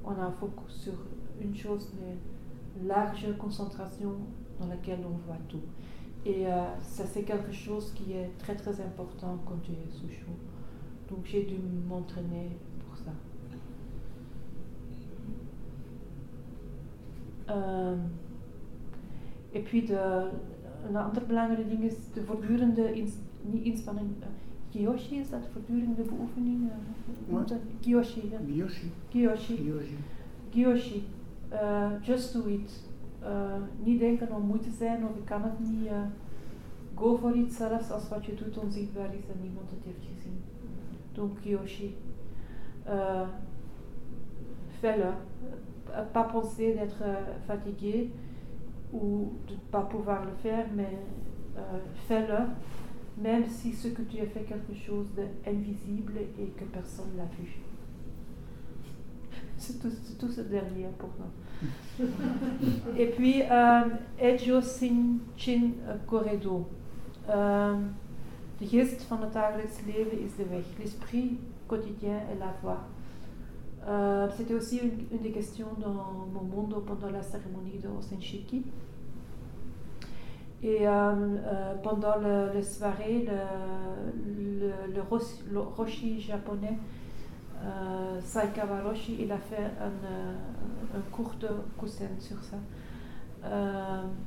on, 0.05 0.09
on 0.11 0.19
a 0.19 0.25
un 0.25 0.31
focus 0.31 0.73
sur 0.75 0.93
une 1.39 1.55
chose, 1.55 1.91
mais 1.99 2.17
large 2.87 3.27
concentration 3.37 4.15
dans 4.59 4.67
laquelle 4.67 5.01
on 5.05 5.17
voit 5.27 5.37
tout. 5.47 5.61
Et 6.25 6.47
euh, 6.47 6.65
ça, 6.81 7.05
c'est 7.05 7.23
quelque 7.23 7.51
chose 7.51 7.93
qui 7.93 8.13
est 8.13 8.31
très 8.39 8.55
très 8.55 8.81
important 8.81 9.37
quand 9.45 9.61
tu 9.61 9.71
es 9.71 9.91
sous 9.91 10.09
chaud. 10.09 10.31
Donc 11.09 11.25
j'ai 11.25 11.43
dû 11.43 11.57
m'entraîner 11.87 12.57
pour 12.87 12.97
ça. 12.97 13.11
Euh, 17.49 17.97
et 19.53 19.61
puis 19.61 19.83
de, 19.83 19.95
een 20.87 20.95
ander 20.95 21.25
belangrijk 21.27 21.69
ding 21.69 21.83
is 21.83 21.93
de 22.13 22.23
voortdurende, 22.23 22.93
ins, 22.93 23.13
niet 23.41 23.63
inspanning, 23.63 24.09
uh, 24.19 24.25
Kiyoshi 24.69 25.19
is 25.19 25.29
dat, 25.29 25.39
voortdurende 25.51 26.01
beoefening? 26.01 26.69
Uh, 27.29 27.39
Kiyoshi, 27.79 28.29
ja. 28.31 28.37
Kiyoshi. 28.45 28.91
Kiyoshi. 29.09 29.97
Kiyoshi. 30.49 31.03
Uh, 31.51 31.91
just 32.01 32.33
do 32.33 32.45
it. 32.45 32.89
Niet 33.83 33.99
denken 33.99 34.35
om 34.35 34.45
moeite 34.45 34.69
zijn 34.71 35.03
of 35.03 35.15
ik 35.15 35.25
kan 35.25 35.43
het 35.43 35.59
niet. 35.59 35.89
Go 36.95 37.15
voor 37.15 37.35
iets 37.35 37.57
zelfs 37.57 37.91
als 37.91 38.09
wat 38.09 38.25
je 38.25 38.33
doet 38.33 38.57
onzichtbaar 38.57 39.13
is 39.13 39.27
en 39.33 39.41
niemand 39.41 39.69
het 39.69 39.79
heeft 39.83 40.05
gezien. 40.15 40.41
Donc 41.13 41.39
Kiyoshi. 41.41 41.95
Fais-le. 44.79 45.11
Pas 46.11 46.31
penser 46.31 46.73
d'être 46.75 47.03
fatigué 47.45 48.09
ou 48.93 49.33
de 49.47 49.53
ne 49.53 49.59
pas 49.71 49.81
pouvoir 49.81 50.25
le 50.25 50.33
faire, 50.41 50.65
mais 50.75 50.97
euh, 51.57 51.61
fais-le, 52.07 52.45
même 53.21 53.45
si 53.47 53.73
ce 53.73 53.89
que 53.89 54.01
tu 54.03 54.19
as 54.19 54.25
fait 54.25 54.41
quelque 54.41 54.73
chose 54.75 55.05
d'invisible 55.15 56.13
et 56.39 56.47
que 56.47 56.65
personne 56.65 57.11
l'a 57.17 57.25
vu. 57.25 57.59
C'est 59.57 59.79
tout, 59.79 59.91
tout, 60.19 60.29
ce 60.29 60.41
dernier 60.41 60.87
pour 60.97 61.09
nous. 61.19 62.05
et 62.97 63.07
puis, 63.07 63.43
euh, 63.43 63.81
Ejo 64.19 64.59
Sin 64.61 65.19
Chin 65.37 65.71
Corredo. 66.07 66.67
Euh, 67.29 67.75
de 68.57 68.65
geest 68.67 69.03
van 69.03 69.21
het 69.21 69.33
dagelijks 69.33 69.81
leven 69.85 70.19
is 70.19 70.35
de 70.37 70.47
weg. 70.49 70.65
L'esprit 70.77 71.39
quotidien 71.65 72.19
est 72.31 72.39
la 72.39 72.53
voie. 72.61 72.87
Euh, 73.87 74.27
C'était 74.35 74.53
aussi 74.53 74.79
une, 75.11 75.19
des 75.19 75.31
questions 75.31 75.67
dans 75.79 76.13
mon 76.33 76.43
monde 76.43 76.83
pendant 76.85 77.09
la 77.09 77.21
cérémonie 77.21 77.79
de 77.79 77.87
Osenshiki. 77.87 78.63
Et 80.63 80.87
euh, 80.87 80.91
euh, 80.91 81.73
pendant 81.81 82.17
le, 82.19 82.53
le 82.53 82.61
soirée, 82.61 83.27
le, 84.27 85.01
roshi, 85.09 85.43
roshi 85.77 86.21
japonais 86.21 86.77
Euh, 87.63 88.19
Saika 88.21 88.65
Waroshi, 88.65 89.17
il 89.19 89.31
a 89.31 89.37
fait 89.37 89.69
un, 89.79 90.97
un 90.97 91.01
courte 91.11 91.45
coussin 91.77 92.09
sur 92.19 92.37
ça. 92.43 92.57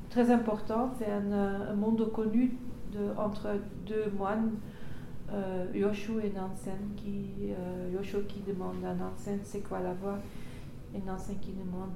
Très 0.08 0.30
important, 0.30 0.90
c'est 0.96 1.10
un, 1.10 1.74
monde 1.74 2.12
connu 2.12 2.56
de, 2.92 3.10
entre 3.16 3.48
deux 3.86 4.08
moines, 4.16 4.52
euh, 5.34 5.66
Yoshu 5.74 6.20
et 6.22 6.30
Nansen, 6.30 6.94
qui, 6.96 7.50
euh, 7.50 7.90
Yoshu 7.92 8.24
qui 8.26 8.40
demande 8.40 8.84
à 8.84 8.94
Nansen 8.94 9.40
c'est 9.42 9.60
quoi 9.60 9.80
la 9.80 9.94
voix, 9.94 10.18
et 10.94 11.00
Nansen 11.04 11.38
qui 11.40 11.52
demande 11.52 11.92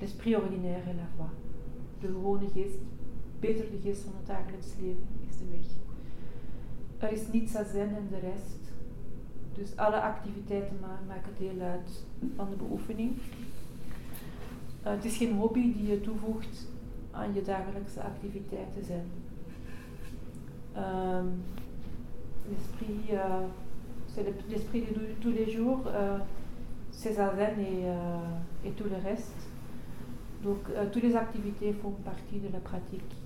l'esprit 0.00 0.34
ordinaire 0.34 0.82
et 0.88 0.94
la 0.94 1.08
voix. 1.16 1.30
De 2.00 2.08
gewone 2.08 2.48
geest, 2.54 2.78
beter 3.40 3.70
de 3.70 3.78
geest 3.82 4.02
van 4.02 4.12
het 4.16 4.26
dagelijks 4.26 4.74
leven 4.80 5.06
is 5.28 5.36
de 5.38 5.44
weg. 5.50 5.66
Er 6.98 7.12
is 7.12 7.28
niets 7.32 7.56
aan 7.56 7.64
zen 7.64 7.96
en 7.96 8.08
de 8.10 8.18
rest. 8.18 8.72
Dus 9.54 9.76
alle 9.76 10.00
activiteiten 10.00 10.76
ma 10.80 11.00
maken 11.06 11.32
deel 11.38 11.60
uit 11.60 12.04
van 12.36 12.50
de 12.50 12.56
beoefening. 12.56 13.12
Uh, 14.86 14.92
het 14.92 15.04
is 15.04 15.16
geen 15.16 15.36
hobby 15.36 15.72
die 15.72 15.86
je 15.86 16.00
toevoegt 16.00 16.68
aan 17.10 17.34
je 17.34 17.42
dagelijkse 17.42 18.02
activiteiten 18.02 18.84
zijn. 18.84 19.06
Um, 20.76 21.38
l'esprit, 22.50 23.12
uh, 23.12 23.46
c'est 24.08 24.24
l'esprit 24.48 24.82
de 24.82 25.14
tous 25.20 25.30
les 25.30 25.50
jours, 25.50 25.80
uh, 25.86 26.20
c'est 26.90 27.14
zen 27.14 27.58
et, 27.58 28.66
et, 28.66 28.70
tout 28.72 28.84
le 28.84 28.96
reste. 29.02 29.34
Donc, 30.42 30.58
toutes 30.92 31.02
les 31.02 31.16
activités 31.16 31.72
font 31.72 31.90
partie 31.90 32.38
de 32.38 32.52
la 32.52 32.60
pratique. 32.60 33.16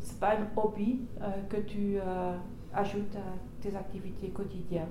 C'est 0.00 0.18
pas 0.18 0.36
un 0.36 0.48
hobby 0.56 1.00
que 1.48 1.58
tu 1.58 1.98
ajoute 2.74 3.16
à 3.16 3.62
tes 3.62 3.74
activités 3.74 4.28
quotidiennes. 4.28 4.86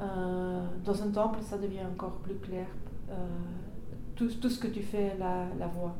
Euh, 0.00 0.66
dans 0.84 1.02
un 1.02 1.10
temple, 1.10 1.40
ça 1.42 1.58
devient 1.58 1.84
encore 1.84 2.16
plus 2.18 2.36
clair. 2.36 2.66
Euh, 3.10 3.14
tout, 4.16 4.28
tout, 4.40 4.48
ce 4.48 4.58
que 4.58 4.68
tu 4.68 4.82
fais, 4.82 5.16
la, 5.18 5.46
la 5.58 5.66
voix, 5.66 5.94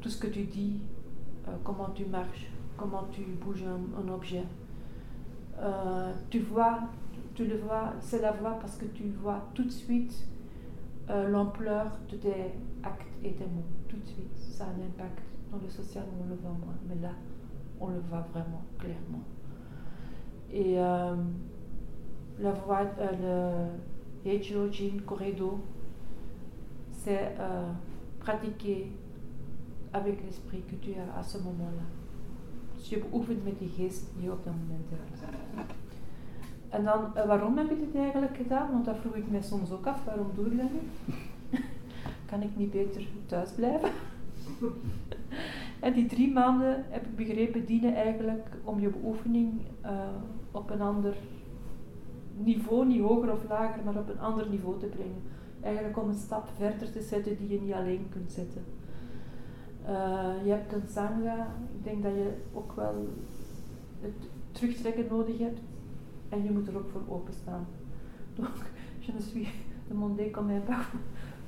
tout 0.00 0.10
ce 0.10 0.18
que 0.18 0.26
tu 0.26 0.44
dis, 0.44 0.80
euh, 1.48 1.52
comment 1.64 1.88
tu 1.90 2.04
marches, 2.04 2.50
comment 2.82 3.06
tu 3.12 3.22
bouges 3.22 3.64
un, 3.64 4.08
objet. 4.12 4.42
Euh, 5.60 6.12
tu 6.30 6.40
vois, 6.40 6.80
tu 7.34 7.46
le 7.46 7.58
vois, 7.58 7.92
c'est 8.00 8.20
la 8.20 8.32
voix 8.32 8.58
parce 8.60 8.76
que 8.76 8.86
tu 8.86 9.04
vois 9.22 9.40
tout 9.54 9.62
de 9.62 9.70
suite 9.70 10.26
euh, 11.08 11.28
l'ampleur 11.28 11.98
de 12.10 12.16
tes 12.16 12.52
actes 12.82 13.06
et 13.22 13.32
tes 13.32 13.44
mots. 13.44 13.62
Tout 13.88 13.98
de 13.98 14.06
suite, 14.06 14.36
ça 14.36 14.64
a 14.64 14.66
un 14.68 14.84
impact. 14.84 15.22
Dans 15.52 15.58
le 15.58 15.68
social, 15.68 16.04
on 16.20 16.28
le 16.28 16.34
voit 16.34 16.50
moins, 16.50 16.74
mais 16.88 17.00
là, 17.00 17.12
on 17.78 17.88
le 17.88 18.00
voit 18.00 18.26
vraiment 18.32 18.62
clairement. 18.78 19.22
Et 20.50 20.80
euh, 20.80 21.14
la 22.40 22.52
voix, 22.52 22.82
le 22.82 24.28
Heijo 24.28 24.72
Jin 24.72 24.98
Corredo, 25.06 25.60
c'est 26.90 27.36
pratiquer 28.18 28.90
avec 29.92 30.24
l'esprit 30.24 30.62
que 30.62 30.76
tu 30.76 30.94
as 30.94 31.18
à 31.18 31.22
ce 31.22 31.38
moment-là. 31.38 32.01
Dus 32.82 32.90
je 32.90 32.98
beoefent 32.98 33.44
met 33.44 33.58
die 33.58 33.68
geest 33.68 34.04
die 34.14 34.24
je 34.24 34.32
op 34.32 34.44
dat 34.44 34.54
moment 34.66 34.88
hebt. 34.88 35.22
En 36.68 36.84
dan, 36.84 37.12
uh, 37.16 37.26
waarom 37.26 37.56
heb 37.58 37.70
ik 37.70 37.78
dit 37.78 37.94
eigenlijk 37.94 38.36
gedaan? 38.36 38.70
Want 38.70 38.84
dat 38.84 38.96
vroeg 38.96 39.14
ik 39.14 39.30
mij 39.30 39.42
soms 39.42 39.70
ook 39.70 39.86
af, 39.86 40.04
waarom 40.04 40.30
doe 40.34 40.56
dat 40.56 40.70
niet? 40.72 41.16
kan 42.30 42.42
ik 42.42 42.56
niet 42.56 42.70
beter 42.70 43.06
thuis 43.26 43.50
blijven? 43.50 43.90
En 45.80 45.92
die 45.92 46.06
drie 46.06 46.32
maanden, 46.32 46.84
heb 46.88 47.04
ik 47.04 47.16
begrepen, 47.16 47.64
dienen 47.64 47.94
eigenlijk 47.94 48.48
om 48.64 48.80
je 48.80 48.88
beoefening 48.88 49.60
uh, 49.84 49.90
op 50.50 50.70
een 50.70 50.80
ander 50.80 51.14
niveau, 52.36 52.86
niet 52.86 53.00
hoger 53.00 53.32
of 53.32 53.48
lager, 53.48 53.84
maar 53.84 53.96
op 53.96 54.08
een 54.08 54.20
ander 54.20 54.48
niveau 54.48 54.78
te 54.78 54.86
brengen. 54.86 55.22
Eigenlijk 55.60 55.98
om 55.98 56.08
een 56.08 56.14
stap 56.14 56.48
verder 56.56 56.92
te 56.92 57.00
zetten 57.00 57.36
die 57.36 57.48
je 57.48 57.60
niet 57.60 57.72
alleen 57.72 58.06
kunt 58.10 58.32
zetten. 58.32 58.64
Uh, 59.88 60.44
je 60.44 60.50
hebt 60.50 60.72
een 60.72 60.88
sangha, 60.88 61.46
je 61.82 61.90
en 66.28 66.42
je 66.44 66.50
moet 66.52 66.68
er 66.68 66.76
suis 69.20 69.48
demandé 69.88 70.30
quand 70.30 70.46
même 70.46 70.62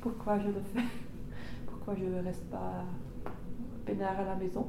pourquoi 0.00 0.38
je 0.38 0.48
le 0.48 0.60
fais, 0.72 0.84
pourquoi 1.66 1.94
je 1.94 2.04
ne 2.04 2.22
reste 2.22 2.44
pas 2.50 2.84
peinard 3.86 4.18
à 4.18 4.24
la 4.24 4.34
maison? 4.34 4.66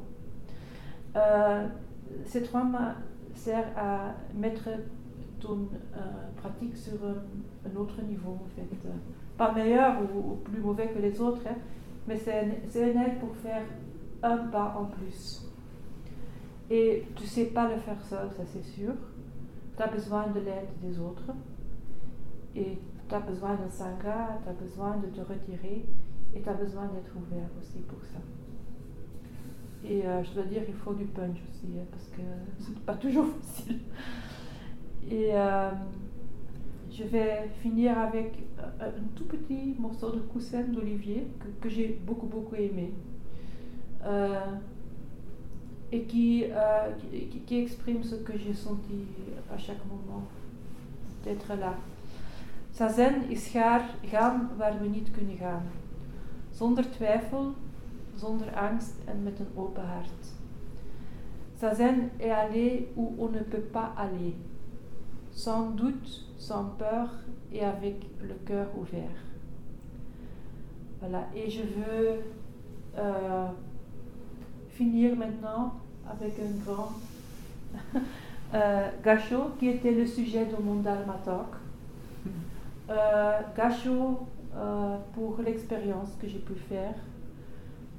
Euh, 1.16 1.68
ces 2.26 2.44
servent 3.34 3.78
à 3.78 4.16
mettre 4.34 4.70
ton 5.40 5.68
euh, 5.96 6.00
pratique 6.38 6.78
sur 6.78 6.94
un, 7.04 7.76
autre 7.76 8.02
niveau. 8.04 8.38
Pas 9.38 9.52
meilleur 9.52 9.96
ou, 10.02 10.32
ou 10.32 10.36
plus 10.36 10.62
mauvais 10.62 10.88
que 10.88 11.00
les 11.00 11.20
autres, 11.20 11.42
hein, 11.48 11.56
mais 12.08 12.18
c'est 12.18 12.92
une 12.92 13.00
aide 13.00 13.20
pour 13.20 13.36
faire 13.38 13.64
un 14.24 14.38
pas 14.48 14.76
en 14.78 14.86
plus. 14.86 15.46
Et 16.70 17.04
tu 17.16 17.24
ne 17.24 17.28
sais 17.28 17.46
pas 17.46 17.70
le 17.70 17.78
faire 17.78 18.02
seul, 18.02 18.30
ça 18.32 18.44
c'est 18.46 18.64
sûr. 18.64 18.94
Tu 19.78 19.84
as 19.84 19.88
besoin 19.88 20.28
de 20.28 20.40
l'aide 20.40 20.70
des 20.82 21.00
autres. 21.00 21.32
Et 22.56 22.78
tu 23.08 23.16
as 23.16 23.20
besoin 23.20 23.56
d'un 23.56 23.70
sangha, 23.70 24.40
tu 24.44 24.50
as 24.50 24.54
besoin 24.54 24.98
de 24.98 25.08
te 25.08 25.22
retirer 25.22 25.86
et 26.34 26.42
tu 26.42 26.50
as 26.50 26.54
besoin 26.54 26.88
d'être 26.88 27.12
ouvert 27.16 27.48
aussi 27.60 27.80
pour 27.80 28.00
ça. 28.04 28.20
Et 29.88 30.06
euh, 30.06 30.24
je 30.24 30.34
dois 30.34 30.44
dire, 30.46 30.64
il 30.68 30.74
faut 30.74 30.94
du 30.94 31.06
punch 31.06 31.38
aussi, 31.50 31.68
hein, 31.78 31.86
parce 31.92 32.08
que 32.08 32.22
c'est 32.60 32.80
pas 32.80 32.96
toujours 32.96 33.28
facile. 33.40 33.82
Et 35.10 35.30
euh, 35.34 35.72
je 36.92 37.04
vais 37.04 37.50
finir 37.62 37.98
avec 38.00 38.34
un, 38.80 38.86
un, 38.86 39.08
tout 39.16 39.26
petit 39.26 39.76
morceau 39.80 40.12
de 40.12 40.20
coussin 40.20 40.64
d'Olivier 40.64 41.28
que, 41.62 41.70
j'ai 41.70 42.00
beaucoup 42.06 42.28
beaucoup 42.28 42.56
aimé. 42.56 42.94
Euh, 44.04 44.56
et 45.92 46.04
qui, 46.04 46.46
euh, 46.46 46.92
qui, 47.46 47.60
exprime 47.60 48.04
ce 48.04 48.16
que 48.16 48.38
j'ai 48.38 48.54
senti 48.54 49.06
à 49.54 49.58
chaque 49.58 49.86
moment 49.86 50.24
d'être 51.24 51.54
là. 51.56 51.76
Is 53.30 53.48
gaan 54.12 54.50
waar 54.58 54.82
we 54.82 54.88
niet 54.88 55.12
kunnen 55.12 55.38
gaan. 55.38 55.64
Zonder 56.52 56.90
twijfel, 56.90 57.54
zonder 58.16 58.54
angst 58.54 58.94
en 59.06 59.28
open 59.56 59.84
hart. 59.84 60.34
Est 61.62 62.32
aller 62.32 62.88
où 62.96 63.16
on 63.18 63.30
ne 63.32 63.40
peut 63.40 63.68
pas 63.72 63.94
aller, 63.98 64.36
sans 65.32 65.72
doute, 65.72 66.26
sans 66.38 66.76
peur 66.78 67.10
et 67.56 67.64
avec 67.64 67.96
le 68.22 68.34
cœur 68.46 68.68
ouvert. 68.78 69.10
Voilà, 71.00 71.28
et 71.36 71.50
je 71.50 71.62
veux 71.62 72.20
euh, 72.98 73.48
finir 74.70 75.16
maintenant 75.16 75.76
avec 76.10 76.34
un 76.40 76.66
grand 76.66 76.92
euh, 78.54 78.90
gâchot 79.04 79.52
qui 79.60 79.70
était 79.70 79.92
le 79.92 80.06
sujet 80.06 80.46
de 80.46 80.62
mon 80.62 80.76
Dharma 80.76 81.20
Talk. 81.24 81.48
Euh, 82.88 83.40
gâchot 83.58 84.28
euh, 84.56 84.98
pour 85.16 85.40
l'expérience 85.44 86.10
que 86.22 86.28
j'ai 86.28 86.38
pu 86.38 86.54
faire 86.54 86.94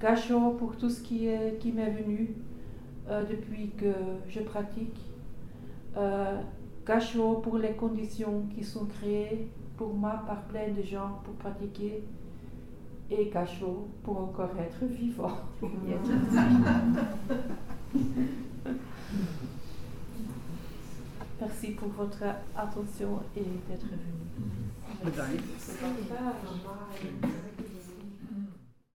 Gachot 0.01 0.51
pour 0.51 0.77
tout 0.77 0.89
ce 0.89 1.03
qui, 1.03 1.27
est, 1.27 1.59
qui 1.59 1.73
m'est 1.73 1.91
venu 1.91 2.37
depuis 3.09 3.71
que 3.71 3.93
je 4.29 4.39
pratique. 4.39 5.01
Gachot 6.87 7.41
pour 7.43 7.59
les 7.59 7.73
conditions 7.73 8.47
qui 8.55 8.63
sont 8.63 8.87
créées 8.87 9.49
pour 9.77 9.93
moi 9.93 10.23
par 10.27 10.43
plein 10.45 10.69
de 10.69 10.83
gens 10.83 11.21
pour 11.25 11.35
pratiquer. 11.35 12.05
Et 13.11 13.29
Gachot 13.31 13.89
pour 14.03 14.19
encore 14.19 14.51
être 14.59 14.85
vivant. 14.85 15.37
Merci 21.41 21.71
pour 21.73 21.89
votre 21.89 22.23
attention 22.57 23.21
et 23.37 23.43
d'être 23.69 23.87
venu. 23.87 24.01